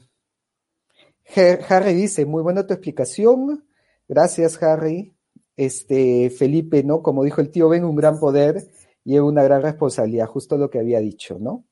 Harry 1.69 1.95
dice, 1.95 2.25
muy 2.25 2.43
buena 2.43 2.67
tu 2.67 2.73
explicación. 2.73 3.65
Gracias, 4.09 4.63
Harry. 4.63 5.15
Este, 5.57 6.31
Felipe, 6.31 6.83
¿no? 6.83 7.03
Como 7.03 7.25
dijo 7.25 7.41
el 7.41 7.51
tío 7.51 7.69
Ben, 7.69 7.85
un 7.85 7.97
gran 7.97 8.19
poder 8.19 8.67
y 9.05 9.19
una 9.19 9.43
gran 9.43 9.63
responsabilidad, 9.63 10.27
justo 10.27 10.57
lo 10.57 10.71
que 10.71 10.79
había 10.79 11.01
dicho, 11.01 11.39
¿no? 11.39 11.65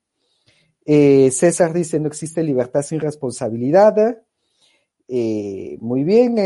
Eh, 0.87 1.31
César 1.31 1.73
dice, 1.73 1.99
no 1.99 2.09
existe 2.09 2.43
libertad 2.43 2.83
sin 2.83 3.01
responsabilidad. 3.01 4.23
Eh, 5.09 5.79
muy 5.81 6.05
bien, 6.05 6.37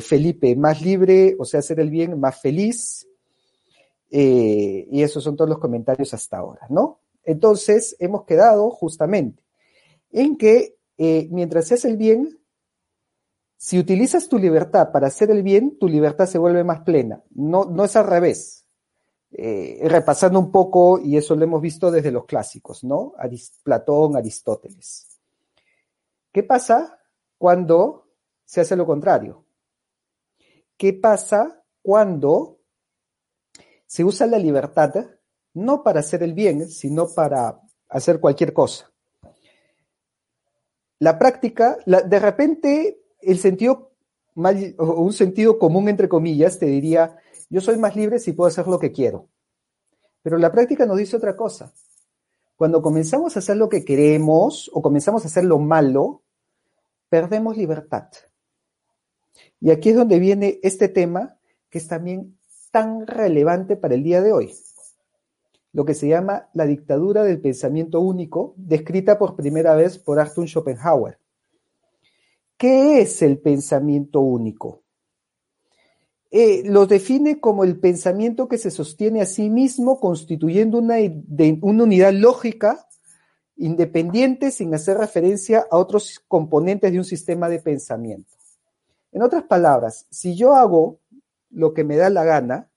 Felipe, 0.00 0.56
más 0.56 0.82
libre, 0.82 1.36
o 1.38 1.44
sea, 1.44 1.60
hacer 1.60 1.80
el 1.80 1.90
bien, 1.90 2.18
más 2.18 2.40
feliz. 2.40 3.07
Eh, 4.10 4.88
y 4.90 5.02
esos 5.02 5.22
son 5.22 5.36
todos 5.36 5.50
los 5.50 5.58
comentarios 5.58 6.14
hasta 6.14 6.38
ahora, 6.38 6.66
¿no? 6.70 7.00
Entonces, 7.24 7.96
hemos 7.98 8.24
quedado 8.24 8.70
justamente 8.70 9.42
en 10.10 10.36
que 10.36 10.78
eh, 10.96 11.28
mientras 11.30 11.66
se 11.66 11.74
hace 11.74 11.88
el 11.88 11.96
bien, 11.96 12.38
Si 13.60 13.76
utilizas 13.76 14.28
tu 14.28 14.38
libertad 14.38 14.92
para 14.92 15.08
hacer 15.08 15.32
el 15.32 15.42
bien, 15.42 15.78
tu 15.78 15.88
libertad 15.88 16.26
se 16.26 16.38
vuelve 16.38 16.62
más 16.62 16.82
plena. 16.82 17.24
No, 17.30 17.64
no 17.64 17.84
es 17.84 17.96
al 17.96 18.06
revés. 18.06 18.66
Eh, 19.32 19.80
repasando 19.82 20.38
un 20.38 20.52
poco, 20.52 21.00
y 21.00 21.16
eso 21.16 21.34
lo 21.34 21.42
hemos 21.42 21.60
visto 21.60 21.90
desde 21.90 22.12
los 22.12 22.24
clásicos, 22.24 22.84
¿no? 22.84 23.14
Platón, 23.64 24.16
Aristóteles. 24.16 25.18
¿Qué 26.32 26.44
pasa 26.44 27.00
cuando 27.36 28.06
se 28.44 28.60
hace 28.60 28.76
lo 28.76 28.86
contrario? 28.86 29.44
¿Qué 30.76 30.92
pasa 30.92 31.64
cuando 31.82 32.57
se 33.88 34.04
usa 34.04 34.26
la 34.26 34.38
libertad 34.38 34.94
no 35.54 35.82
para 35.82 36.00
hacer 36.00 36.22
el 36.22 36.34
bien, 36.34 36.68
sino 36.68 37.08
para 37.08 37.60
hacer 37.88 38.20
cualquier 38.20 38.52
cosa? 38.52 38.92
La 41.00 41.18
práctica, 41.18 41.78
de 41.86 42.18
repente, 42.20 43.00
el 43.20 43.38
sentido, 43.38 43.92
un 44.34 45.12
sentido 45.12 45.58
común, 45.58 45.88
entre 45.88 46.08
comillas, 46.08 46.58
te 46.58 46.66
diría, 46.66 47.16
yo 47.48 47.60
soy 47.60 47.78
más 47.78 47.96
libre 47.96 48.18
si 48.18 48.32
puedo 48.32 48.48
hacer 48.48 48.66
lo 48.68 48.78
que 48.78 48.92
quiero. 48.92 49.28
Pero 50.22 50.36
la 50.38 50.52
práctica 50.52 50.84
nos 50.84 50.98
dice 50.98 51.16
otra 51.16 51.34
cosa. 51.34 51.72
Cuando 52.56 52.82
comenzamos 52.82 53.36
a 53.36 53.38
hacer 53.38 53.56
lo 53.56 53.68
que 53.68 53.84
queremos 53.84 54.70
o 54.74 54.82
comenzamos 54.82 55.24
a 55.24 55.28
hacer 55.28 55.44
lo 55.44 55.58
malo, 55.58 56.22
perdemos 57.08 57.56
libertad. 57.56 58.08
Y 59.60 59.70
aquí 59.70 59.90
es 59.90 59.96
donde 59.96 60.18
viene 60.18 60.60
este 60.62 60.88
tema 60.88 61.38
que 61.70 61.78
es 61.78 61.88
también 61.88 62.37
tan 62.70 63.06
relevante 63.06 63.76
para 63.76 63.94
el 63.94 64.02
día 64.02 64.20
de 64.22 64.32
hoy. 64.32 64.54
Lo 65.72 65.84
que 65.84 65.94
se 65.94 66.08
llama 66.08 66.48
la 66.54 66.66
dictadura 66.66 67.24
del 67.24 67.40
pensamiento 67.40 68.00
único, 68.00 68.54
descrita 68.56 69.18
por 69.18 69.36
primera 69.36 69.74
vez 69.74 69.98
por 69.98 70.18
Arthur 70.18 70.48
Schopenhauer. 70.48 71.18
¿Qué 72.56 73.00
es 73.00 73.22
el 73.22 73.38
pensamiento 73.38 74.20
único? 74.20 74.82
Eh, 76.30 76.62
lo 76.66 76.86
define 76.86 77.40
como 77.40 77.64
el 77.64 77.78
pensamiento 77.78 78.48
que 78.48 78.58
se 78.58 78.70
sostiene 78.70 79.22
a 79.22 79.26
sí 79.26 79.48
mismo 79.48 79.98
constituyendo 79.98 80.78
una, 80.78 80.96
una 81.62 81.84
unidad 81.84 82.12
lógica 82.12 82.86
independiente 83.56 84.50
sin 84.50 84.74
hacer 84.74 84.98
referencia 84.98 85.66
a 85.70 85.78
otros 85.78 86.20
componentes 86.28 86.92
de 86.92 86.98
un 86.98 87.04
sistema 87.04 87.48
de 87.48 87.60
pensamiento. 87.60 88.34
En 89.10 89.22
otras 89.22 89.44
palabras, 89.44 90.06
si 90.10 90.36
yo 90.36 90.54
hago 90.54 91.00
lo 91.50 91.74
que 91.74 91.84
me 91.84 91.96
da 91.96 92.10
la 92.10 92.24
gana, 92.24 92.70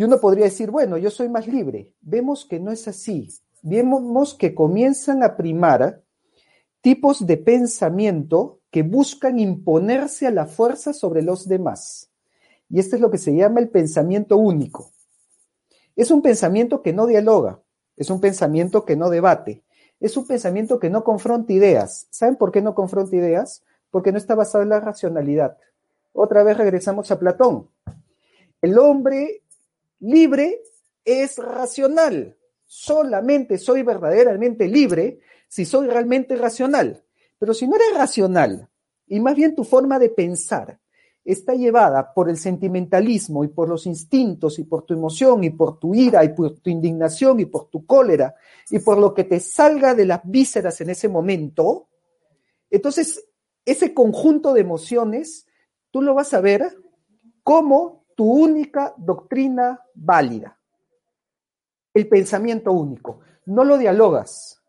y 0.00 0.04
uno 0.04 0.18
podría 0.18 0.46
decir, 0.46 0.70
bueno, 0.70 0.96
yo 0.96 1.10
soy 1.10 1.28
más 1.28 1.46
libre. 1.46 1.92
Vemos 2.00 2.46
que 2.46 2.58
no 2.58 2.72
es 2.72 2.88
así. 2.88 3.28
Vemos 3.60 4.34
que 4.34 4.54
comienzan 4.54 5.22
a 5.22 5.36
primar 5.36 6.02
tipos 6.80 7.26
de 7.26 7.36
pensamiento 7.36 8.60
que 8.70 8.82
buscan 8.82 9.38
imponerse 9.38 10.26
a 10.26 10.30
la 10.30 10.46
fuerza 10.46 10.94
sobre 10.94 11.20
los 11.20 11.46
demás. 11.46 12.10
Y 12.70 12.80
este 12.80 12.96
es 12.96 13.02
lo 13.02 13.10
que 13.10 13.18
se 13.18 13.34
llama 13.34 13.60
el 13.60 13.68
pensamiento 13.68 14.38
único. 14.38 14.90
Es 15.96 16.10
un 16.10 16.22
pensamiento 16.22 16.80
que 16.80 16.94
no 16.94 17.06
dialoga, 17.06 17.60
es 17.94 18.08
un 18.08 18.22
pensamiento 18.22 18.86
que 18.86 18.96
no 18.96 19.10
debate, 19.10 19.64
es 19.98 20.16
un 20.16 20.26
pensamiento 20.26 20.78
que 20.78 20.88
no 20.88 21.04
confronta 21.04 21.52
ideas. 21.52 22.06
¿Saben 22.08 22.36
por 22.36 22.52
qué 22.52 22.62
no 22.62 22.74
confronta 22.74 23.16
ideas? 23.16 23.64
porque 23.90 24.12
no 24.12 24.18
está 24.18 24.34
basado 24.34 24.62
en 24.62 24.70
la 24.70 24.80
racionalidad. 24.80 25.58
Otra 26.12 26.42
vez 26.42 26.56
regresamos 26.56 27.10
a 27.10 27.18
Platón. 27.18 27.68
El 28.60 28.78
hombre 28.78 29.42
libre 30.00 30.62
es 31.04 31.38
racional. 31.38 32.36
Solamente 32.66 33.58
soy 33.58 33.82
verdaderamente 33.82 34.68
libre 34.68 35.20
si 35.48 35.64
soy 35.64 35.88
realmente 35.88 36.36
racional. 36.36 37.02
Pero 37.38 37.54
si 37.54 37.66
no 37.66 37.76
eres 37.76 37.96
racional, 37.96 38.68
y 39.06 39.18
más 39.18 39.34
bien 39.34 39.54
tu 39.54 39.64
forma 39.64 39.98
de 39.98 40.10
pensar 40.10 40.78
está 41.24 41.54
llevada 41.54 42.14
por 42.14 42.30
el 42.30 42.36
sentimentalismo 42.36 43.44
y 43.44 43.48
por 43.48 43.68
los 43.68 43.86
instintos 43.86 44.58
y 44.58 44.64
por 44.64 44.82
tu 44.82 44.94
emoción 44.94 45.44
y 45.44 45.50
por 45.50 45.78
tu 45.78 45.94
ira 45.94 46.24
y 46.24 46.30
por 46.30 46.58
tu 46.60 46.70
indignación 46.70 47.40
y 47.40 47.46
por 47.46 47.68
tu 47.68 47.84
cólera 47.84 48.34
y 48.70 48.78
por 48.78 48.98
lo 48.98 49.12
que 49.12 49.24
te 49.24 49.40
salga 49.40 49.94
de 49.94 50.06
las 50.06 50.20
vísceras 50.24 50.80
en 50.80 50.90
ese 50.90 51.08
momento, 51.08 51.88
entonces 52.70 53.26
ese 53.64 53.92
conjunto 53.92 54.54
de 54.54 54.62
emociones, 54.62 55.46
tú 55.90 56.02
lo 56.02 56.14
vas 56.14 56.32
a 56.34 56.40
ver 56.40 56.76
como 57.42 58.04
tu 58.14 58.30
única 58.30 58.94
doctrina 58.96 59.80
válida. 59.94 60.58
El 61.92 62.08
pensamiento 62.08 62.72
único. 62.72 63.20
No 63.46 63.64
lo 63.64 63.78
dialogas, 63.78 64.60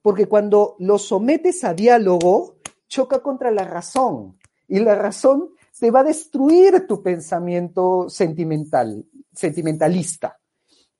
porque 0.00 0.26
cuando 0.26 0.76
lo 0.78 0.98
sometes 0.98 1.64
a 1.64 1.74
diálogo, 1.74 2.56
choca 2.88 3.20
contra 3.20 3.50
la 3.50 3.64
razón. 3.64 4.38
Y 4.68 4.78
la 4.80 4.94
razón 4.94 5.50
te 5.78 5.90
va 5.90 6.00
a 6.00 6.04
destruir 6.04 6.86
tu 6.86 7.02
pensamiento 7.02 8.08
sentimental, 8.08 9.04
sentimentalista. 9.32 10.38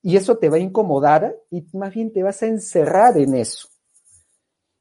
Y 0.01 0.17
eso 0.17 0.37
te 0.37 0.49
va 0.49 0.57
a 0.57 0.59
incomodar 0.59 1.33
y 1.49 1.65
más 1.77 1.93
bien 1.93 2.11
te 2.11 2.21
vas 2.21 2.43
a 2.43 2.47
encerrar 2.47 3.17
en 3.17 3.35
eso. 3.35 3.69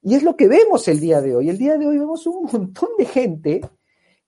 Y 0.03 0.17
es 0.17 0.25
lo 0.25 0.37
que 0.37 0.49
vemos 0.49 0.89
el 0.89 0.99
día 0.99 1.21
de 1.21 1.37
hoy. 1.37 1.49
El 1.49 1.59
día 1.59 1.79
de 1.79 1.87
hoy 1.87 1.99
vemos 1.99 2.27
un 2.27 2.49
montón 2.53 2.89
de 2.99 3.05
gente 3.05 3.61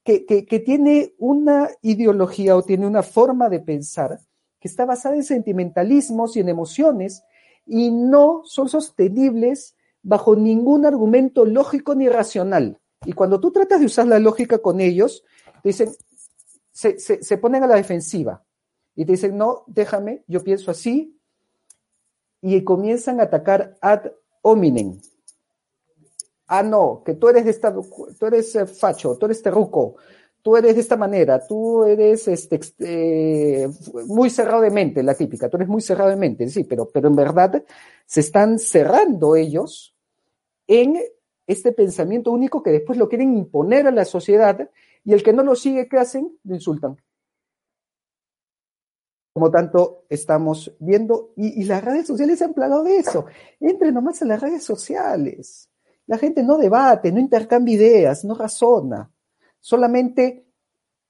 que, 0.04 0.62
tiene 0.64 1.14
una 1.18 1.70
ideología 1.80 2.56
o 2.56 2.62
tiene 2.62 2.86
una 2.86 3.02
forma 3.02 3.48
de 3.48 3.60
pensar 3.60 4.20
que 4.60 4.68
está 4.68 4.84
basada 4.84 5.16
en 5.16 5.24
sentimentalismos 5.24 6.36
y 6.36 6.40
en 6.40 6.50
emociones 6.50 7.22
y 7.66 7.90
no 7.90 8.42
son 8.44 8.68
sostenibles 8.68 9.76
bajo 10.02 10.36
ningún 10.36 10.84
argumento 10.84 11.46
lógico 11.46 11.94
ni 11.94 12.08
racional. 12.08 12.78
Y 13.06 13.14
cuando 13.14 13.40
tú 13.40 13.50
tratas 13.50 13.80
de 13.80 13.86
usar 13.86 14.06
la 14.06 14.18
lógica 14.18 14.58
con 14.58 14.80
ellos, 14.80 15.24
te 15.62 15.70
dicen, 15.70 15.90
se, 16.70 16.98
se, 16.98 17.22
se 17.22 17.38
ponen 17.38 17.62
a 17.64 17.66
la 17.66 17.76
defensiva 17.76 18.44
y 18.94 19.06
te 19.06 19.12
dicen, 19.12 19.38
no, 19.38 19.64
déjame, 19.66 20.22
yo 20.26 20.44
pienso 20.44 20.70
así, 20.70 21.18
y 22.42 22.62
comienzan 22.62 23.20
a 23.20 23.24
atacar 23.24 23.78
ad 23.80 24.12
hominem, 24.42 25.00
ah, 26.46 26.62
no, 26.62 27.02
que 27.04 27.14
tú 27.14 27.28
eres 27.28 27.44
de 27.44 27.50
esta, 27.50 27.74
tú 27.74 28.26
eres 28.26 28.54
eh, 28.56 28.66
facho, 28.66 29.16
tú 29.16 29.26
eres 29.26 29.42
terruco, 29.42 29.96
tú 30.42 30.56
eres 30.56 30.74
de 30.74 30.80
esta 30.80 30.96
manera, 30.96 31.46
tú 31.46 31.84
eres 31.84 32.28
este, 32.28 32.60
eh, 32.80 33.68
muy 34.06 34.30
cerrado 34.30 34.60
de 34.60 34.70
mente, 34.70 35.02
la 35.02 35.14
típica, 35.14 35.48
tú 35.48 35.56
eres 35.56 35.68
muy 35.68 35.80
cerrado 35.80 36.10
de 36.10 36.16
mente, 36.16 36.48
sí, 36.48 36.64
pero, 36.64 36.88
pero 36.88 37.08
en 37.08 37.16
verdad 37.16 37.64
se 38.06 38.20
están 38.20 38.58
cerrando 38.58 39.36
ellos 39.36 39.96
en 40.66 41.00
este 41.46 41.72
pensamiento 41.72 42.30
único 42.30 42.62
que 42.62 42.70
después 42.70 42.98
lo 42.98 43.08
quieren 43.08 43.36
imponer 43.36 43.86
a 43.86 43.90
la 43.90 44.04
sociedad 44.04 44.68
y 45.04 45.12
el 45.12 45.22
que 45.22 45.32
no 45.32 45.42
lo 45.42 45.54
sigue, 45.54 45.88
¿qué 45.88 45.98
hacen? 45.98 46.38
Lo 46.44 46.54
insultan. 46.54 46.96
Como 49.34 49.50
tanto 49.50 50.04
estamos 50.08 50.74
viendo, 50.78 51.32
y, 51.36 51.64
las 51.64 51.82
redes 51.84 52.06
sociales 52.06 52.38
se 52.38 52.44
han 52.44 52.54
plagado 52.54 52.84
de 52.84 52.98
eso. 52.98 53.26
Entre 53.60 53.92
nomás 53.92 54.22
a 54.22 54.26
las 54.26 54.40
redes 54.40 54.62
sociales. 54.62 55.68
La 56.06 56.18
gente 56.18 56.42
no 56.42 56.58
debate, 56.58 57.10
no 57.12 57.20
intercambia 57.20 57.74
ideas, 57.74 58.24
no 58.24 58.34
razona. 58.34 59.10
Solamente 59.60 60.46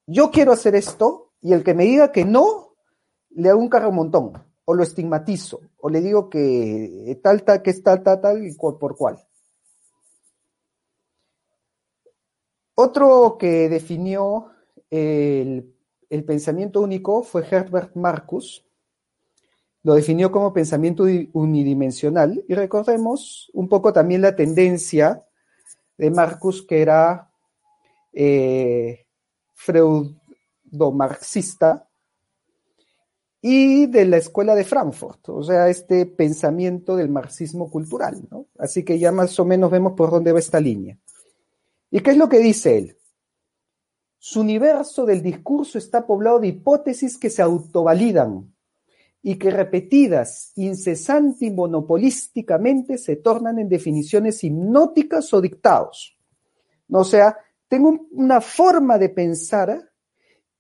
yo 0.07 0.31
quiero 0.31 0.53
hacer 0.53 0.75
esto 0.77 1.33
y 1.41 1.53
el 1.53 1.65
que 1.65 1.75
me 1.75 1.85
diga 1.85 2.13
que 2.13 2.25
no, 2.25 2.77
le 3.31 3.51
hago 3.51 3.61
un 3.61 3.69
carro 3.69 3.91
montón 3.91 4.33
o 4.65 4.75
lo 4.75 4.83
estigmatizo 4.83 5.61
o 5.79 5.89
le 5.89 6.01
digo 6.01 6.31
que 6.31 7.19
tal, 7.23 7.43
tal, 7.43 7.63
que 7.63 7.71
es 7.71 7.83
tal, 7.83 8.03
tal, 8.03 8.21
tal 8.21 8.47
y 8.47 8.55
por 8.55 8.97
cual. 8.97 9.19
Otro 12.77 13.37
que 13.39 13.69
definió 13.69 14.51
el 14.91 16.25
pensamiento 16.27 16.81
único 16.81 17.23
fue 17.23 17.47
Herbert 17.49 17.95
Marcus, 17.97 18.65
lo 19.85 19.95
definió 19.95 20.33
como 20.33 20.53
pensamiento 20.53 21.05
unidimensional 21.35 22.45
y 22.49 22.55
recordemos 22.55 23.49
un 23.53 23.69
poco 23.69 23.93
también 23.93 24.23
la 24.23 24.35
tendencia 24.35 25.25
de 25.97 26.11
Marcus 26.11 26.67
que 26.67 26.83
era 26.83 27.31
eh, 28.13 29.07
freudomarxista 29.53 31.89
y 33.43 33.87
de 33.87 34.07
la 34.07 34.17
escuela 34.17 34.55
de 34.55 34.65
Frankfurt, 34.65 35.29
o 35.29 35.43
sea, 35.43 35.69
este 35.69 36.07
pensamiento 36.07 36.97
del 36.97 37.11
marxismo 37.11 37.71
cultural, 37.71 38.27
¿no? 38.31 38.47
Así 38.59 38.83
que 38.85 38.99
ya 38.99 39.13
más 39.13 39.39
o 39.39 39.45
menos 39.45 39.71
vemos 39.71 39.93
por 39.93 40.11
dónde 40.11 40.33
va 40.33 40.39
esta 40.39 40.61
línea. 40.61 40.99
¿Y 41.91 42.01
qué 42.01 42.13
es 42.13 42.17
lo 42.17 42.31
que 42.31 42.39
dice 42.39 42.79
él? 42.79 42.97
Su 44.19 44.41
universo 44.41 45.05
del 45.05 45.23
discurso 45.23 45.77
está 45.77 46.07
poblado 46.07 46.41
de 46.41 46.49
hipótesis 46.49 47.19
que 47.19 47.29
se 47.29 47.43
autovalidan, 47.43 48.54
y 49.27 49.37
que 49.37 49.51
repetidas 49.51 50.53
incesante 50.57 51.47
y 51.47 51.51
monopolísticamente 51.51 52.99
se 52.99 53.17
tornan 53.17 53.59
en 53.59 53.71
definiciones 53.71 54.45
hipnóticas 54.45 55.33
o 55.33 55.41
dictados. 55.41 56.19
O 56.93 57.05
sea, 57.05 57.35
tengo 57.67 58.07
una 58.11 58.43
forma 58.43 58.99
de 58.99 59.09
pensar 59.09 59.91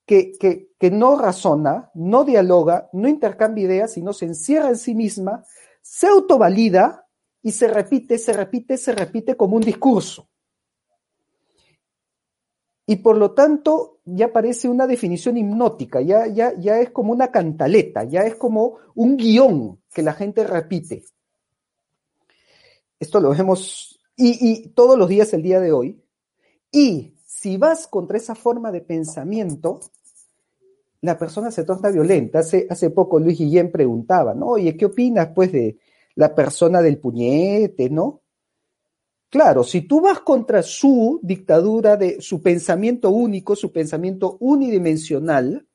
que, 0.06 0.32
que, 0.40 0.70
que 0.78 0.90
no 0.90 1.18
razona, 1.18 1.90
no 1.92 2.24
dialoga, 2.24 2.88
no 2.94 3.06
intercambia 3.06 3.64
ideas, 3.64 3.92
sino 3.92 4.14
se 4.14 4.24
encierra 4.24 4.70
en 4.70 4.78
sí 4.78 4.94
misma, 4.94 5.44
se 5.82 6.06
autovalida 6.06 7.06
y 7.42 7.52
se 7.52 7.68
repite, 7.68 8.16
se 8.16 8.32
repite, 8.32 8.78
se 8.78 8.92
repite 8.92 9.36
como 9.36 9.56
un 9.56 9.62
discurso. 9.62 10.30
Y 12.86 12.96
por 12.96 13.16
lo 13.16 13.32
tanto 13.32 14.00
ya 14.04 14.32
parece 14.32 14.68
una 14.68 14.86
definición 14.86 15.36
hipnótica, 15.36 16.00
ya, 16.00 16.26
ya, 16.26 16.54
ya 16.58 16.80
es 16.80 16.90
como 16.90 17.12
una 17.12 17.30
cantaleta, 17.30 18.04
ya 18.04 18.22
es 18.22 18.34
como 18.36 18.76
un 18.94 19.16
guion 19.16 19.80
que 19.92 20.02
la 20.02 20.12
gente 20.12 20.44
repite. 20.44 21.04
Esto 23.00 23.20
lo 23.20 23.30
vemos 23.30 23.98
y, 24.16 24.50
y 24.50 24.68
todos 24.68 24.98
los 24.98 25.08
días 25.08 25.32
el 25.32 25.42
día 25.42 25.60
de 25.60 25.72
hoy. 25.72 26.02
Y 26.70 27.14
si 27.24 27.56
vas 27.56 27.86
contra 27.86 28.16
esa 28.16 28.34
forma 28.34 28.70
de 28.70 28.80
pensamiento, 28.80 29.80
la 31.04 31.18
persona 31.18 31.50
se 31.50 31.64
torna 31.64 31.90
violenta. 31.90 32.38
Hace, 32.38 32.66
hace 32.68 32.90
poco 32.90 33.18
Luis 33.18 33.38
Guillén 33.38 33.70
preguntaba, 33.70 34.34
¿no? 34.34 34.46
Oye, 34.46 34.76
¿qué 34.76 34.86
opinas 34.86 35.28
pues 35.34 35.52
de 35.52 35.78
la 36.14 36.34
persona 36.34 36.80
del 36.80 36.98
puñete, 36.98 37.90
¿no? 37.90 38.22
Claro, 39.34 39.64
si 39.64 39.80
tú 39.80 40.00
vas 40.00 40.20
contra 40.20 40.62
su 40.62 41.18
dictadura, 41.20 41.96
de 41.96 42.20
su 42.20 42.40
pensamiento 42.40 43.10
único, 43.10 43.56
su 43.56 43.72
pensamiento 43.72 44.36
unidimensional, 44.38 45.66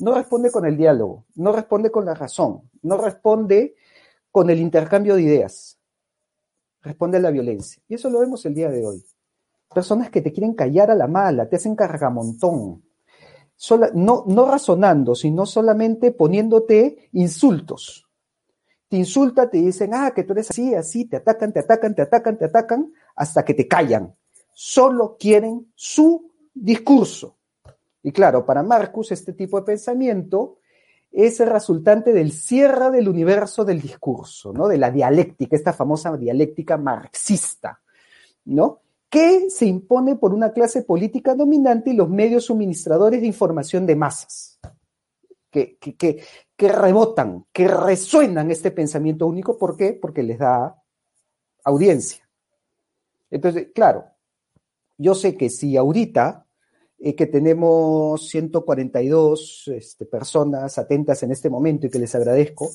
no 0.00 0.14
responde 0.14 0.50
con 0.50 0.66
el 0.66 0.76
diálogo, 0.76 1.24
no 1.36 1.52
responde 1.52 1.90
con 1.90 2.04
la 2.04 2.12
razón, 2.12 2.68
no 2.82 2.98
responde 2.98 3.76
con 4.30 4.50
el 4.50 4.58
intercambio 4.58 5.14
de 5.14 5.22
ideas, 5.22 5.78
responde 6.82 7.16
a 7.16 7.20
la 7.20 7.30
violencia. 7.30 7.82
Y 7.88 7.94
eso 7.94 8.10
lo 8.10 8.20
vemos 8.20 8.44
el 8.44 8.54
día 8.54 8.68
de 8.68 8.84
hoy. 8.84 9.02
Personas 9.74 10.10
que 10.10 10.20
te 10.20 10.30
quieren 10.30 10.52
callar 10.52 10.90
a 10.90 10.94
la 10.94 11.06
mala, 11.06 11.48
te 11.48 11.56
hacen 11.56 11.76
cargamontón, 11.76 12.82
no, 13.94 14.24
no 14.26 14.46
razonando, 14.50 15.14
sino 15.14 15.46
solamente 15.46 16.12
poniéndote 16.12 17.08
insultos 17.12 18.05
te 18.88 18.96
insulta, 18.96 19.50
te 19.50 19.58
dicen, 19.58 19.90
ah, 19.94 20.12
que 20.14 20.22
tú 20.22 20.32
eres 20.32 20.50
así, 20.50 20.74
así, 20.74 21.06
te 21.06 21.16
atacan, 21.16 21.52
te 21.52 21.60
atacan, 21.60 21.94
te 21.94 22.02
atacan, 22.02 22.38
te 22.38 22.44
atacan, 22.44 22.92
hasta 23.16 23.44
que 23.44 23.54
te 23.54 23.66
callan. 23.66 24.14
Solo 24.52 25.16
quieren 25.18 25.72
su 25.74 26.30
discurso. 26.54 27.36
Y 28.02 28.12
claro, 28.12 28.46
para 28.46 28.62
Marcus 28.62 29.10
este 29.12 29.32
tipo 29.32 29.58
de 29.58 29.66
pensamiento 29.66 30.58
es 31.10 31.40
el 31.40 31.48
resultante 31.48 32.12
del 32.12 32.30
cierre 32.30 32.90
del 32.90 33.08
universo 33.08 33.64
del 33.64 33.80
discurso, 33.80 34.52
¿no? 34.52 34.68
De 34.68 34.78
la 34.78 34.90
dialéctica, 34.90 35.56
esta 35.56 35.72
famosa 35.72 36.16
dialéctica 36.16 36.76
marxista, 36.76 37.80
¿no? 38.44 38.80
Que 39.08 39.50
se 39.50 39.66
impone 39.66 40.16
por 40.16 40.32
una 40.32 40.52
clase 40.52 40.82
política 40.82 41.34
dominante 41.34 41.90
y 41.90 41.94
los 41.94 42.08
medios 42.08 42.44
suministradores 42.44 43.20
de 43.20 43.26
información 43.26 43.86
de 43.86 43.96
masas 43.96 44.56
que, 45.56 46.68
rebotan, 46.68 47.46
que 47.52 47.68
resuenan 47.68 48.50
este 48.50 48.70
pensamiento 48.70 49.26
único. 49.26 49.58
¿Por 49.58 49.76
qué? 49.76 49.92
Porque 49.94 50.22
les 50.22 50.38
da 50.38 50.82
audiencia. 51.64 52.28
Entonces, 53.30 53.68
claro, 53.74 54.04
yo 54.98 55.14
sé 55.14 55.36
que 55.36 55.50
si 55.50 55.76
ahorita 55.76 56.46
eh, 56.98 57.14
que 57.14 57.26
tenemos 57.26 58.28
142 58.28 59.70
este, 59.74 60.06
personas 60.06 60.78
atentas 60.78 61.22
en 61.22 61.32
este 61.32 61.50
momento 61.50 61.86
y 61.86 61.90
que 61.90 61.98
les 61.98 62.14
agradezco, 62.14 62.70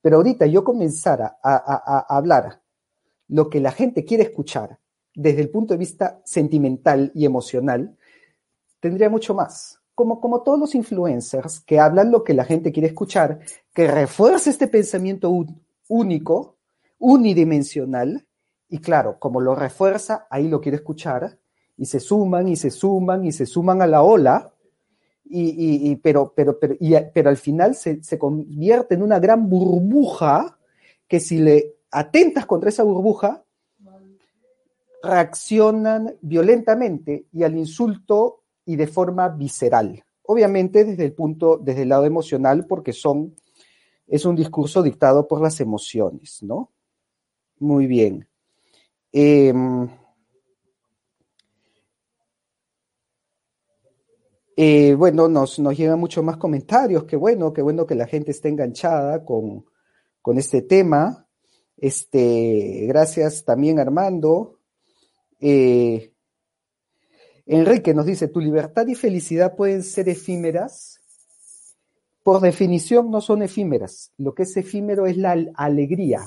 pero 0.00 0.16
ahorita 0.16 0.46
yo 0.46 0.62
comenzara 0.62 1.38
a 1.42 2.06
hablar 2.14 2.60
lo 3.28 3.48
que 3.48 3.60
la 3.60 3.72
gente 3.72 4.04
quiere 4.04 4.24
escuchar 4.24 4.78
desde 5.14 5.40
el 5.40 5.48
punto 5.48 5.72
de 5.74 5.78
vista 5.78 6.20
sentimental 6.24 7.10
y 7.14 7.24
emocional, 7.24 7.96
tendría 8.80 9.08
mucho 9.08 9.34
más 9.34 9.80
como, 9.94 10.20
como 10.20 10.42
todos 10.42 10.58
los 10.58 10.74
influencers 10.74 11.60
que 11.60 11.78
hablan 11.78 12.10
lo 12.10 12.24
que 12.24 12.34
la 12.34 12.44
gente 12.44 12.72
quiere 12.72 12.88
escuchar, 12.88 13.40
que 13.72 13.86
refuerza 13.86 14.50
este 14.50 14.68
pensamiento 14.68 15.32
único, 15.88 16.56
unidimensional, 16.98 18.26
y 18.68 18.78
claro, 18.78 19.18
como 19.18 19.40
lo 19.40 19.54
refuerza, 19.54 20.26
ahí 20.30 20.48
lo 20.48 20.60
quiere 20.60 20.76
escuchar, 20.76 21.38
y 21.76 21.86
se 21.86 22.00
suman 22.00 22.48
y 22.48 22.56
se 22.56 22.70
suman 22.70 23.24
y 23.24 23.32
se 23.32 23.46
suman 23.46 23.82
a 23.82 23.86
la 23.86 24.02
ola, 24.02 24.50
y, 25.26 25.96
pero, 25.96 26.32
pero, 26.36 26.58
pero, 26.58 26.76
pero 27.12 27.30
al 27.30 27.36
final 27.36 27.74
se, 27.74 28.02
se 28.04 28.18
convierte 28.18 28.94
en 28.94 29.02
una 29.02 29.18
gran 29.18 29.48
burbuja 29.48 30.58
que 31.08 31.18
si 31.18 31.38
le 31.38 31.76
atentas 31.90 32.46
contra 32.46 32.68
esa 32.68 32.82
burbuja, 32.82 33.42
reaccionan 35.02 36.14
violentamente 36.22 37.26
y 37.32 37.42
al 37.42 37.56
insulto 37.56 38.43
y 38.64 38.76
de 38.76 38.86
forma 38.86 39.28
visceral. 39.28 40.04
Obviamente 40.22 40.84
desde 40.84 41.04
el 41.04 41.12
punto, 41.12 41.58
desde 41.58 41.82
el 41.82 41.90
lado 41.90 42.06
emocional, 42.06 42.66
porque 42.66 42.92
son, 42.92 43.34
es 44.06 44.24
un 44.24 44.36
discurso 44.36 44.82
dictado 44.82 45.28
por 45.28 45.42
las 45.42 45.60
emociones, 45.60 46.42
¿no? 46.42 46.72
Muy 47.58 47.86
bien. 47.86 48.26
Em, 49.12 49.88
eh, 54.56 54.94
bueno, 54.94 55.28
nos, 55.28 55.58
nos 55.58 55.76
llegan 55.76 56.00
muchos 56.00 56.24
más 56.24 56.36
comentarios. 56.36 57.04
Qué 57.04 57.16
bueno, 57.16 57.52
qué 57.52 57.62
bueno 57.62 57.86
que 57.86 57.94
la 57.94 58.06
gente 58.06 58.30
esté 58.30 58.48
enganchada 58.48 59.24
con, 59.24 59.66
con 60.22 60.38
este 60.38 60.62
tema. 60.62 61.28
Este, 61.76 62.86
gracias 62.88 63.44
también, 63.44 63.78
Armando. 63.78 64.60
Eh, 65.38 66.13
Enrique 67.46 67.92
nos 67.92 68.06
dice, 68.06 68.28
¿tu 68.28 68.40
libertad 68.40 68.86
y 68.86 68.94
felicidad 68.94 69.54
pueden 69.54 69.82
ser 69.82 70.08
efímeras? 70.08 71.00
Por 72.22 72.40
definición 72.40 73.10
no 73.10 73.20
son 73.20 73.42
efímeras. 73.42 74.12
Lo 74.16 74.34
que 74.34 74.44
es 74.44 74.56
efímero 74.56 75.06
es 75.06 75.18
la 75.18 75.36
alegría. 75.54 76.26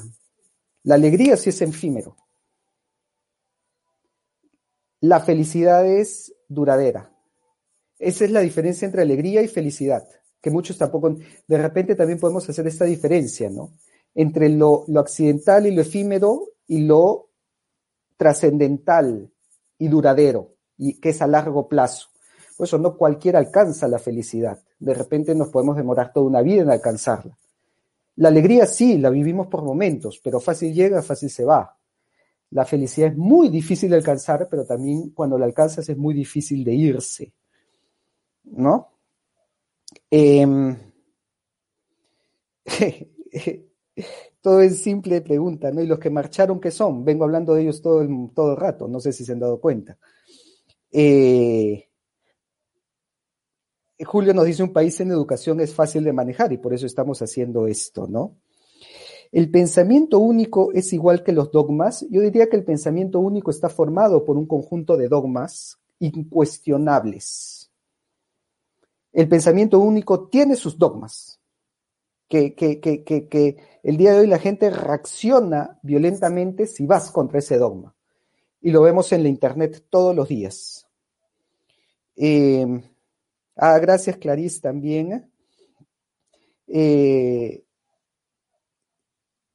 La 0.84 0.96
alegría 0.96 1.36
sí 1.38 1.50
es 1.50 1.62
efímero. 1.62 2.16
La 5.02 5.20
felicidad 5.20 5.86
es 5.88 6.34
duradera. 6.48 7.12
Esa 7.98 8.26
es 8.26 8.32
la 8.32 8.42
diferencia 8.42 8.86
entre 8.86 9.02
alegría 9.02 9.42
y 9.42 9.48
felicidad, 9.48 10.08
que 10.40 10.52
muchos 10.52 10.78
tampoco, 10.78 11.16
de 11.48 11.58
repente 11.58 11.96
también 11.96 12.20
podemos 12.20 12.48
hacer 12.48 12.68
esta 12.68 12.86
diferencia, 12.86 13.50
¿no? 13.50 13.74
Entre 14.14 14.50
lo, 14.50 14.86
lo 14.88 15.00
accidental 15.00 15.66
y 15.66 15.72
lo 15.72 15.82
efímero 15.82 16.44
y 16.68 16.82
lo 16.82 17.32
trascendental 18.18 19.32
y 19.80 19.88
duradero 19.88 20.57
y 20.78 21.00
que 21.00 21.10
es 21.10 21.22
a 21.22 21.28
largo 21.28 21.68
plazo. 21.68 22.10
Por 22.56 22.66
eso 22.66 22.78
no 22.78 22.98
cualquiera 22.98 23.40
alcanza 23.40 23.88
la 23.88 24.00
felicidad. 24.00 24.60
De 24.80 24.94
repente 24.94 25.36
nos 25.36 25.50
podemos 25.50 25.78
demorar 25.78 26.12
toda 26.12 26.26
una 26.26 26.42
vida 26.42 26.64
en 26.64 26.72
alcanzarla. 26.72 27.38
La 28.18 28.30
alegría 28.30 28.66
sí, 28.66 28.98
la 28.98 29.12
vivimos 29.12 29.48
por 29.48 29.64
momentos, 29.64 30.20
pero 30.24 30.40
fácil 30.40 30.74
llega, 30.74 31.04
fácil 31.04 31.30
se 31.30 31.46
va. 31.46 31.78
La 32.52 32.66
felicidad 32.66 33.12
es 33.12 33.18
muy 33.18 33.50
difícil 33.50 33.90
de 33.92 33.98
alcanzar, 33.98 34.48
pero 34.50 34.66
también 34.66 35.12
cuando 35.12 35.38
la 35.38 35.46
alcanzas 35.46 35.88
es 35.90 35.98
muy 35.98 36.16
difícil 36.16 36.64
de 36.64 36.74
irse. 36.74 37.34
¿No? 38.46 38.90
Em, 40.10 40.76
todo 44.42 44.62
es 44.62 44.82
simple 44.82 45.22
pregunta, 45.22 45.72
¿no? 45.72 45.82
Y 45.82 45.88
los 45.88 46.00
que 46.00 46.10
marcharon, 46.10 46.60
¿qué 46.60 46.72
son? 46.72 47.06
Vengo 47.06 47.26
hablando 47.26 47.54
de 47.54 47.64
ellos 47.64 47.82
todo 47.82 48.02
el, 48.02 48.32
todo 48.34 48.52
el 48.52 48.58
rato, 48.58 48.88
no 48.88 49.00
sé 49.00 49.12
si 49.12 49.26
se 49.26 49.34
han 49.34 49.40
dado 49.40 49.60
cuenta. 49.60 49.98
Eh, 50.92 51.88
Julio 54.06 54.34
nos 54.34 54.46
dice 54.46 54.64
un 54.64 54.74
país 54.74 55.00
en 55.00 55.12
educación 55.12 55.60
es 55.60 55.74
fácil 55.74 56.04
de 56.04 56.14
manejar 56.14 56.54
y 56.54 56.58
por 56.58 56.74
eso 56.74 56.86
estamos 56.86 57.22
haciendo 57.22 57.68
esto, 57.68 58.08
¿no? 58.08 58.36
El 59.32 59.52
pensamiento 59.52 60.20
único 60.20 60.72
es 60.72 60.94
igual 60.94 61.24
que 61.24 61.34
los 61.34 61.52
dogmas. 61.52 62.06
Yo 62.10 62.22
diría 62.22 62.50
que 62.50 62.56
el 62.56 62.64
pensamiento 62.64 63.20
único 63.20 63.52
está 63.52 63.68
formado 63.68 64.24
por 64.24 64.38
un 64.38 64.46
conjunto 64.46 64.96
de 64.96 65.10
dogmas 65.10 65.78
incuestionables. 66.00 67.70
El 69.12 69.28
pensamiento 69.28 69.80
único 69.80 70.30
tiene 70.30 70.56
sus 70.56 70.78
dogmas, 70.78 71.42
que, 72.30 72.54
que, 72.54 72.80
que, 72.80 73.04
que, 73.04 73.58
el 73.84 73.98
día 73.98 74.14
de 74.14 74.20
hoy 74.20 74.28
la 74.28 74.40
gente 74.40 74.70
reacciona 74.70 75.80
violentamente 75.82 76.68
si 76.68 76.86
vas 76.86 77.12
contra 77.12 77.40
ese 77.40 77.58
dogma 77.58 77.97
y 78.62 78.72
lo 78.72 78.82
vemos 78.82 79.12
en 79.12 79.24
la 79.24 79.30
internet 79.30 79.86
todos 79.90 80.16
los 80.16 80.28
días. 80.28 80.88
Eh, 82.16 82.66
ah, 83.56 83.78
gracias 83.80 84.18
Clarice 84.18 84.62
también. 84.62 85.32
Eh, 86.68 87.64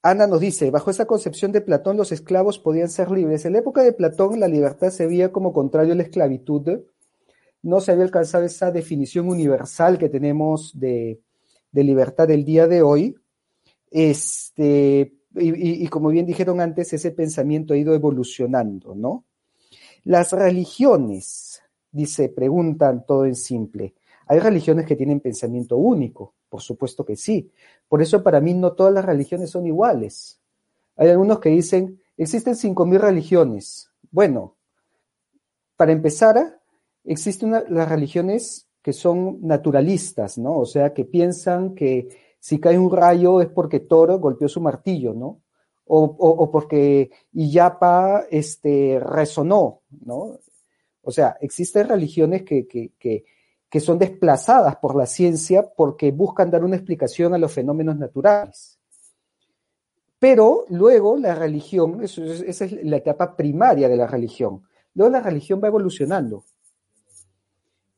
Ana 0.02 0.26
nos 0.26 0.40
dice, 0.40 0.70
bajo 0.70 0.90
esa 0.90 1.06
concepción 1.06 1.52
de 1.52 1.60
Platón 1.60 1.96
los 1.96 2.10
esclavos 2.10 2.58
podían 2.58 2.88
ser 2.88 3.10
libres. 3.10 3.44
En 3.44 3.52
la 3.52 3.60
época 3.60 3.82
de 3.82 3.92
Platón 3.92 4.40
la 4.40 4.48
libertad 4.48 4.90
se 4.90 5.06
veía 5.06 5.30
como 5.30 5.52
contrario 5.52 5.92
a 5.92 5.96
la 5.96 6.02
esclavitud. 6.02 6.80
No 7.62 7.80
se 7.80 7.92
había 7.92 8.04
alcanzado 8.04 8.44
esa 8.44 8.72
definición 8.72 9.28
universal 9.28 9.98
que 9.98 10.08
tenemos 10.08 10.78
de, 10.78 11.20
de 11.70 11.84
libertad 11.84 12.26
del 12.26 12.44
día 12.44 12.66
de 12.66 12.82
hoy. 12.82 13.14
Este, 13.90 15.12
y, 15.34 15.86
como 15.88 16.08
bien 16.08 16.26
dijeron 16.26 16.60
antes, 16.60 16.92
ese 16.92 17.10
pensamiento 17.10 17.74
ha 17.74 17.78
ido 17.78 17.94
evolucionando, 17.94 18.94
¿no? 18.94 19.24
Las 20.04 20.32
religiones, 20.32 21.62
dice, 21.90 22.28
preguntan 22.28 23.04
todo 23.06 23.24
en 23.24 23.36
simple. 23.36 23.94
¿Hay 24.26 24.38
religiones 24.38 24.86
que 24.86 24.96
tienen 24.96 25.20
pensamiento 25.20 25.76
único? 25.76 26.34
Por 26.48 26.60
supuesto 26.60 27.04
que 27.04 27.16
sí. 27.16 27.50
Por 27.88 28.02
eso 28.02 28.22
para 28.22 28.40
mí 28.40 28.54
no 28.54 28.72
todas 28.72 28.92
las 28.92 29.04
religiones 29.04 29.50
son 29.50 29.66
iguales. 29.66 30.40
Hay 30.96 31.08
algunos 31.08 31.40
que 31.40 31.50
dicen, 31.50 32.00
existen 32.16 32.54
5.000 32.54 32.98
religiones. 32.98 33.90
Bueno, 34.10 34.56
para 35.76 35.92
empezar, 35.92 36.60
existen 37.04 37.50
las 37.50 37.88
religiones 37.88 38.68
que 38.82 38.92
son 38.92 39.38
naturalistas, 39.42 40.38
¿no? 40.38 40.58
O 40.58 40.66
sea, 40.66 40.92
que 40.92 41.04
piensan 41.04 41.74
que 41.74 42.08
si 42.42 42.58
cae 42.58 42.76
un 42.76 42.90
rayo 42.90 43.40
es 43.40 43.46
porque 43.46 43.78
Thor 43.78 44.18
golpeó 44.18 44.48
su 44.48 44.60
martillo, 44.60 45.14
¿no? 45.14 45.42
O, 45.86 46.02
o, 46.02 46.50
porque 46.50 47.08
Iyapa 47.32 48.24
este, 48.28 48.98
resonó, 48.98 49.82
¿no? 50.04 50.40
O 51.02 51.12
sea, 51.12 51.36
existen 51.40 51.88
religiones 51.88 52.42
que, 52.42 52.66
que, 52.66 52.94
que, 52.98 53.24
que 53.68 53.78
son 53.78 53.96
desplazadas 53.96 54.74
por 54.74 54.96
la 54.96 55.06
ciencia 55.06 55.70
porque 55.76 56.10
buscan 56.10 56.50
dar 56.50 56.64
una 56.64 56.74
explicación 56.74 57.32
a 57.32 57.38
los 57.38 57.52
fenómenos 57.52 57.96
naturales. 57.96 58.76
Pero 60.18 60.64
luego 60.68 61.16
la 61.16 61.36
religión, 61.36 62.02
esa 62.02 62.64
es 62.64 62.72
la 62.84 62.96
etapa 62.96 63.36
primaria 63.36 63.88
de 63.88 63.96
la 63.96 64.08
religión, 64.08 64.62
luego 64.94 65.12
la 65.12 65.20
religión 65.20 65.60
va 65.62 65.68
evolucionando 65.68 66.44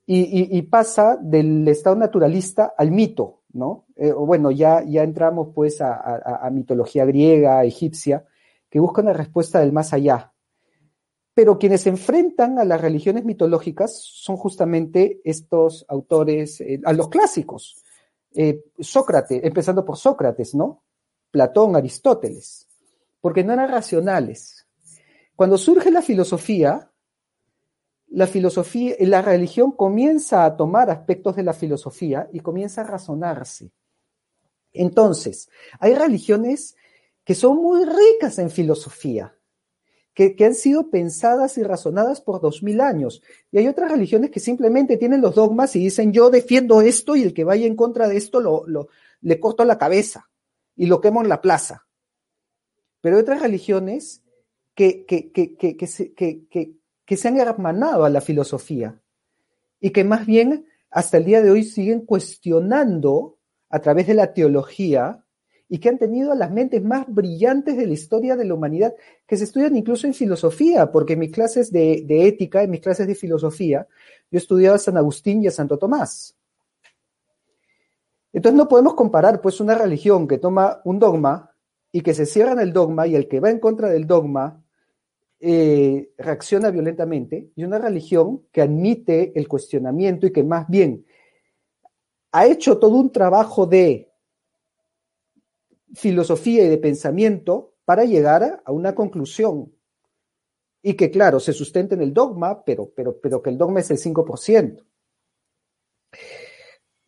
y, 0.07 0.61
pasa 0.63 1.17
del 1.17 1.67
estado 1.69 1.97
naturalista 1.97 2.75
al 2.77 2.91
mito, 2.91 3.44
¿no? 3.55 3.87
Eh, 3.97 4.13
bueno, 4.13 4.51
ya, 4.51 4.83
ya 4.85 5.03
entramos 5.03 5.49
pues 5.55 5.81
a, 5.81 6.49
mitología 6.53 7.05
griega, 7.05 7.65
egipcia, 7.65 8.27
que 8.69 8.81
busca 8.81 9.03
una 9.03 9.13
respuesta 9.13 9.61
del 9.61 9.73
más 9.73 9.93
allá. 9.93 10.33
Pero 11.33 11.59
quienes 11.59 11.83
se 11.83 11.89
enfrentan 11.89 12.59
a 12.59 12.65
las 12.65 12.81
religiones 12.81 13.25
mitológicas 13.25 13.97
son 13.97 14.37
justamente 14.37 15.21
estos 15.25 15.85
autores, 15.89 16.61
eh, 16.61 16.81
a 16.85 16.93
los 16.93 17.09
clásicos. 17.09 17.83
Eh, 18.35 18.65
Sócrates, 18.79 19.43
empezando 19.45 19.85
por 19.85 19.97
Sócrates, 19.97 20.55
¿no? 20.55 20.83
Platón, 21.31 21.77
Aristóteles, 21.77 22.69
porque 23.21 23.45
no 23.45 23.53
eran 23.53 23.71
racionales. 23.71 24.67
Cuando 25.37 25.59
surge 25.59 25.91
la 25.91 26.03
filosofía, 26.03 26.91
la 28.15 28.29
filosofía, 28.29 28.95
la 29.01 29.23
religión 29.23 29.73
comienza 29.73 30.45
a 30.45 30.57
tomar 30.57 30.89
aspectos 30.89 31.35
de 31.35 31.43
la 31.43 31.53
filosofía 31.53 32.29
y 32.33 32.39
comienza 32.39 32.83
a 32.83 32.85
razonarse. 32.85 33.73
Entonces, 34.73 35.49
hay 35.81 35.95
religiones 35.95 36.77
que 37.25 37.35
son 37.35 37.57
muy 37.57 37.85
ricas 37.85 38.39
en 38.39 38.51
filosofía, 38.51 39.37
que, 40.15 40.37
han 40.45 40.55
sido 40.55 40.91
pensadas 40.91 41.59
y 41.59 41.65
razonadas 41.65 42.21
por 42.21 42.41
dos 42.41 42.63
mil 42.63 42.81
años. 42.81 43.21
Y 43.51 43.59
hay 43.59 43.67
otras 43.67 43.91
religiones 43.91 44.31
que 44.31 44.39
simplemente 44.39 44.97
tienen 44.97 45.21
los 45.21 45.35
dogmas 45.35 45.75
y 45.75 45.81
dicen 45.81 46.13
yo 46.13 46.31
defiendo 46.31 46.83
esto 46.83 47.17
y 47.17 47.25
el 47.25 47.35
que 47.35 47.43
vaya 47.43 47.67
en 47.67 47.75
contra 47.75 48.07
de 48.07 48.17
esto 48.17 48.39
lo, 48.41 48.89
le 49.23 49.41
corto 49.41 49.65
la 49.65 49.77
cabeza 49.77 50.31
y 50.77 50.87
lo 50.87 51.01
quemo 51.01 51.21
en 51.21 51.29
la 51.29 51.41
plaza. 51.41 51.89
Pero 53.01 53.17
hay 53.17 53.23
otras 53.23 53.43
religiones 53.43 54.23
que, 54.77 55.05
que, 55.05 55.33
que, 55.33 55.57
que, 55.57 55.77
que 55.77 56.84
se 57.17 57.29
han 57.29 57.39
hermanado 57.39 58.05
a 58.05 58.11
la 58.11 58.21
filosofía 58.21 59.01
y 59.81 59.91
que 59.91 60.05
más 60.05 60.27
bien 60.27 60.67
hasta 60.91 61.19
el 61.19 61.25
día 61.25 61.43
de 61.43 61.51
hoy 61.51 61.65
siguen 61.65 62.07
cuestionando 62.07 63.39
a 63.69 63.81
través 63.81 64.07
de 64.07 64.15
la 64.15 64.33
teología 64.33 65.25
y 65.69 65.79
que 65.79 65.89
han 65.89 65.99
tenido 65.99 66.35
las 66.35 66.51
mentes 66.51 66.83
más 66.83 67.05
brillantes 67.09 67.77
de 67.77 67.87
la 67.87 67.93
historia 67.93 68.37
de 68.37 68.45
la 68.45 68.55
humanidad, 68.55 68.95
que 69.27 69.37
se 69.37 69.45
estudian 69.45 69.77
incluso 69.77 70.07
en 70.07 70.15
filosofía, 70.15 70.93
porque 70.93 71.15
en 71.15 71.19
mis 71.19 71.33
clases 71.33 71.73
de, 71.73 72.05
ética, 72.09 72.63
en 72.63 72.71
mis 72.71 72.81
clases 72.81 73.07
de 73.07 73.15
filosofía, 73.15 73.87
yo 74.31 74.39
estudiaba 74.39 74.77
a 74.77 74.79
San 74.79 74.97
Agustín 74.97 75.43
y 75.43 75.49
a 75.49 75.51
Santo 75.51 75.79
Tomás. 75.79 76.37
Entonces 78.33 78.57
no 78.57 78.69
podemos 78.69 78.95
comparar 78.95 79.41
pues 79.41 79.61
una 79.61 79.75
religión 79.75 80.29
que 80.29 80.39
toma 80.39 80.81
un 80.85 80.99
dogma 80.99 81.55
y 81.93 82.01
que 82.01 82.15
se 82.15 82.27
cierra 82.27 82.53
en 82.53 82.61
el 82.61 82.73
dogma 82.73 83.07
y 83.07 83.17
el 83.17 83.29
que 83.29 83.41
va 83.41 83.51
en 83.51 83.59
contra 83.59 83.89
del 83.89 84.07
dogma 84.07 84.64
eh, 85.47 86.15
reacciona 86.17 86.71
violentamente 86.71 87.51
y 87.55 87.65
una 87.65 87.79
religión 87.79 88.47
que 88.51 88.63
admite 88.63 89.39
el 89.39 89.47
cuestionamiento 89.47 90.27
y 90.27 90.33
que 90.33 90.43
más 90.43 90.67
bien 90.69 91.05
ha 92.33 92.47
hecho 92.47 92.79
todo 92.79 92.97
un 92.97 93.13
trabajo 93.13 93.67
de 93.67 94.11
filosofía 95.93 96.65
y 96.65 96.69
de 96.69 96.79
pensamiento 96.79 97.75
para 97.85 98.07
llegar 98.07 98.63
a 98.65 98.73
una 98.73 98.95
conclusión. 98.95 99.71
Y 100.83 100.95
que, 100.95 101.11
claro, 101.11 101.39
se 101.39 101.53
sustenta 101.53 101.95
en 101.95 102.01
el 102.01 102.15
dogma, 102.15 102.65
pero, 102.65 102.91
pero, 102.97 103.21
pero 103.21 103.43
que 103.43 103.51
el 103.51 103.59
dogma 103.59 103.81
es 103.81 103.91
el 103.91 103.99
5%. 103.99 104.83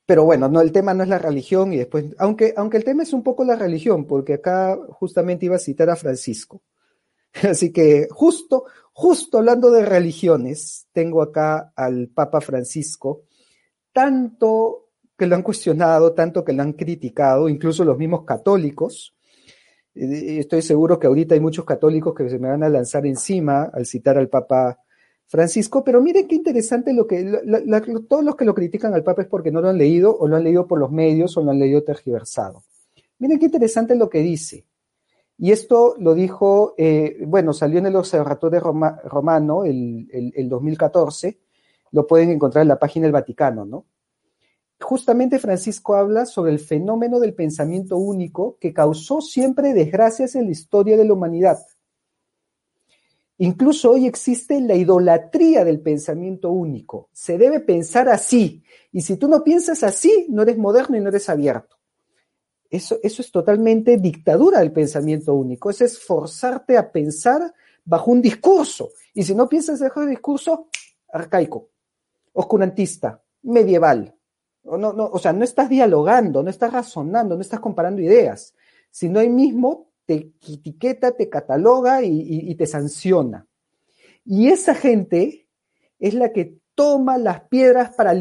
Pero 0.05 0.24
bueno, 0.24 0.51
no, 0.51 0.61
el 0.61 0.72
tema 0.72 0.93
no 0.93 1.05
es 1.05 1.09
la 1.09 1.18
religión 1.18 1.72
y 1.72 1.78
después, 1.78 2.05
aunque, 2.18 2.53
aunque 2.55 2.76
el 2.76 2.84
tema 2.84 3.03
es 3.03 3.14
un 3.14 3.22
poco 3.22 3.45
la 3.45 3.57
religión, 3.57 4.05
porque 4.05 4.34
acá 4.34 4.78
justamente 4.91 5.47
iba 5.47 5.57
a 5.57 5.59
citar 5.59 5.89
a 5.89 5.97
Francisco. 5.97 6.61
Así 7.43 7.72
que 7.72 8.09
justo, 8.11 8.64
justo 8.93 9.39
hablando 9.39 9.70
de 9.70 9.84
religiones, 9.84 10.87
tengo 10.93 11.22
acá 11.22 11.72
al 11.76 12.09
Papa 12.09 12.41
Francisco, 12.41 13.22
tanto 13.93 14.89
que 15.16 15.26
lo 15.26 15.34
han 15.34 15.43
cuestionado, 15.43 16.12
tanto 16.12 16.45
que 16.45 16.53
lo 16.53 16.62
han 16.62 16.74
criticado, 16.74 17.49
incluso 17.49 17.84
los 17.84 17.99
mismos 17.99 18.24
católicos. 18.24 19.14
Estoy 19.95 20.61
seguro 20.61 20.99
que 20.99 21.07
ahorita 21.07 21.34
hay 21.34 21.41
muchos 21.41 21.64
católicos 21.64 22.14
que 22.14 22.28
se 22.28 22.39
me 22.39 22.49
van 22.49 22.62
a 22.62 22.68
lanzar 22.68 23.07
encima 23.07 23.70
al 23.72 23.87
citar 23.87 24.18
al 24.18 24.28
Papa 24.28 24.78
Francisco, 25.26 25.82
pero 25.82 26.03
miren 26.03 26.28
qué 26.28 26.34
interesante 26.34 26.93
lo 26.93 27.07
que 27.07 27.24
todos 28.09 28.22
los 28.22 28.37
que 28.37 28.45
lo 28.45 28.55
critican 28.55 28.93
al 28.93 29.03
Papa 29.03 29.22
es 29.22 29.28
porque 29.28 29.51
no 29.51 29.62
lo 29.62 29.70
han 29.70 29.78
leído 29.78 30.14
o 30.14 30.28
lo 30.28 30.37
han 30.37 30.45
leído 30.45 30.66
por 30.66 30.78
los 30.78 30.93
medios 30.93 31.37
o 31.37 31.43
lo 31.43 31.51
han 31.51 31.59
leído 31.59 31.82
tergiversado. 31.82 32.62
Miren 33.18 33.39
qué 33.39 33.47
interesante 33.47 33.97
lo 33.97 34.11
que 34.11 34.20
dice. 34.20 34.66
Y 35.39 35.53
esto 35.53 35.97
lo 35.99 36.14
dijo, 36.14 36.74
eh, 36.78 37.18
bueno, 37.26 37.53
salió 37.53 37.78
en 37.78 37.87
el 37.87 37.97
Observatorio 37.97 38.61
Romano 38.61 39.64
el, 39.64 40.09
el, 40.11 40.49
2014, 40.49 41.39
lo 41.93 42.07
pueden 42.07 42.30
encontrar 42.30 42.62
en 42.62 42.68
la 42.68 42.78
página 42.78 43.05
del 43.05 43.12
Vaticano, 43.12 43.64
¿no? 43.66 43.84
Justamente 44.80 45.39
Francisco 45.39 45.95
habla 45.95 46.26
sobre 46.26 46.53
el 46.53 46.59
fenómeno 46.59 47.18
del 47.18 47.34
pensamiento 47.34 47.97
único 47.97 48.59
que 48.61 48.72
causó 48.72 49.20
siempre 49.20 49.72
desgracias 49.72 50.34
en 50.34 50.47
la 50.47 50.51
historia 50.53 50.97
de 50.97 51.05
la 51.05 51.14
humanidad. 51.14 51.59
Incluso 53.39 53.93
hoy 53.93 54.07
existe 54.07 54.61
la 54.61 54.74
idolatría 54.74 55.64
del 55.64 55.80
pensamiento 55.80 56.51
único. 56.51 57.11
Se 57.12 57.37
debe 57.37 57.61
pensar 57.61 58.09
así. 58.09 58.62
Y 58.93 59.03
si 59.03 59.16
tú 59.16 59.28
no 59.28 59.45
piensas 59.45 59.82
así, 59.82 60.26
no 60.30 60.43
eres 60.43 60.57
moderno 60.57 60.97
y 60.97 61.01
no 61.01 61.09
eres 61.09 61.28
abierto. 61.28 61.76
Eso, 62.71 62.99
es 63.03 63.31
totalmente 63.31 63.97
dictadura 63.97 64.61
del 64.61 64.73
pensamiento 64.73 65.35
único, 65.35 65.71
es 65.71 65.81
esforzarte 65.81 66.77
a 66.77 66.91
pensar 66.91 67.55
bajo 67.85 68.11
un 68.11 68.21
discurso. 68.21 68.91
Y 69.14 69.23
si 69.23 69.35
no 69.35 69.49
piensas 69.49 69.81
bajo 69.81 70.01
un 70.01 70.11
discurso, 70.11 70.69
arcaico, 71.12 71.71
oscurantista, 72.33 73.23
medieval. 73.43 74.14
O, 74.64 74.77
no, 74.77 74.93
no, 74.93 75.07
o 75.07 75.19
sea, 75.19 75.33
no 75.33 75.45
estás 75.45 75.69
dialogando, 75.69 76.43
no 76.43 76.51
estás 76.51 76.73
razonando, 76.73 77.37
no 77.37 77.41
estás 77.41 77.61
comparando 77.61 78.03
ideas, 78.03 78.55
sino 78.91 79.21
ahí 79.21 79.29
mismo 79.29 79.91
te 80.05 80.33
etiqueta, 80.49 81.12
te 81.12 81.29
cataloga 81.29 82.03
y 82.03 82.55
te 82.55 82.67
sanciona. 82.67 83.47
Y 84.25 84.49
esa 84.49 84.75
gente 84.75 85.49
es 85.99 86.14
la 86.14 86.33
que 86.33 86.59
toma 86.77 87.18
las 87.18 87.41
piedras 87.49 87.95
para, 87.97 88.14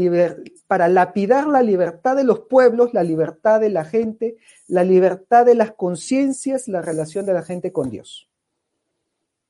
para 0.65 0.87
lapidar 0.87 1.45
la 1.45 1.61
libertad 1.61 2.15
de 2.15 2.23
los 2.23 2.39
pueblos, 2.39 2.93
la 2.93 3.03
libertad 3.03 3.59
de 3.59 3.69
la 3.69 3.83
gente, 3.85 4.37
la 4.67 4.83
libertad 4.83 5.45
de 5.45 5.55
las 5.55 5.73
conciencias, 5.73 6.67
la 6.67 6.81
relación 6.81 7.25
de 7.25 7.33
la 7.33 7.43
gente 7.43 7.71
con 7.71 7.91
Dios. 7.91 8.29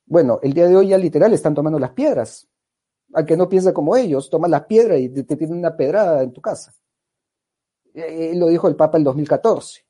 Bueno, 0.07 0.39
el 0.41 0.53
día 0.53 0.67
de 0.67 0.75
hoy 0.75 0.89
ya 0.89 0.97
literal 0.97 1.33
están 1.33 1.53
tomando 1.53 1.79
las 1.79 1.91
piedras. 1.91 2.47
Al 3.13 3.25
que 3.25 3.37
no 3.37 3.47
piensa 3.47 3.73
como 3.73 3.95
ellos, 3.95 4.29
toma 4.29 4.47
las 4.47 4.65
piedras 4.65 4.99
y 4.99 5.09
te, 5.09 5.35
tiene 5.35 5.53
una 5.53 5.77
pedrada 5.77 6.23
en 6.23 6.33
tu 6.33 6.41
casa. 6.41 6.73
Eh, 7.93 8.33
lo 8.35 8.47
dijo 8.47 8.67
el 8.67 8.75
Papa 8.75 8.97
en 8.97 9.03
2014. 9.03 9.84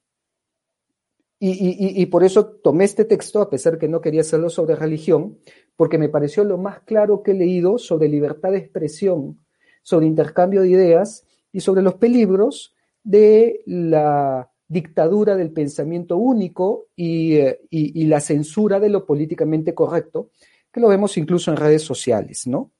Y, 1.47 2.01
y, 2.01 2.05
por 2.07 2.23
eso 2.23 2.47
tomé 2.47 2.85
este 2.85 3.05
texto, 3.05 3.39
a 3.39 3.51
pesar 3.51 3.77
que 3.77 3.87
no 3.87 4.01
quería 4.01 4.21
hacerlo 4.21 4.49
sobre 4.49 4.75
religión, 4.75 5.37
porque 5.75 5.99
me 5.99 6.09
pareció 6.09 6.43
lo 6.43 6.57
más 6.57 6.79
claro 6.79 7.21
que 7.21 7.31
he 7.31 7.35
leído 7.35 7.77
sobre 7.77 8.09
libertad 8.09 8.51
de 8.51 8.57
expresión, 8.57 9.39
sobre 9.83 10.07
intercambio 10.07 10.61
de 10.63 10.69
ideas 10.69 11.27
y 11.51 11.59
sobre 11.59 11.83
los 11.83 11.95
peligros 11.95 12.73
de 13.03 13.61
la 13.67 14.49
dictadura 14.67 15.35
del 15.35 15.51
pensamiento 15.51 16.17
único 16.17 16.87
y, 16.95 17.35
eh, 17.35 17.59
la 17.69 18.21
censura 18.21 18.79
de 18.79 18.89
lo 18.89 19.05
políticamente 19.05 19.75
correcto, 19.75 20.31
que 20.71 20.79
lo 20.79 20.87
vemos 20.87 21.15
incluso 21.15 21.51
en 21.51 21.57
redes 21.57 21.83
sociales, 21.83 22.47
¿no? 22.47 22.71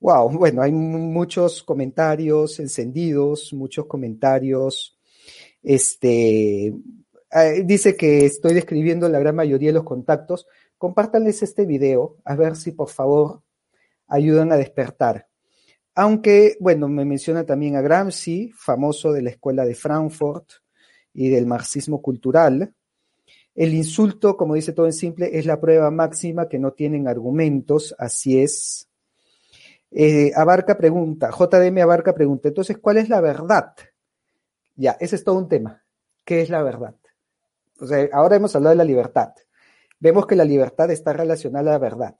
wow, 0.00 0.30
em, 0.30 0.38
bueno, 0.38 0.60
hay 0.60 0.72
muchos 0.72 1.62
comentarios 1.62 2.60
encendidos, 2.60 3.54
muchos 3.54 3.86
comentarios 3.86 4.95
este, 5.66 6.66
eh, 6.68 7.62
dice 7.64 7.96
que 7.96 8.24
estoy 8.24 8.54
describiendo 8.54 9.08
la 9.08 9.18
gran 9.18 9.34
mayoría 9.34 9.70
de 9.70 9.74
los 9.74 9.82
contactos. 9.82 10.46
Compártanles 10.78 11.42
este 11.42 11.66
video, 11.66 12.18
a 12.24 12.36
ver 12.36 12.54
si 12.54 12.70
por 12.70 12.88
favor 12.88 13.42
ayudan 14.06 14.52
a 14.52 14.56
despertar. 14.56 15.26
Aunque, 15.96 16.56
bueno, 16.60 16.86
me 16.86 17.04
menciona 17.04 17.44
también 17.44 17.74
a 17.74 17.80
Gramsci, 17.80 18.52
famoso 18.54 19.12
de 19.12 19.22
la 19.22 19.30
escuela 19.30 19.64
de 19.64 19.74
Frankfurt 19.74 20.50
y 21.12 21.30
del 21.30 21.46
marxismo 21.46 22.00
cultural. 22.00 22.72
El 23.52 23.74
insulto, 23.74 24.36
como 24.36 24.54
dice 24.54 24.72
todo 24.72 24.86
en 24.86 24.92
simple, 24.92 25.36
es 25.36 25.46
la 25.46 25.60
prueba 25.60 25.90
máxima 25.90 26.48
que 26.48 26.60
no 26.60 26.74
tienen 26.74 27.08
argumentos, 27.08 27.92
así 27.98 28.40
es. 28.40 28.88
Eh, 29.90 30.30
Abarca 30.36 30.78
pregunta, 30.78 31.30
JDM 31.30 31.78
Abarca 31.80 32.14
pregunta, 32.14 32.48
entonces, 32.48 32.78
¿cuál 32.78 32.98
es 32.98 33.08
la 33.08 33.20
verdad? 33.20 33.72
Ya, 34.76 34.96
ese 35.00 35.16
es 35.16 35.24
todo 35.24 35.36
un 35.36 35.48
tema. 35.48 35.82
¿Qué 36.24 36.42
es 36.42 36.50
la 36.50 36.62
verdad? 36.62 36.94
O 37.80 37.86
sea, 37.86 38.08
ahora 38.12 38.36
hemos 38.36 38.54
hablado 38.54 38.74
de 38.74 38.78
la 38.78 38.84
libertad. 38.84 39.32
Vemos 39.98 40.26
que 40.26 40.36
la 40.36 40.44
libertad 40.44 40.90
está 40.90 41.12
relacionada 41.12 41.70
a 41.70 41.72
la 41.74 41.78
verdad. 41.78 42.16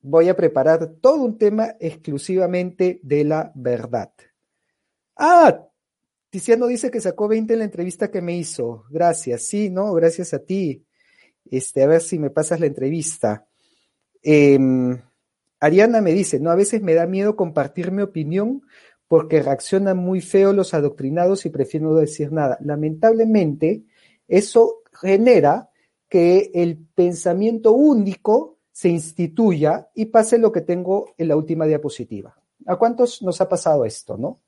Voy 0.00 0.28
a 0.28 0.36
preparar 0.36 0.86
todo 1.00 1.22
un 1.22 1.38
tema 1.38 1.74
exclusivamente 1.80 3.00
de 3.02 3.24
la 3.24 3.52
verdad. 3.54 4.12
Ah, 5.16 5.66
Tiziano 6.30 6.66
dice 6.66 6.90
que 6.90 7.00
sacó 7.00 7.28
20 7.28 7.52
en 7.52 7.58
la 7.60 7.64
entrevista 7.64 8.10
que 8.10 8.20
me 8.20 8.36
hizo. 8.36 8.84
Gracias. 8.90 9.44
Sí, 9.44 9.70
no, 9.70 9.92
gracias 9.94 10.34
a 10.34 10.40
ti. 10.40 10.84
Este, 11.50 11.82
a 11.82 11.86
ver 11.86 12.02
si 12.02 12.18
me 12.18 12.30
pasas 12.30 12.60
la 12.60 12.66
entrevista. 12.66 13.46
Em, 14.22 15.00
Ariana 15.60 16.00
me 16.00 16.12
dice, 16.12 16.40
no, 16.40 16.50
a 16.50 16.56
veces 16.56 16.82
me 16.82 16.94
da 16.94 17.06
miedo 17.06 17.36
compartir 17.36 17.92
mi 17.92 18.02
opinión 18.02 18.62
porque 19.08 19.42
reaccionan 19.42 19.98
muy 19.98 20.20
feo 20.20 20.52
los 20.52 20.74
adoctrinados 20.74 21.46
y 21.46 21.50
prefiero 21.50 21.90
no 21.90 21.94
decir 21.94 22.32
nada. 22.32 22.58
Lamentablemente, 22.60 23.84
eso 24.26 24.82
genera 24.92 25.70
que 26.08 26.50
el 26.54 26.78
pensamiento 26.94 27.72
único 27.72 28.56
se 28.72 28.88
instituya 28.88 29.88
y 29.94 30.06
pase 30.06 30.38
lo 30.38 30.52
que 30.52 30.60
tengo 30.60 31.14
en 31.16 31.28
la 31.28 31.36
última 31.36 31.66
diapositiva. 31.66 32.36
¿A 32.66 32.76
cuántos 32.76 33.22
nos 33.22 33.40
ha 33.40 33.48
pasado 33.48 33.84
esto, 33.84 34.16
no? 34.16 34.40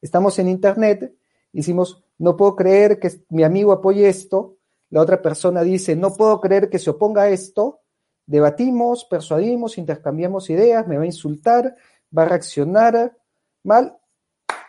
Estamos 0.00 0.38
en 0.38 0.48
internet, 0.48 1.14
decimos, 1.52 2.02
no 2.18 2.36
puedo 2.36 2.56
creer 2.56 2.98
que 2.98 3.10
mi 3.28 3.42
amigo 3.42 3.72
apoye 3.72 4.08
esto, 4.08 4.56
la 4.90 5.02
otra 5.02 5.20
persona 5.20 5.62
dice, 5.62 5.96
no 5.96 6.14
puedo 6.14 6.40
creer 6.40 6.70
que 6.70 6.78
se 6.78 6.90
oponga 6.90 7.22
a 7.22 7.30
esto, 7.30 7.80
debatimos, 8.26 9.04
persuadimos, 9.04 9.78
intercambiamos 9.78 10.50
ideas, 10.50 10.86
me 10.86 10.96
va 10.96 11.02
a 11.02 11.06
insultar, 11.06 11.74
va 12.16 12.22
a 12.22 12.28
reaccionar 12.28 13.16
mal, 13.62 13.97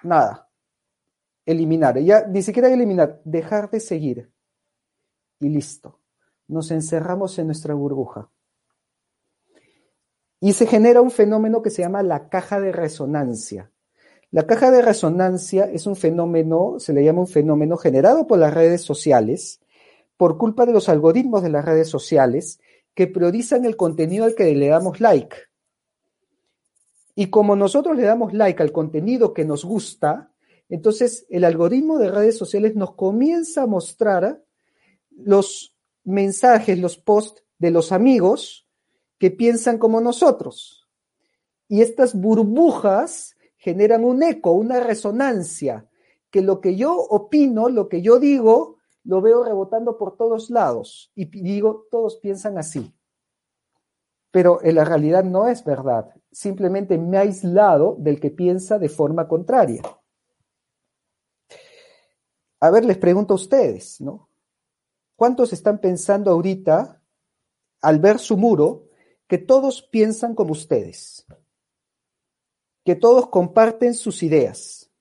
nada. 0.04 0.50
Eliminar, 1.46 1.98
ya 2.00 2.28
ni 2.28 2.42
siquiera 2.42 2.72
eliminar, 2.72 3.22
dejar 3.24 3.70
de 3.70 3.80
seguir. 3.80 4.32
Y 5.40 5.50
listo. 5.50 6.00
Nos 6.48 6.72
encerramos 6.72 7.38
en 7.40 7.48
nuestra 7.48 7.74
burbuja. 7.74 8.30
Y 10.40 10.54
se 10.54 10.68
genera 10.68 11.02
un 11.02 11.12
fenómeno 11.12 11.62
que 11.62 11.70
se 11.70 11.82
llama 11.82 12.04
la 12.04 12.30
caja 12.30 12.60
de 12.60 12.72
resonancia. 12.72 13.72
La 14.32 14.46
caja 14.46 14.70
de 14.72 14.82
resonancia 14.82 15.66
es 15.66 15.88
un 15.88 15.96
fenómeno, 15.96 16.76
se 16.80 16.94
le 16.94 17.04
llama 17.04 17.22
un 17.22 17.28
fenómeno 17.28 17.78
generado 17.78 18.28
por 18.28 18.38
las 18.38 18.54
redes 18.54 18.84
sociales, 18.84 19.60
por 20.18 20.38
culpa 20.38 20.66
de 20.66 20.74
los 20.74 20.88
algoritmos 20.88 21.42
de 21.42 21.50
las 21.50 21.66
redes 21.66 21.90
sociales 21.90 22.60
que 22.94 23.08
priorizan 23.08 23.66
el 23.66 23.76
contenido 23.76 24.26
al 24.26 24.36
que 24.36 24.54
le 24.54 24.68
damos 24.68 25.00
like. 25.00 25.36
Y 27.20 27.30
como 27.30 27.58
nosotros 27.58 27.98
le 27.98 28.04
damos 28.04 28.32
like 28.32 28.64
al 28.64 28.72
contenido 28.72 29.34
que 29.34 29.44
nos 29.44 29.66
gusta, 29.66 30.32
entonces 30.70 31.26
el 31.30 31.44
algoritmo 31.44 31.98
de 31.98 32.10
redes 32.10 32.38
sociales 32.38 32.78
nos 32.78 32.96
comienza 32.96 33.64
a 33.64 33.68
mostrar 33.68 34.42
los 35.12 35.76
mensajes, 36.06 36.80
los 36.80 36.96
posts 36.96 37.44
de 37.58 37.72
los 37.72 37.92
amigos 37.92 38.70
que 39.18 39.32
piensan 39.32 39.80
como 39.80 40.00
nosotros. 40.00 40.88
Y 41.68 41.82
estas 41.82 42.16
burbujas 42.16 43.36
generan 43.58 44.06
un 44.06 44.24
eco, 44.24 44.54
una 44.54 44.80
resonancia, 44.80 45.90
que 46.30 46.42
lo 46.42 46.62
que 46.62 46.78
yo 46.78 46.96
opino, 46.96 47.68
lo 47.68 47.90
que 47.90 48.02
yo 48.02 48.18
digo, 48.18 48.78
lo 49.04 49.20
veo 49.20 49.44
rebotando 49.44 49.98
por 49.98 50.16
todos 50.16 50.50
lados. 50.50 51.12
Y 51.16 51.26
digo, 51.26 51.86
todos 51.92 52.16
piensan 52.16 52.58
así. 52.58 52.94
Pero 54.32 54.64
en 54.64 54.76
la 54.76 54.86
realidad 54.86 55.26
no 55.26 55.50
es 55.50 55.66
verdad. 55.66 56.14
Simplemente 56.32 56.98
me 56.98 57.18
ha 57.18 57.22
aislado 57.22 57.96
del 58.00 58.20
que 58.20 58.32
piensa 58.32 58.78
de 58.80 58.90
forma 58.90 59.28
contraria. 59.28 59.82
A 62.60 62.70
ver, 62.70 62.86
les 62.86 62.98
pregunto 62.98 63.34
a 63.34 63.36
ustedes, 63.36 64.02
¿no? 64.02 64.30
¿Cuántos 65.16 65.54
están 65.54 65.80
pensando 65.80 66.32
ahorita, 66.32 67.02
al 67.82 68.00
ver 68.00 68.20
su 68.20 68.38
muro, 68.38 68.90
que 69.28 69.38
todos 69.38 69.82
piensan 69.82 70.36
como 70.36 70.52
ustedes? 70.52 71.26
Que 72.84 72.96
todos 72.96 73.30
comparten 73.30 73.94
sus 73.94 74.24
ideas. 74.24 74.92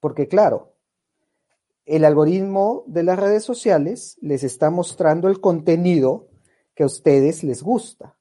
Porque 0.00 0.28
claro, 0.28 0.74
el 1.86 2.04
algoritmo 2.04 2.84
de 2.86 3.02
las 3.02 3.18
redes 3.18 3.44
sociales 3.44 4.16
les 4.20 4.42
está 4.42 4.70
mostrando 4.70 5.28
el 5.28 5.40
contenido 5.40 6.28
que 6.74 6.82
a 6.82 6.86
ustedes 6.86 7.44
les 7.44 7.62
gusta, 7.62 8.13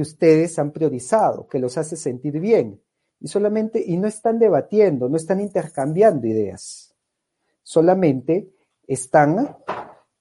que 0.00 0.02
ustedes 0.02 0.58
han 0.58 0.72
priorizado, 0.72 1.46
que 1.46 1.58
los 1.58 1.76
hace 1.76 1.94
sentir 1.94 2.40
bien. 2.40 2.80
Y 3.20 3.28
solamente, 3.28 3.84
y 3.86 3.98
no 3.98 4.08
están 4.08 4.38
debatiendo, 4.38 5.10
no 5.10 5.18
están 5.18 5.40
intercambiando 5.40 6.26
ideas. 6.26 6.94
Solamente 7.62 8.48
están 8.86 9.58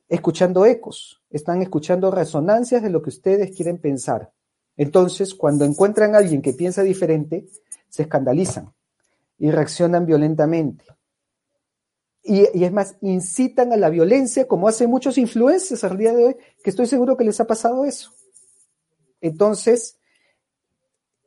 escuchando 0.10 0.66
ecos, 0.66 1.24
están 1.30 1.62
escuchando 1.62 2.12
resonancias 2.12 2.84
de 2.84 2.90
lo 2.90 3.02
que 3.02 3.08
ustedes 3.08 3.56
quieren 3.56 3.78
pensar. 3.78 4.34
Entonces, 4.76 5.34
cuando 5.34 5.64
encuentran 5.64 6.14
a 6.14 6.18
alguien 6.18 6.42
que 6.42 6.52
piensa 6.52 6.84
diferente, 6.84 7.48
se 7.88 8.02
escandalizan 8.02 8.74
y 9.38 9.50
reaccionan 9.50 10.06
violentamente. 10.06 10.84
Y, 12.22 12.42
es 12.66 12.72
más, 12.74 12.98
incitan 13.00 13.72
a 13.72 13.78
la 13.78 13.88
violencia 13.88 14.46
como 14.46 14.68
hacen 14.68 14.90
muchos 14.90 15.18
influencers 15.18 15.86
al 15.86 15.98
día 15.98 16.12
de 16.12 16.26
hoy, 16.26 16.36
que 16.62 16.70
estoy 16.70 16.86
seguro 16.86 17.16
que 17.16 17.24
les 17.24 17.40
ha 17.40 17.48
pasado 17.48 17.86
eso. 17.86 18.19
Entonces, 19.22 19.98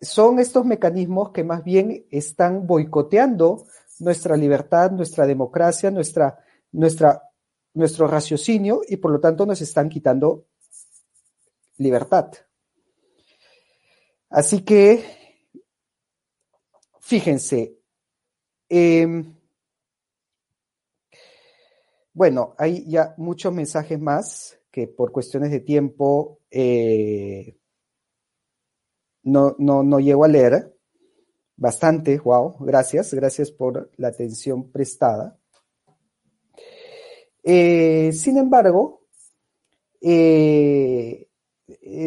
son 0.01 0.39
estos 0.39 0.65
mecanismos 0.65 1.31
que 1.31 1.45
más 1.45 1.63
bien 1.63 2.07
están 2.11 2.67
boicoteando 2.67 3.67
nuestra 4.01 4.37
libertad, 4.37 4.91
nuestra 4.91 5.27
democracia, 5.27 5.91
nuestra, 5.91 6.39
nuestra 6.73 7.23
nuestro 7.75 8.07
raciocinio 8.07 8.83
y 8.87 8.97
por 8.97 9.13
lo 9.13 9.21
tanto 9.21 9.47
nos 9.47 9.61
están 9.61 9.89
quitando 9.89 10.47
libertad. 11.79 12.33
Así 14.29 14.63
que, 14.63 15.05
fíjense, 17.01 17.79
em, 18.69 19.35
bueno, 22.15 22.55
hay 22.59 22.89
ya 22.89 23.15
muchos 23.19 23.53
mensajes 23.53 24.01
más 24.01 24.59
que 24.71 24.89
por 24.89 25.13
cuestiones 25.13 25.51
de 25.51 25.61
tiempo 25.61 26.41
eh, 26.51 27.59
no, 29.23 29.57
no, 29.59 29.83
no 29.83 30.01
llego 30.01 30.25
a 30.25 30.29
leer. 30.29 30.75
Bastante, 31.57 32.19
wow, 32.19 32.57
gracias, 32.61 33.15
gracias 33.15 33.51
por 33.51 33.91
la 33.97 34.09
atención 34.09 34.71
prestada. 34.71 35.39
Eh, 37.45 38.11
sin 38.13 38.37
embargo, 38.39 39.07
eh, 40.01 41.29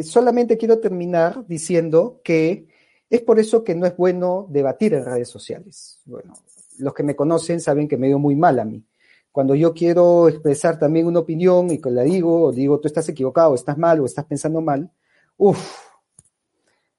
solamente 0.04 0.58
quiero 0.58 0.80
terminar 0.80 1.46
diciendo 1.48 2.22
que 2.24 2.68
es 3.10 3.22
por 3.22 3.40
eso 3.40 3.64
que 3.64 3.76
no 3.76 3.86
es 3.86 3.96
bueno 3.96 4.48
debatir 4.50 4.94
en 4.94 5.06
redes 5.06 5.30
sociales. 5.30 6.02
Bueno, 6.06 6.34
los 6.80 6.94
que 6.94 7.04
me 7.04 7.16
conocen 7.16 7.60
saben 7.60 7.88
que 7.88 7.98
me 7.98 8.08
dio 8.08 8.20
muy 8.20 8.36
mal 8.36 8.60
a 8.60 8.66
mí. 8.66 8.84
Cuando 9.32 9.54
yo 9.54 9.74
quiero 9.74 10.30
expresar 10.30 10.80
también 10.80 11.08
una 11.08 11.20
opinión 11.20 11.70
y 11.70 11.80
que 11.80 11.92
la 11.92 12.04
digo, 12.04 12.52
digo, 12.52 12.80
tú 12.80 12.88
estás 12.88 13.08
equivocado, 13.10 13.54
estás 13.54 13.78
mal 13.78 14.00
o 14.00 14.06
estás 14.06 14.26
pensando 14.26 14.62
mal, 14.62 14.90
uff, 15.38 15.60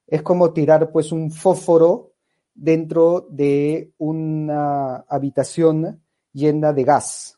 es 0.07 0.21
como 0.21 0.53
tirar 0.53 0.91
pues 0.91 1.11
un 1.11 1.31
fósforo 1.31 2.13
dentro 2.55 3.27
de 3.29 3.91
una 3.97 4.97
habitación 5.07 6.01
llena 6.33 6.73
de 6.73 6.83
gas. 6.83 7.37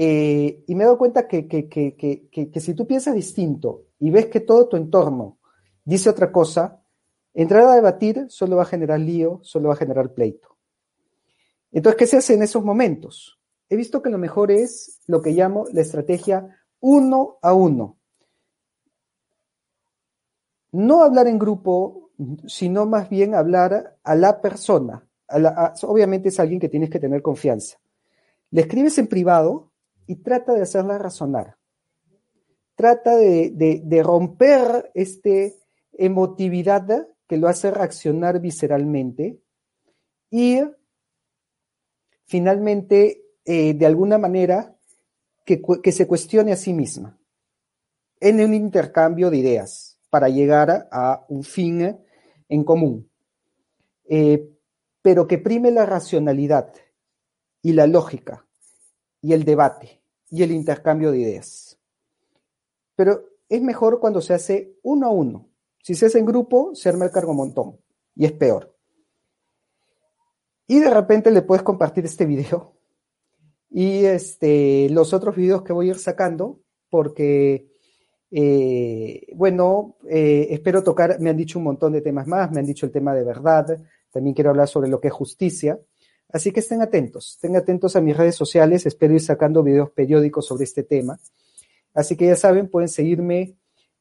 Eh, 0.00 0.62
y 0.64 0.74
me 0.76 0.84
he 0.84 0.86
dado 0.86 0.96
cuenta 0.96 1.26
que, 1.26 1.48
que, 1.48 2.60
si 2.60 2.74
tú 2.74 2.86
piensas 2.86 3.16
distinto 3.16 3.86
y 3.98 4.10
ves 4.10 4.26
que 4.26 4.38
todo 4.38 4.68
tu 4.68 4.76
entorno 4.76 5.38
dice 5.84 6.08
otra 6.08 6.30
cosa, 6.30 6.80
entrar 7.34 7.64
a 7.64 7.74
debatir 7.74 8.26
solo 8.28 8.54
va 8.54 8.62
a 8.62 8.66
generar 8.66 9.00
lío, 9.00 9.40
solo 9.42 9.70
va 9.70 9.74
a 9.74 9.78
generar 9.78 10.14
pleito. 10.14 10.56
Entonces, 11.72 11.98
¿qué 11.98 12.06
se 12.06 12.16
hace 12.18 12.34
en 12.34 12.44
esos 12.44 12.62
momentos? 12.62 13.40
He 13.68 13.74
visto 13.74 14.00
que 14.00 14.08
lo 14.08 14.18
mejor 14.18 14.52
es 14.52 15.00
lo 15.08 15.20
que 15.20 15.32
llamo 15.32 15.64
la 15.72 15.80
estrategia 15.80 16.48
uno 16.78 17.38
a 17.42 17.52
uno. 17.52 17.97
No 20.72 21.02
hablar 21.02 21.26
en 21.26 21.38
grupo, 21.38 22.10
sino 22.46 22.86
más 22.86 23.08
bien 23.08 23.34
hablar 23.34 23.96
a 24.02 24.14
la 24.14 24.40
persona. 24.40 25.06
obviamente 25.82 26.28
es 26.28 26.40
alguien 26.40 26.60
que 26.60 26.68
tienes 26.68 26.90
que 26.90 27.00
tener 27.00 27.22
confianza. 27.22 27.78
Le 28.50 28.62
escribes 28.62 28.98
en 28.98 29.06
privado 29.06 29.70
y 30.06 30.16
trata 30.16 30.54
de 30.54 30.62
hacerla 30.62 30.98
razonar. 30.98 31.56
Trata 32.74 33.16
de, 33.16 34.02
romper 34.04 34.90
este 34.94 35.56
emotividad 35.92 37.08
que 37.26 37.36
lo 37.36 37.48
hace 37.48 37.70
reaccionar 37.70 38.40
visceralmente 38.40 39.40
y 40.30 40.60
finalmente 42.24 43.22
eh, 43.44 43.74
de 43.74 43.86
alguna 43.86 44.18
manera, 44.18 44.76
que, 45.82 45.92
se 45.92 46.06
cuestione 46.06 46.52
a 46.52 46.56
sí 46.56 46.74
misma 46.74 47.18
en 48.20 48.40
un 48.40 48.52
intercambio 48.52 49.30
de 49.30 49.38
ideas 49.38 49.87
para 50.10 50.28
llegar 50.28 50.88
a, 50.90 51.24
un 51.28 51.42
fin 51.42 51.98
en 52.48 52.64
común, 52.64 53.10
eh, 54.08 54.50
pero 55.02 55.26
que 55.26 55.38
prime 55.38 55.70
la 55.70 55.86
racionalidad 55.86 56.72
y 57.62 57.72
la 57.72 57.86
lógica 57.86 58.46
y 59.20 59.32
el 59.32 59.44
debate 59.44 60.02
y 60.30 60.42
el 60.42 60.52
intercambio 60.52 61.12
de 61.12 61.18
ideas. 61.18 61.78
Pero 62.96 63.28
es 63.48 63.62
mejor 63.62 64.00
cuando 64.00 64.20
se 64.20 64.34
hace 64.34 64.76
uno 64.82 65.06
a 65.06 65.10
uno. 65.10 65.48
Si 65.82 65.94
se 65.94 66.06
hace 66.06 66.18
en 66.18 66.26
grupo, 66.26 66.74
se 66.74 66.88
arma 66.88 67.04
el 67.04 67.10
cargo 67.10 67.34
montón 67.34 67.78
y 68.14 68.24
es 68.24 68.32
peor. 68.32 68.74
Y 70.66 70.80
de 70.80 70.90
repente 70.90 71.30
le 71.30 71.42
puedes 71.42 71.62
compartir 71.62 72.04
este 72.04 72.26
video 72.26 72.78
y 73.70 74.04
este, 74.04 74.88
los 74.90 75.12
otros 75.12 75.36
videos 75.36 75.62
que 75.62 75.72
voy 75.72 75.88
a 75.88 75.90
ir 75.90 75.98
sacando, 75.98 76.60
porque, 76.90 77.70
eh, 78.30 79.26
bueno, 79.34 79.96
eh, 80.08 80.48
espero 80.50 80.82
tocar, 80.82 81.18
me 81.20 81.30
han 81.30 81.36
dicho 81.36 81.58
un 81.58 81.64
montón 81.64 81.92
de 81.92 82.00
temas 82.00 82.26
más, 82.26 82.50
me 82.50 82.60
han 82.60 82.66
dicho 82.66 82.86
el 82.86 82.92
tema 82.92 83.14
de 83.14 83.24
verdad, 83.24 83.78
también 84.10 84.34
quiero 84.34 84.50
hablar 84.50 84.68
sobre 84.68 84.88
lo 84.88 85.00
que 85.00 85.08
es 85.08 85.14
justicia. 85.14 85.78
Así 86.30 86.52
que 86.52 86.60
estén 86.60 86.82
atentos, 86.82 87.34
estén 87.36 87.56
atentos 87.56 87.96
a 87.96 88.02
mis 88.02 88.16
redes 88.16 88.36
sociales, 88.36 88.84
espero 88.84 89.14
ir 89.14 89.22
sacando 89.22 89.62
videos 89.62 89.90
periódicos 89.90 90.46
sobre 90.46 90.64
este 90.64 90.82
tema. 90.82 91.18
Así 91.94 92.16
que 92.16 92.26
ya 92.26 92.36
saben, 92.36 92.68
pueden 92.68 92.88
seguirme 92.88 93.54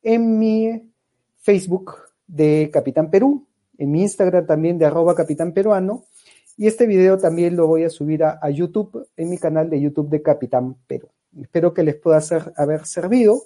en 0.04 0.38
mi 0.38 0.92
Facebook 1.38 1.96
de 2.28 2.70
Capitán 2.72 3.10
Perú, 3.10 3.48
en 3.78 3.92
mi 3.92 4.02
Instagram 4.02 4.46
también 4.46 4.78
de 4.78 4.86
arroba 4.86 5.16
Capitán 5.16 5.54
Peruano, 5.54 6.04
y 6.58 6.68
este 6.68 6.86
video 6.88 7.18
también 7.18 7.56
lo 7.56 7.68
voy 7.68 7.84
a 7.84 7.90
subir 7.90 8.24
a, 8.24 8.50
YouTube, 8.50 9.08
en 9.16 9.30
mi 9.30 9.38
canal 9.38 9.70
de 9.70 9.80
YouTube 9.80 10.10
de 10.10 10.22
Capitán 10.22 10.76
Perú. 10.88 11.08
Espero 11.40 11.74
que 11.74 11.84
les 11.84 11.96
pueda 11.96 12.20
haber 12.56 12.86
servido 12.88 13.44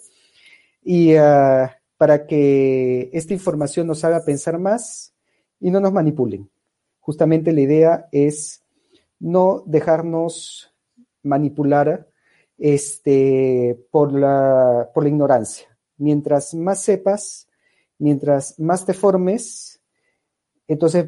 y 0.81 1.15
ah, 1.15 1.77
para 1.97 2.25
que 2.25 3.09
esta 3.13 3.33
información 3.33 3.87
nos 3.87 4.03
haga 4.03 4.25
pensar 4.25 4.57
más 4.59 5.13
y 5.59 5.69
no 5.71 5.79
nos 5.79 5.93
manipulen. 5.93 6.49
Justamente 6.99 7.51
la 7.51 7.61
idea 7.61 8.07
es 8.11 8.63
no 9.19 9.63
dejarnos 9.65 10.73
manipular 11.23 12.07
este, 12.57 13.79
por, 13.91 14.13
la, 14.13 14.89
por 14.93 15.03
la 15.03 15.09
ignorancia. 15.09 15.67
Mientras 15.97 16.53
más 16.53 16.81
sepas, 16.81 17.47
mientras 17.99 18.59
más 18.59 18.85
te 18.85 18.93
formes, 18.93 19.79
entonces 20.67 21.05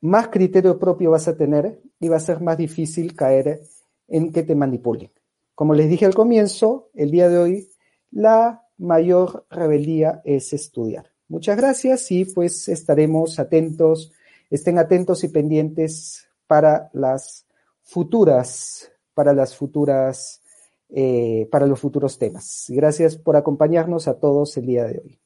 más 0.00 0.28
criterio 0.28 0.78
propio 0.78 1.10
vas 1.10 1.28
a 1.28 1.36
tener 1.36 1.80
y 1.98 2.08
va 2.08 2.16
a 2.16 2.20
ser 2.20 2.40
más 2.40 2.58
difícil 2.58 3.14
caer 3.14 3.62
en 4.08 4.32
que 4.32 4.42
te 4.42 4.54
manipulen. 4.54 5.10
Como 5.54 5.74
les 5.74 5.88
dije 5.88 6.04
al 6.04 6.14
comienzo, 6.14 6.90
el 6.94 7.10
día 7.10 7.28
de 7.28 7.38
hoy, 7.38 7.68
la 8.14 8.62
mayor 8.78 9.44
rebeldía 9.50 10.22
es 10.24 10.52
estudiar. 10.52 11.10
Muchas 11.28 11.56
gracias 11.56 12.10
y 12.12 12.24
pues 12.24 12.68
estaremos 12.68 13.38
atentos, 13.38 14.12
estén 14.50 14.78
atentos 14.78 15.24
y 15.24 15.28
pendientes 15.28 16.28
para 16.46 16.90
las 16.92 17.46
futuras, 17.82 18.92
para 19.14 19.32
las 19.32 19.56
futuras, 19.56 20.42
eh, 20.90 21.48
para 21.50 21.66
los 21.66 21.80
futuros 21.80 22.18
temas. 22.18 22.66
Gracias 22.68 23.16
por 23.16 23.36
acompañarnos 23.36 24.06
a 24.06 24.18
todos 24.20 24.56
el 24.56 24.66
día 24.66 24.84
de 24.84 24.98
hoy. 24.98 25.23